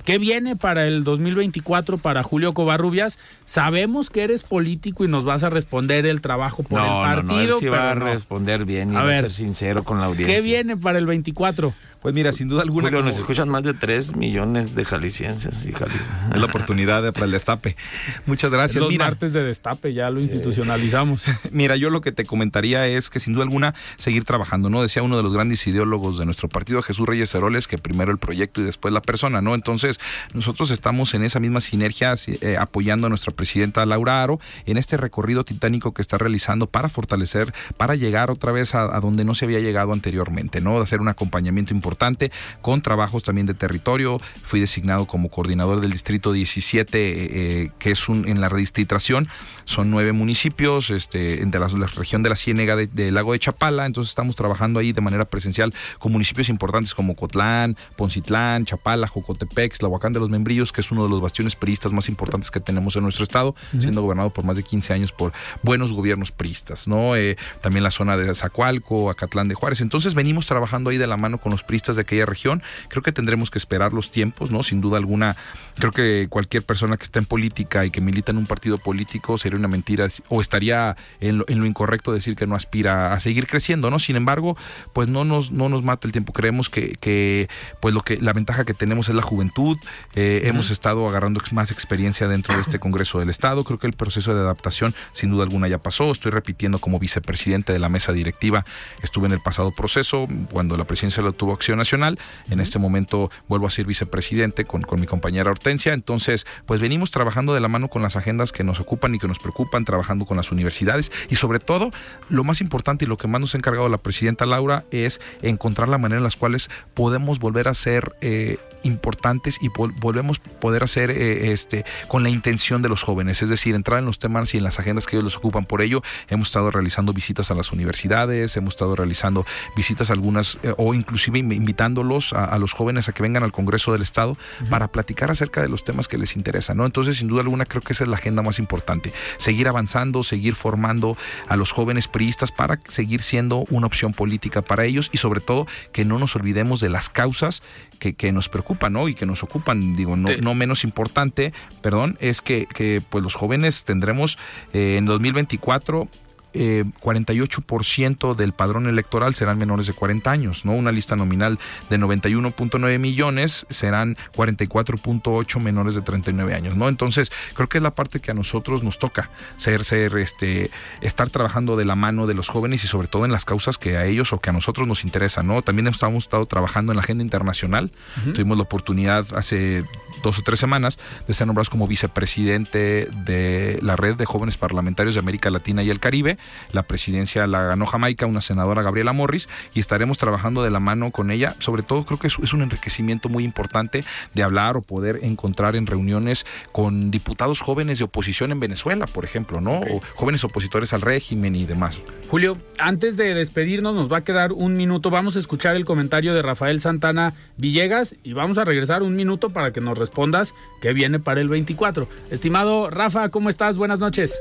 ¿Qué 0.04 0.18
viene 0.18 0.58
para 0.58 0.86
el 0.86 1.06
2024 1.06 1.98
para 1.98 2.24
Julio 2.24 2.54
Covarrubias? 2.54 3.20
Sabemos 3.46 4.10
que 4.10 4.24
eres 4.24 4.44
político 4.44 5.06
y 5.06 5.08
nos 5.08 5.24
vas 5.24 5.44
a 5.44 5.50
responder 5.50 6.06
el 6.06 6.20
trabajo 6.20 6.64
por 6.64 6.82
el 6.82 6.86
partido. 6.88 7.24
No, 7.24 7.34
no, 7.34 7.42
él 7.42 7.52
sí 7.60 7.68
va 7.68 7.92
a 7.92 7.96
responder 7.96 8.66
bien 8.66 8.92
y 8.92 8.98
a, 8.98 9.04
ver, 9.04 9.20
a 9.20 9.22
ser 9.22 9.32
sincero 9.32 9.84
con 9.84 10.02
la 10.02 10.08
audiencia. 10.08 10.36
¿Qué 10.36 10.42
viene 10.42 10.76
para 10.76 10.98
el 10.98 11.06
24? 11.06 11.74
Pues 12.04 12.14
mira, 12.14 12.34
sin 12.34 12.50
duda 12.50 12.64
alguna. 12.64 12.90
Julio, 12.90 13.02
nos 13.02 13.18
escuchan 13.18 13.48
más 13.48 13.64
de 13.64 13.74
3 13.74 14.18
millones 14.18 14.76
de 14.76 14.84
jaliscienses 14.84 15.66
y 15.66 15.72
jaliscienses. 15.72 16.12
Es 16.34 16.38
la 16.38 16.48
oportunidad 16.48 17.14
para 17.14 17.26
el 17.26 17.32
destape. 17.32 17.78
Muchas 18.26 18.52
gracias. 18.52 18.82
Los 18.82 18.92
mira, 18.92 19.06
martes 19.06 19.32
de 19.32 19.42
destape, 19.42 19.94
ya 19.94 20.10
lo 20.10 20.20
institucionalizamos. 20.20 21.24
Mira, 21.52 21.78
yo 21.78 21.90
lo 21.90 22.02
que 22.02 22.12
te 22.12 22.26
comentaría 22.26 22.86
es 22.88 23.10
que 23.10 23.22
sin 23.22 23.34
duda 23.34 23.44
alguna 23.46 23.74
seguir 23.96 24.26
trabajando, 24.26 24.70
¿no? 24.70 24.82
Decía 24.82 25.02
uno 25.02 25.16
de 25.16 25.24
los 25.24 25.34
grandes 25.34 25.66
ideólogos 25.66 26.18
de 26.18 26.26
nuestro 26.26 26.50
partido, 26.50 26.82
Jesús 26.82 27.08
Reyes 27.08 27.34
Heroles, 27.34 27.70
que 27.70 27.78
primero 27.78 28.12
el 28.12 28.18
proyecto 28.18 28.60
y 28.60 28.66
después 28.66 28.94
la 28.94 29.02
persona, 29.02 29.42
¿no? 29.42 29.56
Entonces, 29.56 30.02
nosotros 30.34 30.72
estamos 30.72 31.14
en 31.14 31.24
esa 31.24 31.40
misma 31.40 31.62
sinergia 31.62 32.16
eh, 32.28 32.58
apoyando 32.60 33.08
a 33.08 33.10
nuestra 33.10 33.32
presidenta 33.34 33.86
Laura 33.86 34.22
Aro 34.22 34.42
en 34.66 34.76
este 34.76 34.98
recorrido 34.98 35.46
titánico 35.46 35.94
que 35.94 36.02
está 36.02 36.18
realizando 36.18 36.68
para 36.68 36.90
fortalecer, 36.90 37.54
para 37.78 37.96
llegar 37.96 38.30
otra 38.30 38.52
vez 38.52 38.76
a, 38.76 38.94
a 38.94 39.00
donde 39.00 39.24
no 39.24 39.36
se 39.36 39.46
había 39.46 39.62
llegado 39.62 39.94
anteriormente, 39.94 40.60
¿no? 40.60 40.76
De 40.76 40.84
hacer 40.84 41.00
un 41.00 41.08
acompañamiento 41.08 41.74
importante 41.74 41.93
importante, 41.94 42.32
con 42.62 42.82
trabajos 42.82 43.24
también 43.24 43.46
de 43.46 43.54
territorio. 43.54 44.20
Fui 44.42 44.60
designado 44.60 45.06
como 45.06 45.30
coordinador 45.30 45.80
del 45.80 45.92
Distrito 45.92 46.32
17, 46.32 46.98
eh, 46.98 47.30
eh, 47.32 47.72
que 47.78 47.92
es 47.92 48.10
un, 48.10 48.28
en 48.28 48.42
la 48.42 48.50
redistritación. 48.50 49.28
Son 49.66 49.92
nueve 49.92 50.12
municipios 50.12 50.90
este, 50.90 51.46
de 51.46 51.60
la, 51.60 51.68
región 51.68 52.24
de 52.24 52.30
la 52.30 52.36
Ciénega 52.36 52.76
del 52.76 53.14
lago 53.14 53.34
de 53.34 53.40
Chapala. 53.40 53.86
Entonces 53.86 54.10
estamos 54.10 54.36
trabajando 54.36 54.80
ahí 54.80 54.92
de 54.92 55.02
manera 55.02 55.26
presencial 55.26 55.74
con 56.00 56.12
municipios 56.12 56.50
importantes 56.50 56.94
como 56.94 57.16
Cotlán, 57.16 57.78
Poncitlán, 57.96 58.66
Chapala, 58.66 59.08
Jocotepec, 59.08 59.78
Tlahuacán 59.78 60.14
de 60.14 60.20
los 60.20 60.30
Membrillos, 60.30 60.72
que 60.72 60.82
es 60.82 60.92
uno 60.92 61.04
de 61.04 61.10
los 61.10 61.22
bastiones 61.22 61.56
priistas 61.56 61.92
más 61.92 62.10
importantes 62.10 62.50
que 62.50 62.60
tenemos 62.60 62.96
en 62.96 63.04
nuestro 63.04 63.24
estado, 63.24 63.56
siendo 63.80 64.02
gobernado 64.02 64.32
por 64.32 64.44
más 64.44 64.58
de 64.58 64.64
15 64.64 64.94
años 64.94 65.12
por 65.12 65.32
buenos 65.62 65.94
gobiernos 65.94 66.32
priistas, 66.32 66.88
¿no? 66.88 67.16
Eh, 67.16 67.38
también 67.62 67.84
la 67.84 67.92
zona 67.92 68.18
de 68.18 68.34
Zacualco, 68.34 69.10
Acatlán 69.10 69.48
de 69.48 69.56
Juárez. 69.56 69.80
Entonces 69.82 70.16
venimos 70.16 70.48
trabajando 70.48 70.90
ahí 70.90 70.98
de 70.98 71.08
la 71.08 71.18
mano 71.18 71.38
con 71.38 71.52
los 71.52 71.64
priistas 71.64 71.83
de 71.92 72.02
aquella 72.02 72.26
región. 72.26 72.64
Creo 72.88 73.04
que 73.04 73.12
tendremos 73.12 73.52
que 73.52 73.58
esperar 73.58 73.94
los 73.94 74.12
tiempos, 74.12 74.52
¿no? 74.52 74.64
Sin 74.64 74.82
duda 74.82 74.98
alguna, 74.98 75.36
creo 75.78 75.92
que 75.92 76.28
cualquier 76.30 76.64
persona 76.64 76.98
que 76.98 77.04
está 77.04 77.20
en 77.20 77.26
política 77.26 77.86
y 77.86 77.92
que 77.92 78.02
milita 78.02 78.32
en 78.32 78.38
un 78.38 78.48
partido 78.48 78.78
político 78.78 79.38
sería 79.38 79.60
una 79.60 79.68
mentira 79.68 80.08
o 80.30 80.42
estaría 80.42 80.96
en 81.20 81.38
lo, 81.40 81.66
incorrecto 81.66 82.14
decir 82.14 82.36
que 82.36 82.48
no 82.48 82.56
aspira 82.56 83.14
a 83.14 83.20
seguir 83.20 83.48
creciendo, 83.48 83.90
¿no? 83.90 84.00
Sin 84.00 84.16
embargo, 84.16 84.58
pues 84.94 85.08
no 85.08 85.26
nos, 85.26 85.52
no 85.52 85.70
nos 85.70 85.84
mata 85.84 86.08
el 86.08 86.12
tiempo. 86.12 86.34
Creemos 86.34 86.70
que, 86.70 86.96
que 87.00 87.50
pues 87.82 87.94
lo 87.94 88.02
que 88.02 88.18
la 88.18 88.34
ventaja 88.34 88.66
que 88.66 88.74
tenemos 88.74 89.10
es 89.10 89.16
la 89.16 89.22
juventud. 89.22 89.78
Eh, 90.16 90.44
hemos 90.46 90.72
estado 90.72 91.08
agarrando 91.08 91.42
más 91.52 91.72
experiencia 91.72 92.28
dentro 92.28 92.56
de 92.56 92.62
este 92.62 92.80
Congreso 92.80 93.20
del 93.20 93.30
Estado. 93.30 93.64
Creo 93.64 93.80
que 93.80 93.88
el 93.88 93.94
proceso 93.94 94.34
de 94.34 94.42
adaptación, 94.42 94.96
sin 95.12 95.32
duda 95.32 95.44
alguna, 95.44 95.68
ya 95.68 95.78
pasó. 95.78 96.12
Estoy 96.12 96.32
repitiendo 96.32 96.80
como 96.80 97.00
vicepresidente 97.00 97.74
de 97.74 97.80
la 97.80 97.90
mesa 97.90 98.14
directiva. 98.14 98.66
Estuve 99.02 99.28
en 99.28 99.34
el 99.34 99.42
pasado 99.42 99.72
proceso 99.72 100.28
cuando 100.52 100.78
la 100.78 100.86
presidencia 100.86 101.24
lo 101.24 101.34
tuvo 101.34 101.54
Acción 101.54 101.73
Nacional. 101.76 102.20
En 102.50 102.60
este 102.60 102.80
momento 102.80 103.32
vuelvo 103.48 103.68
a 103.68 103.72
ser 103.72 103.86
vicepresidente 103.86 104.66
con, 104.66 104.82
con 104.82 105.00
mi 105.00 105.08
compañera 105.08 105.52
Hortensia. 105.52 105.94
Entonces, 105.94 106.46
pues 106.66 106.82
venimos 106.82 107.12
trabajando 107.12 107.54
de 107.54 107.60
la 107.60 107.68
mano 107.68 107.90
con 107.90 108.02
las 108.02 108.16
agendas 108.16 108.52
que 108.52 108.64
nos 108.64 108.80
ocupan 108.80 109.16
y 109.16 109.20
que 109.20 109.28
nos 109.28 109.40
preocupan, 109.40 109.86
trabajando 109.86 110.26
con 110.26 110.38
las 110.38 110.52
universidades 110.52 111.12
y 111.30 111.36
sobre 111.36 111.60
todo, 111.60 111.92
lo 112.30 112.44
más 112.44 112.62
importante 112.62 113.06
y 113.06 113.08
lo 113.08 113.18
que 113.18 113.28
más 113.28 113.42
nos 113.42 113.56
ha 113.56 113.58
encargado 113.58 113.90
la 113.90 113.98
presidenta 113.98 114.46
Laura 114.46 114.86
es 114.92 115.22
encontrar 115.42 115.90
la 115.90 115.98
manera 115.98 116.20
en 116.20 116.24
las 116.24 116.36
cuales 116.36 116.70
podemos 116.94 117.40
volver 117.40 117.68
a 117.68 117.74
ser 117.74 118.16
eh, 118.22 118.58
importantes 118.84 119.58
y 119.62 119.70
volvemos 119.70 120.40
a 120.40 120.60
poder 120.60 120.84
hacer 120.84 121.12
eh, 121.12 121.52
este 121.52 121.86
con 122.08 122.24
la 122.24 122.30
intención 122.30 122.82
de 122.82 122.90
los 122.90 123.04
jóvenes, 123.04 123.42
es 123.42 123.50
decir, 123.50 123.76
entrar 123.76 124.00
en 124.00 124.06
los 124.06 124.20
temas 124.20 124.54
y 124.54 124.58
en 124.58 124.64
las 124.64 124.80
agendas 124.80 125.06
que 125.06 125.16
ellos 125.16 125.26
les 125.26 125.38
ocupan. 125.38 125.66
Por 125.66 125.82
ello, 125.82 126.04
hemos 126.30 126.50
estado 126.50 126.72
realizando 126.72 127.14
visitas 127.14 127.52
a 127.52 127.56
las 127.56 127.72
universidades, 127.72 128.56
hemos 128.58 128.74
estado 128.74 128.96
realizando 128.96 129.46
visitas 129.76 130.10
algunas 130.10 130.60
eh, 130.64 130.74
o 130.78 130.94
inclusive 130.94 131.40
invitándolos 131.40 132.34
a, 132.34 132.58
los 132.60 132.74
jóvenes 132.74 133.10
a 133.10 133.14
que 133.14 133.24
vengan 133.24 133.44
al 133.44 133.52
Congreso 133.52 133.92
del 133.92 134.02
Estado 134.02 134.38
para 134.70 134.88
platicar 134.88 135.32
acerca 135.32 135.62
de 135.62 135.70
los 135.70 135.84
temas 135.84 136.08
que 136.08 136.18
les 136.18 136.36
interesan, 136.36 136.78
¿no? 136.78 136.86
Entonces, 136.86 137.18
sin 137.18 137.28
duda 137.28 137.42
alguna, 137.42 137.66
creo 137.66 137.82
que 137.82 137.94
esa 137.94 138.04
es 138.04 138.10
la 138.10 138.18
agenda 138.18 138.42
más 138.42 138.60
importante. 138.60 139.14
Seguir 139.38 139.68
avanzando, 139.68 140.24
seguir 140.24 140.56
formando 140.56 141.18
a 141.48 141.58
los 141.58 141.72
jóvenes 141.72 142.08
priistas 142.08 142.52
para 142.52 142.80
seguir 142.88 143.22
siendo 143.22 143.66
una 143.70 143.88
opción 143.88 144.14
política 144.14 144.62
para 144.62 144.86
ellos 144.86 145.10
y 145.12 145.18
sobre 145.18 145.42
todo 145.42 145.68
que 145.92 146.06
no 146.06 146.20
nos 146.20 146.36
olvidemos 146.36 146.80
de 146.80 146.90
las 146.90 147.10
causas 147.10 147.64
que, 148.00 148.14
que 148.14 148.32
nos 148.32 148.50
preocupan 148.50 148.73
y 149.08 149.16
que 149.16 149.26
nos 149.26 149.44
ocupan, 149.44 149.96
digo, 149.96 150.16
no, 150.16 150.30
no 150.42 150.56
menos 150.56 150.84
importante, 150.84 151.54
perdón, 151.82 152.18
es 152.20 152.42
que, 152.42 152.66
que 152.66 153.02
pues 153.08 153.24
los 153.24 153.36
jóvenes 153.36 153.84
tendremos 153.84 154.38
eh, 154.74 154.96
en 154.98 155.06
2024 155.06 156.08
eh, 156.54 156.86
48% 157.02 158.36
del 158.36 158.54
padrón 158.54 158.88
electoral 158.88 159.34
serán 159.34 159.58
menores 159.58 159.88
de 159.88 159.94
40 159.94 160.30
años, 160.30 160.66
¿no? 160.66 160.74
Una 160.74 160.92
lista 160.92 161.16
nominal 161.16 161.60
de 161.90 162.00
91.9 162.00 163.00
millones 163.00 163.66
serán 163.70 164.18
44.8 164.36 165.60
menores 165.60 165.96
de 165.96 166.02
39 166.02 166.54
años, 166.54 166.76
¿no? 166.76 166.90
Entonces, 166.90 167.32
creo 167.54 167.70
que 167.70 167.80
es 167.80 167.84
la 167.84 167.96
parte 167.96 168.20
que 168.20 168.32
a 168.32 168.34
nosotros 168.34 168.84
nos 168.84 169.00
toca 169.00 169.30
ser, 169.58 169.84
ser, 169.84 170.18
este, 170.18 170.72
estar 171.02 171.30
trabajando 171.30 171.76
de 171.76 171.86
la 171.86 171.96
mano 171.96 172.28
de 172.28 172.34
los 172.34 172.50
jóvenes 172.50 172.84
y 172.84 172.88
sobre 172.88 173.08
todo 173.08 173.26
en 173.26 173.32
las 173.32 173.46
causas 173.46 173.78
que 173.78 173.98
a 173.98 174.06
ellos 174.06 174.34
o 174.34 174.40
que 174.40 174.50
a 174.50 174.54
nosotros 174.54 174.88
nos 174.88 175.04
interesan, 175.04 175.48
¿no? 175.48 175.62
También 175.62 175.88
hemos 175.88 176.24
estado 176.24 176.46
trabajando 176.46 176.92
en 176.92 176.98
la 176.98 177.02
agenda 177.02 177.24
internacional. 177.24 177.92
Tuvimos 178.34 178.58
la 178.58 178.64
oportunidad 178.64 179.26
hace 179.36 179.84
dos 180.24 180.40
o 180.40 180.42
tres 180.42 180.60
semanas 180.60 180.98
de 181.28 181.34
ser 181.34 181.48
nombrados 181.48 181.70
como 181.70 181.88
vicepresidente 181.88 183.08
de 183.26 183.80
la 183.82 183.96
red 183.96 184.16
de 184.16 184.26
jóvenes 184.26 184.58
parlamentarios 184.58 185.16
de 185.16 185.20
América 185.20 185.50
Latina 185.52 185.84
y 185.84 185.90
el 185.90 186.00
Caribe. 186.00 186.38
La 186.72 186.84
presidencia 186.84 187.46
la 187.48 187.64
ganó 187.64 187.86
Jamaica, 187.86 188.26
una 188.26 188.42
senadora 188.42 188.82
Gabriela 188.82 189.14
Morris, 189.14 189.50
y 189.74 189.80
estaremos 189.80 190.18
trabajando 190.18 190.64
de 190.64 190.72
la 190.72 190.80
mano 190.80 191.12
con 191.12 191.32
ella. 191.32 191.56
Sobre 191.60 191.84
todo 191.84 192.06
creo 192.06 192.20
que 192.20 192.28
es, 192.28 192.54
un 192.54 192.62
enriquecimiento 192.62 193.30
muy 193.30 193.44
importante 193.44 194.06
de 194.34 194.44
hablar 194.44 194.78
o 194.78 194.82
poder 194.82 195.20
encontrar 195.24 195.76
en 195.76 195.88
reuniones 195.88 196.46
con 196.72 197.12
diputados 197.12 197.62
jóvenes 197.62 197.98
de 197.98 198.06
oposición 198.06 198.52
en 198.52 198.60
Venezuela, 198.60 199.06
por 199.08 199.26
ejemplo, 199.26 199.60
¿no? 199.60 199.80
O 199.80 200.02
jóvenes 200.16 200.44
opositores 200.44 200.94
al 200.94 201.02
régimen 201.02 201.56
y 201.56 201.66
demás. 201.66 202.02
Julio, 202.30 202.58
antes 202.80 203.18
de 203.18 203.34
despedirnos, 203.34 203.94
nos 203.94 204.12
va 204.12 204.18
a 204.18 204.22
quedar 204.22 204.54
un 204.54 204.76
minuto. 204.76 205.10
Vamos 205.10 205.36
a 205.36 205.40
escuchar 205.40 205.76
el 205.76 205.86
comentario 205.86 206.34
de 206.34 206.42
Rafael 206.42 206.80
Santana 206.80 207.34
Villegas 207.58 208.16
y 208.24 208.34
vamos 208.34 208.58
a 208.58 208.66
regresar 208.66 209.04
un 209.04 209.16
minuto 209.16 209.50
para 209.50 209.74
que 209.74 209.82
nos 209.82 209.98
responda 209.98 210.14
respondas 210.14 210.54
que 210.80 210.94
viene 210.94 211.20
para 211.20 211.42
el 211.42 211.50
24. 211.50 212.08
Estimado 212.30 212.90
Rafa, 212.90 213.30
¿cómo 213.30 213.50
estás? 213.50 213.78
Buenas 213.78 214.00
noches. 214.00 214.40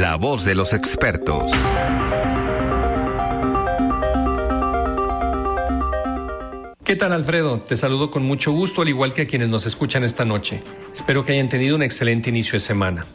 La 0.00 0.14
voz 0.14 0.44
de 0.44 0.54
los 0.54 0.74
expertos. 0.74 1.50
¿Qué 6.84 6.94
tal 6.94 7.12
Alfredo? 7.12 7.58
Te 7.58 7.76
saludo 7.76 8.08
con 8.08 8.22
mucho 8.22 8.52
gusto 8.52 8.82
al 8.82 8.88
igual 8.88 9.12
que 9.12 9.22
a 9.22 9.26
quienes 9.26 9.48
nos 9.48 9.66
escuchan 9.66 10.04
esta 10.04 10.24
noche. 10.24 10.60
Espero 10.94 11.24
que 11.24 11.32
hayan 11.32 11.48
tenido 11.48 11.74
un 11.74 11.82
excelente 11.82 12.30
inicio 12.30 12.52
de 12.52 12.60
semana. 12.60 13.06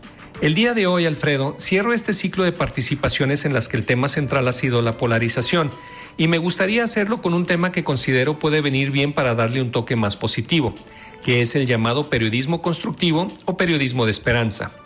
El 0.41 0.55
día 0.55 0.73
de 0.73 0.85
hoy, 0.85 1.05
Alfredo, 1.05 1.55
cierro 1.57 1.93
este 1.93 2.11
ciclo 2.11 2.43
de 2.43 2.51
participaciones 2.51 3.45
en 3.45 3.53
las 3.53 3.69
que 3.69 3.77
el 3.77 3.85
tema 3.85 4.09
central 4.09 4.45
ha 4.49 4.51
sido 4.51 4.81
la 4.81 4.97
polarización 4.97 5.71
y 6.17 6.27
me 6.27 6.37
gustaría 6.37 6.83
hacerlo 6.83 7.21
con 7.21 7.33
un 7.33 7.45
tema 7.45 7.71
que 7.71 7.85
considero 7.85 8.39
puede 8.39 8.59
venir 8.59 8.91
bien 8.91 9.13
para 9.13 9.35
darle 9.35 9.61
un 9.61 9.71
toque 9.71 9.95
más 9.95 10.17
positivo, 10.17 10.75
que 11.23 11.39
es 11.39 11.55
el 11.55 11.65
llamado 11.65 12.09
periodismo 12.09 12.61
constructivo 12.61 13.29
o 13.45 13.55
periodismo 13.55 14.03
de 14.03 14.11
esperanza. 14.11 14.82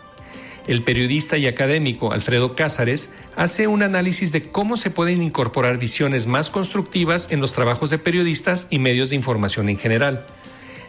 El 0.68 0.82
periodista 0.82 1.38
y 1.38 1.46
académico 1.46 2.12
Alfredo 2.12 2.54
Cázares 2.54 3.08
hace 3.36 3.66
un 3.66 3.82
análisis 3.82 4.32
de 4.32 4.50
cómo 4.50 4.76
se 4.76 4.90
pueden 4.90 5.22
incorporar 5.22 5.78
visiones 5.78 6.26
más 6.26 6.50
constructivas 6.50 7.32
en 7.32 7.40
los 7.40 7.54
trabajos 7.54 7.88
de 7.88 7.96
periodistas 7.96 8.66
y 8.68 8.78
medios 8.78 9.08
de 9.08 9.16
información 9.16 9.70
en 9.70 9.78
general. 9.78 10.26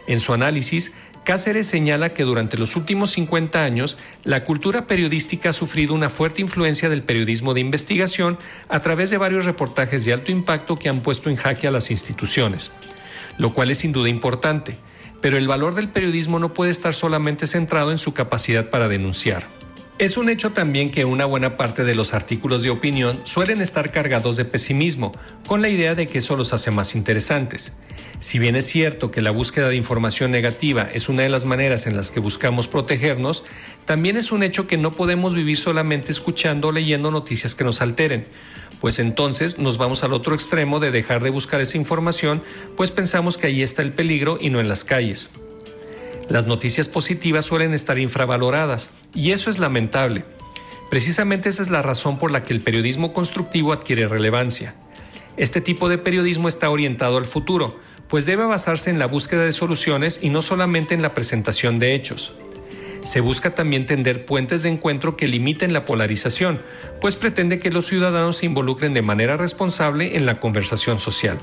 En 0.06 0.20
su 0.20 0.34
análisis, 0.34 0.92
Cáceres 1.24 1.66
señala 1.66 2.12
que 2.12 2.24
durante 2.24 2.58
los 2.58 2.76
últimos 2.76 3.12
50 3.12 3.64
años 3.64 3.96
la 4.22 4.44
cultura 4.44 4.86
periodística 4.86 5.48
ha 5.48 5.54
sufrido 5.54 5.94
una 5.94 6.10
fuerte 6.10 6.42
influencia 6.42 6.90
del 6.90 7.02
periodismo 7.02 7.54
de 7.54 7.60
investigación 7.62 8.36
a 8.68 8.80
través 8.80 9.08
de 9.08 9.16
varios 9.16 9.46
reportajes 9.46 10.04
de 10.04 10.12
alto 10.12 10.30
impacto 10.30 10.78
que 10.78 10.90
han 10.90 11.00
puesto 11.00 11.30
en 11.30 11.36
jaque 11.36 11.66
a 11.66 11.70
las 11.70 11.90
instituciones, 11.90 12.70
lo 13.38 13.54
cual 13.54 13.70
es 13.70 13.78
sin 13.78 13.92
duda 13.92 14.10
importante, 14.10 14.76
pero 15.22 15.38
el 15.38 15.48
valor 15.48 15.74
del 15.74 15.88
periodismo 15.88 16.38
no 16.38 16.52
puede 16.52 16.70
estar 16.70 16.92
solamente 16.92 17.46
centrado 17.46 17.92
en 17.92 17.98
su 17.98 18.12
capacidad 18.12 18.68
para 18.68 18.86
denunciar. 18.86 19.46
Es 20.00 20.16
un 20.16 20.30
hecho 20.30 20.52
también 20.52 20.90
que 20.90 21.04
una 21.04 21.26
buena 21.26 21.58
parte 21.58 21.84
de 21.84 21.94
los 21.94 22.14
artículos 22.14 22.62
de 22.62 22.70
opinión 22.70 23.20
suelen 23.24 23.60
estar 23.60 23.90
cargados 23.90 24.38
de 24.38 24.46
pesimismo, 24.46 25.12
con 25.46 25.60
la 25.60 25.68
idea 25.68 25.94
de 25.94 26.06
que 26.06 26.16
eso 26.16 26.36
los 26.36 26.54
hace 26.54 26.70
más 26.70 26.94
interesantes. 26.94 27.74
Si 28.18 28.38
bien 28.38 28.56
es 28.56 28.64
cierto 28.64 29.10
que 29.10 29.20
la 29.20 29.30
búsqueda 29.30 29.68
de 29.68 29.76
información 29.76 30.30
negativa 30.30 30.88
es 30.90 31.10
una 31.10 31.24
de 31.24 31.28
las 31.28 31.44
maneras 31.44 31.86
en 31.86 31.98
las 31.98 32.10
que 32.10 32.18
buscamos 32.18 32.66
protegernos, 32.66 33.44
también 33.84 34.16
es 34.16 34.32
un 34.32 34.42
hecho 34.42 34.66
que 34.66 34.78
no 34.78 34.90
podemos 34.90 35.34
vivir 35.34 35.58
solamente 35.58 36.12
escuchando 36.12 36.68
o 36.68 36.72
leyendo 36.72 37.10
noticias 37.10 37.54
que 37.54 37.64
nos 37.64 37.82
alteren, 37.82 38.24
pues 38.80 39.00
entonces 39.00 39.58
nos 39.58 39.76
vamos 39.76 40.02
al 40.02 40.14
otro 40.14 40.34
extremo 40.34 40.80
de 40.80 40.92
dejar 40.92 41.22
de 41.22 41.28
buscar 41.28 41.60
esa 41.60 41.76
información, 41.76 42.42
pues 42.74 42.90
pensamos 42.90 43.36
que 43.36 43.48
ahí 43.48 43.60
está 43.60 43.82
el 43.82 43.92
peligro 43.92 44.38
y 44.40 44.48
no 44.48 44.60
en 44.60 44.68
las 44.68 44.82
calles. 44.82 45.28
Las 46.30 46.46
noticias 46.46 46.88
positivas 46.88 47.44
suelen 47.44 47.74
estar 47.74 47.98
infravaloradas 47.98 48.90
y 49.12 49.32
eso 49.32 49.50
es 49.50 49.58
lamentable. 49.58 50.24
Precisamente 50.88 51.48
esa 51.48 51.60
es 51.60 51.70
la 51.70 51.82
razón 51.82 52.18
por 52.18 52.30
la 52.30 52.44
que 52.44 52.52
el 52.52 52.60
periodismo 52.60 53.12
constructivo 53.12 53.72
adquiere 53.72 54.06
relevancia. 54.06 54.76
Este 55.36 55.60
tipo 55.60 55.88
de 55.88 55.98
periodismo 55.98 56.46
está 56.46 56.70
orientado 56.70 57.16
al 57.16 57.24
futuro, 57.24 57.80
pues 58.06 58.26
debe 58.26 58.44
basarse 58.44 58.90
en 58.90 59.00
la 59.00 59.06
búsqueda 59.06 59.44
de 59.44 59.50
soluciones 59.50 60.20
y 60.22 60.28
no 60.28 60.40
solamente 60.40 60.94
en 60.94 61.02
la 61.02 61.14
presentación 61.14 61.80
de 61.80 61.94
hechos. 61.94 62.32
Se 63.02 63.20
busca 63.20 63.56
también 63.56 63.86
tender 63.86 64.24
puentes 64.24 64.62
de 64.62 64.68
encuentro 64.68 65.16
que 65.16 65.26
limiten 65.26 65.72
la 65.72 65.84
polarización, 65.84 66.62
pues 67.00 67.16
pretende 67.16 67.58
que 67.58 67.72
los 67.72 67.86
ciudadanos 67.86 68.36
se 68.36 68.46
involucren 68.46 68.94
de 68.94 69.02
manera 69.02 69.36
responsable 69.36 70.16
en 70.16 70.26
la 70.26 70.38
conversación 70.38 71.00
social. 71.00 71.40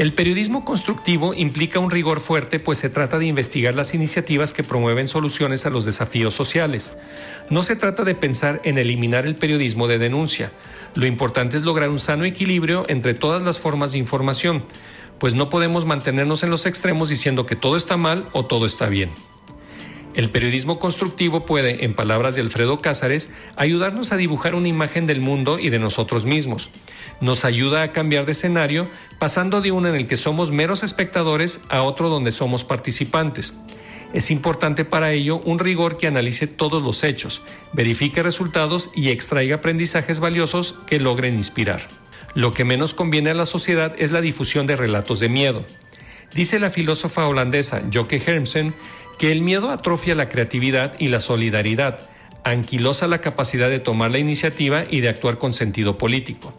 El 0.00 0.14
periodismo 0.14 0.64
constructivo 0.64 1.34
implica 1.34 1.78
un 1.78 1.90
rigor 1.90 2.20
fuerte, 2.20 2.58
pues 2.58 2.78
se 2.78 2.88
trata 2.88 3.18
de 3.18 3.26
investigar 3.26 3.74
las 3.74 3.92
iniciativas 3.92 4.54
que 4.54 4.64
promueven 4.64 5.06
soluciones 5.06 5.66
a 5.66 5.70
los 5.70 5.84
desafíos 5.84 6.32
sociales. 6.32 6.94
No 7.50 7.62
se 7.62 7.76
trata 7.76 8.02
de 8.02 8.14
pensar 8.14 8.62
en 8.64 8.78
eliminar 8.78 9.26
el 9.26 9.36
periodismo 9.36 9.88
de 9.88 9.98
denuncia. 9.98 10.52
Lo 10.94 11.04
importante 11.04 11.58
es 11.58 11.64
lograr 11.64 11.90
un 11.90 11.98
sano 11.98 12.24
equilibrio 12.24 12.86
entre 12.88 13.12
todas 13.12 13.42
las 13.42 13.58
formas 13.58 13.92
de 13.92 13.98
información, 13.98 14.64
pues 15.18 15.34
no 15.34 15.50
podemos 15.50 15.84
mantenernos 15.84 16.42
en 16.44 16.50
los 16.50 16.64
extremos 16.64 17.10
diciendo 17.10 17.44
que 17.44 17.54
todo 17.54 17.76
está 17.76 17.98
mal 17.98 18.26
o 18.32 18.46
todo 18.46 18.64
está 18.64 18.88
bien. 18.88 19.10
El 20.14 20.30
periodismo 20.30 20.80
constructivo 20.80 21.46
puede, 21.46 21.84
en 21.84 21.94
palabras 21.94 22.34
de 22.34 22.40
Alfredo 22.40 22.80
Cázares, 22.80 23.30
ayudarnos 23.56 24.12
a 24.12 24.16
dibujar 24.16 24.56
una 24.56 24.66
imagen 24.66 25.06
del 25.06 25.20
mundo 25.20 25.58
y 25.58 25.70
de 25.70 25.78
nosotros 25.78 26.24
mismos. 26.24 26.70
Nos 27.20 27.44
ayuda 27.44 27.82
a 27.82 27.92
cambiar 27.92 28.26
de 28.26 28.32
escenario, 28.32 28.88
pasando 29.18 29.60
de 29.60 29.70
uno 29.70 29.88
en 29.88 29.94
el 29.94 30.08
que 30.08 30.16
somos 30.16 30.50
meros 30.50 30.82
espectadores 30.82 31.60
a 31.68 31.82
otro 31.82 32.08
donde 32.08 32.32
somos 32.32 32.64
participantes. 32.64 33.54
Es 34.12 34.32
importante 34.32 34.84
para 34.84 35.12
ello 35.12 35.40
un 35.44 35.60
rigor 35.60 35.96
que 35.96 36.08
analice 36.08 36.48
todos 36.48 36.82
los 36.82 37.04
hechos, 37.04 37.42
verifique 37.72 38.24
resultados 38.24 38.90
y 38.94 39.10
extraiga 39.10 39.56
aprendizajes 39.56 40.18
valiosos 40.18 40.76
que 40.86 40.98
logren 40.98 41.36
inspirar. 41.36 41.86
Lo 42.34 42.52
que 42.52 42.64
menos 42.64 42.94
conviene 42.94 43.30
a 43.30 43.34
la 43.34 43.46
sociedad 43.46 43.94
es 43.98 44.10
la 44.10 44.20
difusión 44.20 44.66
de 44.66 44.74
relatos 44.74 45.20
de 45.20 45.28
miedo. 45.28 45.64
Dice 46.34 46.60
la 46.60 46.70
filósofa 46.70 47.26
holandesa 47.26 47.82
Joke 47.92 48.22
Hermsen 48.24 48.74
que 49.20 49.30
el 49.30 49.42
miedo 49.42 49.70
atrofia 49.70 50.14
la 50.14 50.30
creatividad 50.30 50.94
y 50.98 51.08
la 51.08 51.20
solidaridad, 51.20 51.98
anquilosa 52.42 53.06
la 53.06 53.20
capacidad 53.20 53.68
de 53.68 53.78
tomar 53.78 54.10
la 54.10 54.18
iniciativa 54.18 54.84
y 54.90 55.00
de 55.00 55.10
actuar 55.10 55.36
con 55.36 55.52
sentido 55.52 55.98
político. 55.98 56.54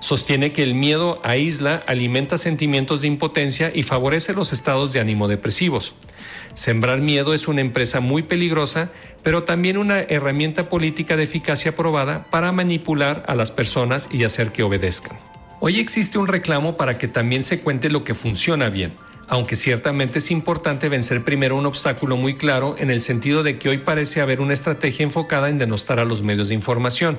Sostiene 0.00 0.50
que 0.50 0.64
el 0.64 0.74
miedo 0.74 1.20
aísla, 1.22 1.84
alimenta 1.86 2.38
sentimientos 2.38 3.02
de 3.02 3.06
impotencia 3.06 3.70
y 3.72 3.84
favorece 3.84 4.34
los 4.34 4.52
estados 4.52 4.92
de 4.92 4.98
ánimo 4.98 5.28
depresivos. 5.28 5.94
Sembrar 6.54 7.00
miedo 7.00 7.34
es 7.34 7.46
una 7.46 7.60
empresa 7.60 8.00
muy 8.00 8.24
peligrosa, 8.24 8.90
pero 9.22 9.44
también 9.44 9.76
una 9.76 10.00
herramienta 10.00 10.68
política 10.68 11.16
de 11.16 11.22
eficacia 11.22 11.76
probada 11.76 12.24
para 12.32 12.50
manipular 12.50 13.24
a 13.28 13.36
las 13.36 13.52
personas 13.52 14.08
y 14.10 14.24
hacer 14.24 14.50
que 14.50 14.64
obedezcan. 14.64 15.20
Hoy 15.60 15.78
existe 15.78 16.18
un 16.18 16.26
reclamo 16.26 16.76
para 16.76 16.98
que 16.98 17.06
también 17.06 17.44
se 17.44 17.60
cuente 17.60 17.90
lo 17.90 18.02
que 18.02 18.14
funciona 18.14 18.70
bien, 18.70 18.92
aunque 19.28 19.56
ciertamente 19.56 20.18
es 20.18 20.30
importante 20.30 20.88
vencer 20.88 21.24
primero 21.24 21.56
un 21.56 21.66
obstáculo 21.66 22.16
muy 22.16 22.34
claro 22.34 22.76
en 22.78 22.90
el 22.90 23.00
sentido 23.00 23.42
de 23.42 23.58
que 23.58 23.68
hoy 23.68 23.78
parece 23.78 24.20
haber 24.20 24.40
una 24.40 24.54
estrategia 24.54 25.04
enfocada 25.04 25.48
en 25.48 25.58
denostar 25.58 25.98
a 25.98 26.04
los 26.04 26.22
medios 26.22 26.48
de 26.48 26.54
información 26.54 27.18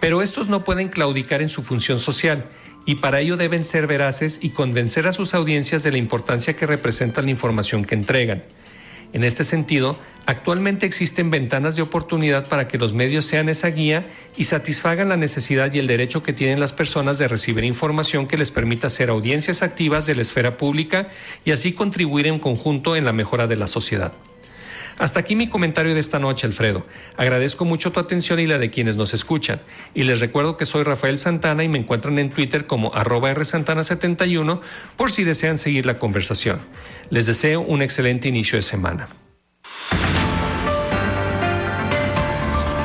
pero 0.00 0.22
estos 0.22 0.48
no 0.48 0.64
pueden 0.64 0.88
claudicar 0.88 1.42
en 1.42 1.48
su 1.48 1.62
función 1.62 1.98
social 1.98 2.44
y 2.84 2.96
para 2.96 3.20
ello 3.20 3.36
deben 3.36 3.64
ser 3.64 3.86
veraces 3.86 4.38
y 4.40 4.50
convencer 4.50 5.06
a 5.06 5.12
sus 5.12 5.34
audiencias 5.34 5.82
de 5.82 5.90
la 5.90 5.98
importancia 5.98 6.56
que 6.56 6.66
representa 6.66 7.22
la 7.22 7.30
información 7.30 7.84
que 7.84 7.94
entregan. 7.94 8.44
En 9.12 9.24
este 9.24 9.42
sentido, 9.42 9.98
actualmente 10.26 10.84
existen 10.84 11.30
ventanas 11.30 11.76
de 11.76 11.82
oportunidad 11.82 12.48
para 12.48 12.68
que 12.68 12.76
los 12.76 12.92
medios 12.92 13.24
sean 13.24 13.48
esa 13.48 13.68
guía 13.68 14.06
y 14.36 14.44
satisfagan 14.44 15.08
la 15.08 15.16
necesidad 15.16 15.72
y 15.72 15.78
el 15.78 15.86
derecho 15.86 16.22
que 16.22 16.34
tienen 16.34 16.60
las 16.60 16.72
personas 16.72 17.16
de 17.18 17.28
recibir 17.28 17.64
información 17.64 18.26
que 18.26 18.36
les 18.36 18.50
permita 18.50 18.90
ser 18.90 19.08
audiencias 19.08 19.62
activas 19.62 20.04
de 20.04 20.14
la 20.14 20.22
esfera 20.22 20.58
pública 20.58 21.08
y 21.44 21.52
así 21.52 21.72
contribuir 21.72 22.26
en 22.26 22.38
conjunto 22.38 22.96
en 22.96 23.06
la 23.06 23.14
mejora 23.14 23.46
de 23.46 23.56
la 23.56 23.66
sociedad. 23.66 24.12
Hasta 24.98 25.20
aquí 25.20 25.36
mi 25.36 25.48
comentario 25.48 25.94
de 25.94 26.00
esta 26.00 26.18
noche, 26.18 26.46
Alfredo. 26.46 26.84
Agradezco 27.16 27.64
mucho 27.64 27.92
tu 27.92 28.00
atención 28.00 28.40
y 28.40 28.46
la 28.46 28.58
de 28.58 28.70
quienes 28.70 28.96
nos 28.96 29.14
escuchan. 29.14 29.60
Y 29.94 30.02
les 30.02 30.20
recuerdo 30.20 30.56
que 30.56 30.66
soy 30.66 30.82
Rafael 30.82 31.18
Santana 31.18 31.62
y 31.62 31.68
me 31.68 31.78
encuentran 31.78 32.18
en 32.18 32.30
Twitter 32.30 32.66
como 32.66 32.94
arroba 32.94 33.32
rsantana71 33.32 34.60
por 34.96 35.10
si 35.10 35.24
desean 35.24 35.56
seguir 35.56 35.86
la 35.86 35.98
conversación. 35.98 36.60
Les 37.10 37.26
deseo 37.26 37.60
un 37.60 37.80
excelente 37.82 38.28
inicio 38.28 38.56
de 38.56 38.62
semana. 38.62 39.08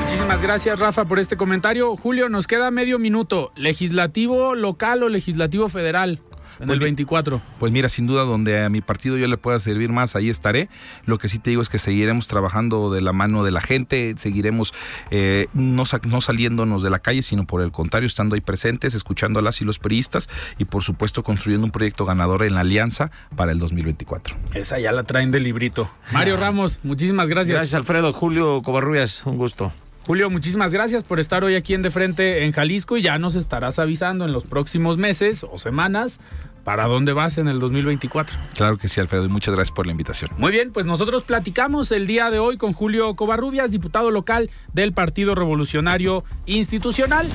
Muchísimas 0.02 0.42
gracias, 0.42 0.80
Rafa, 0.80 1.06
por 1.06 1.18
este 1.18 1.36
comentario. 1.36 1.96
Julio, 1.98 2.30
nos 2.30 2.46
queda 2.46 2.70
medio 2.70 3.00
minuto. 3.00 3.52
¿Legislativo 3.56 4.54
local 4.54 5.02
o 5.02 5.10
legislativo 5.10 5.68
federal? 5.68 6.22
En 6.60 6.70
el 6.70 6.80
24. 6.80 7.42
Pues 7.60 7.72
mira, 7.72 7.90
sin 7.90 8.08
duda, 8.08 8.24
donde 8.24 8.64
a 8.64 8.70
mi 8.70 8.82
partido 8.82 9.18
yo 9.18 9.28
le 9.28 9.38
pueda 9.38 9.60
servir 9.60 9.90
más, 9.90 10.16
ahí 10.16 10.30
estaré. 10.30 10.70
Lo 11.06 11.18
que 11.18 11.30
sí 11.30 11.40
te 11.40 11.50
digo 11.50 11.62
es 11.62 11.70
que 11.70 11.80
seguiremos 11.80 12.28
trabajando 12.28 12.92
de 12.92 13.02
la 13.02 13.14
mano 13.14 13.44
de 13.44 13.52
la 13.52 13.62
gente, 13.62 14.16
seguiremos 14.18 14.74
eh, 15.12 15.48
no, 15.54 15.84
no 16.08 16.22
saliéndonos 16.22 16.84
de 16.84 16.90
la 16.90 17.00
calle, 17.00 17.22
sino 17.22 17.46
por 17.46 17.62
el 17.62 17.72
contrario, 17.72 18.08
estando 18.08 18.36
ahí 18.36 18.42
presentes, 18.42 18.94
escuchando 18.94 19.40
a 19.40 19.42
las 19.42 19.62
y 19.62 19.66
los 19.66 19.80
periodistas 19.80 20.30
y 20.58 20.66
por 20.66 20.84
supuesto 20.84 21.24
construyendo 21.24 21.66
un 21.66 21.72
proyecto 21.72 22.06
ganador 22.06 22.44
en 22.44 22.56
la 22.56 22.62
alianza 22.62 23.12
para 23.36 23.52
el 23.52 23.60
2024. 23.60 24.36
Esa 24.54 24.80
ya 24.80 24.92
la 24.92 25.04
traen 25.04 25.32
del 25.32 25.44
librito. 25.44 25.90
Mario 26.12 26.38
Ramos, 26.38 26.80
muchísimas 26.84 27.30
gracias. 27.30 27.56
Gracias, 27.56 27.74
Alfredo. 27.74 28.14
Julio 28.14 28.62
Covarrubias, 28.62 29.26
un 29.26 29.38
gusto. 29.38 29.72
Julio, 30.06 30.30
muchísimas 30.30 30.74
gracias 30.74 31.06
por 31.06 31.22
estar 31.22 31.46
hoy 31.46 31.56
aquí 31.56 31.74
en 31.74 31.82
De 31.82 31.90
Frente 31.90 32.44
en 32.44 32.52
Jalisco 32.52 32.98
y 32.98 33.02
ya 33.02 33.18
nos 33.18 33.36
estarás 33.36 33.80
avisando 33.80 34.26
en 34.26 34.34
los 34.34 34.44
próximos 34.44 34.98
meses 34.98 35.46
o 35.50 35.58
semanas 35.58 36.20
para 36.66 36.88
dónde 36.88 37.14
vas 37.14 37.38
en 37.38 37.48
el 37.48 37.60
2024. 37.60 38.38
Claro 38.54 38.78
que 38.78 38.90
sí, 38.90 39.00
Alfredo, 39.00 39.26
y 39.26 39.30
muchas 39.30 39.54
gracias 39.54 39.74
por 39.74 39.86
la 39.86 39.92
invitación. 39.92 40.32
Muy 40.38 40.52
bien, 40.52 40.72
pues 40.74 40.86
nosotros 40.86 41.24
platicamos 41.24 41.92
el 41.92 42.06
día 42.06 42.32
de 42.32 42.40
hoy 42.40 42.58
con 42.58 42.74
Julio 42.74 43.16
Covarrubias, 43.16 43.72
diputado 43.72 44.12
local 44.12 44.50
del 44.74 44.92
Partido 44.92 45.36
Revolucionario 45.36 46.26
Institucional. 46.46 47.28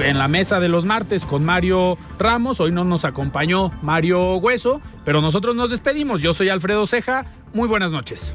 en 0.00 0.18
la 0.18 0.26
mesa 0.26 0.58
de 0.58 0.68
los 0.68 0.84
martes 0.84 1.24
con 1.24 1.44
Mario 1.44 1.96
Ramos, 2.18 2.58
hoy 2.58 2.72
no 2.72 2.84
nos 2.84 3.04
acompañó 3.04 3.72
Mario 3.82 4.36
Hueso, 4.36 4.80
pero 5.04 5.20
nosotros 5.20 5.54
nos 5.54 5.70
despedimos. 5.70 6.22
Yo 6.22 6.34
soy 6.34 6.48
Alfredo 6.48 6.86
Ceja, 6.86 7.24
muy 7.52 7.68
buenas 7.68 7.92
noches. 7.92 8.34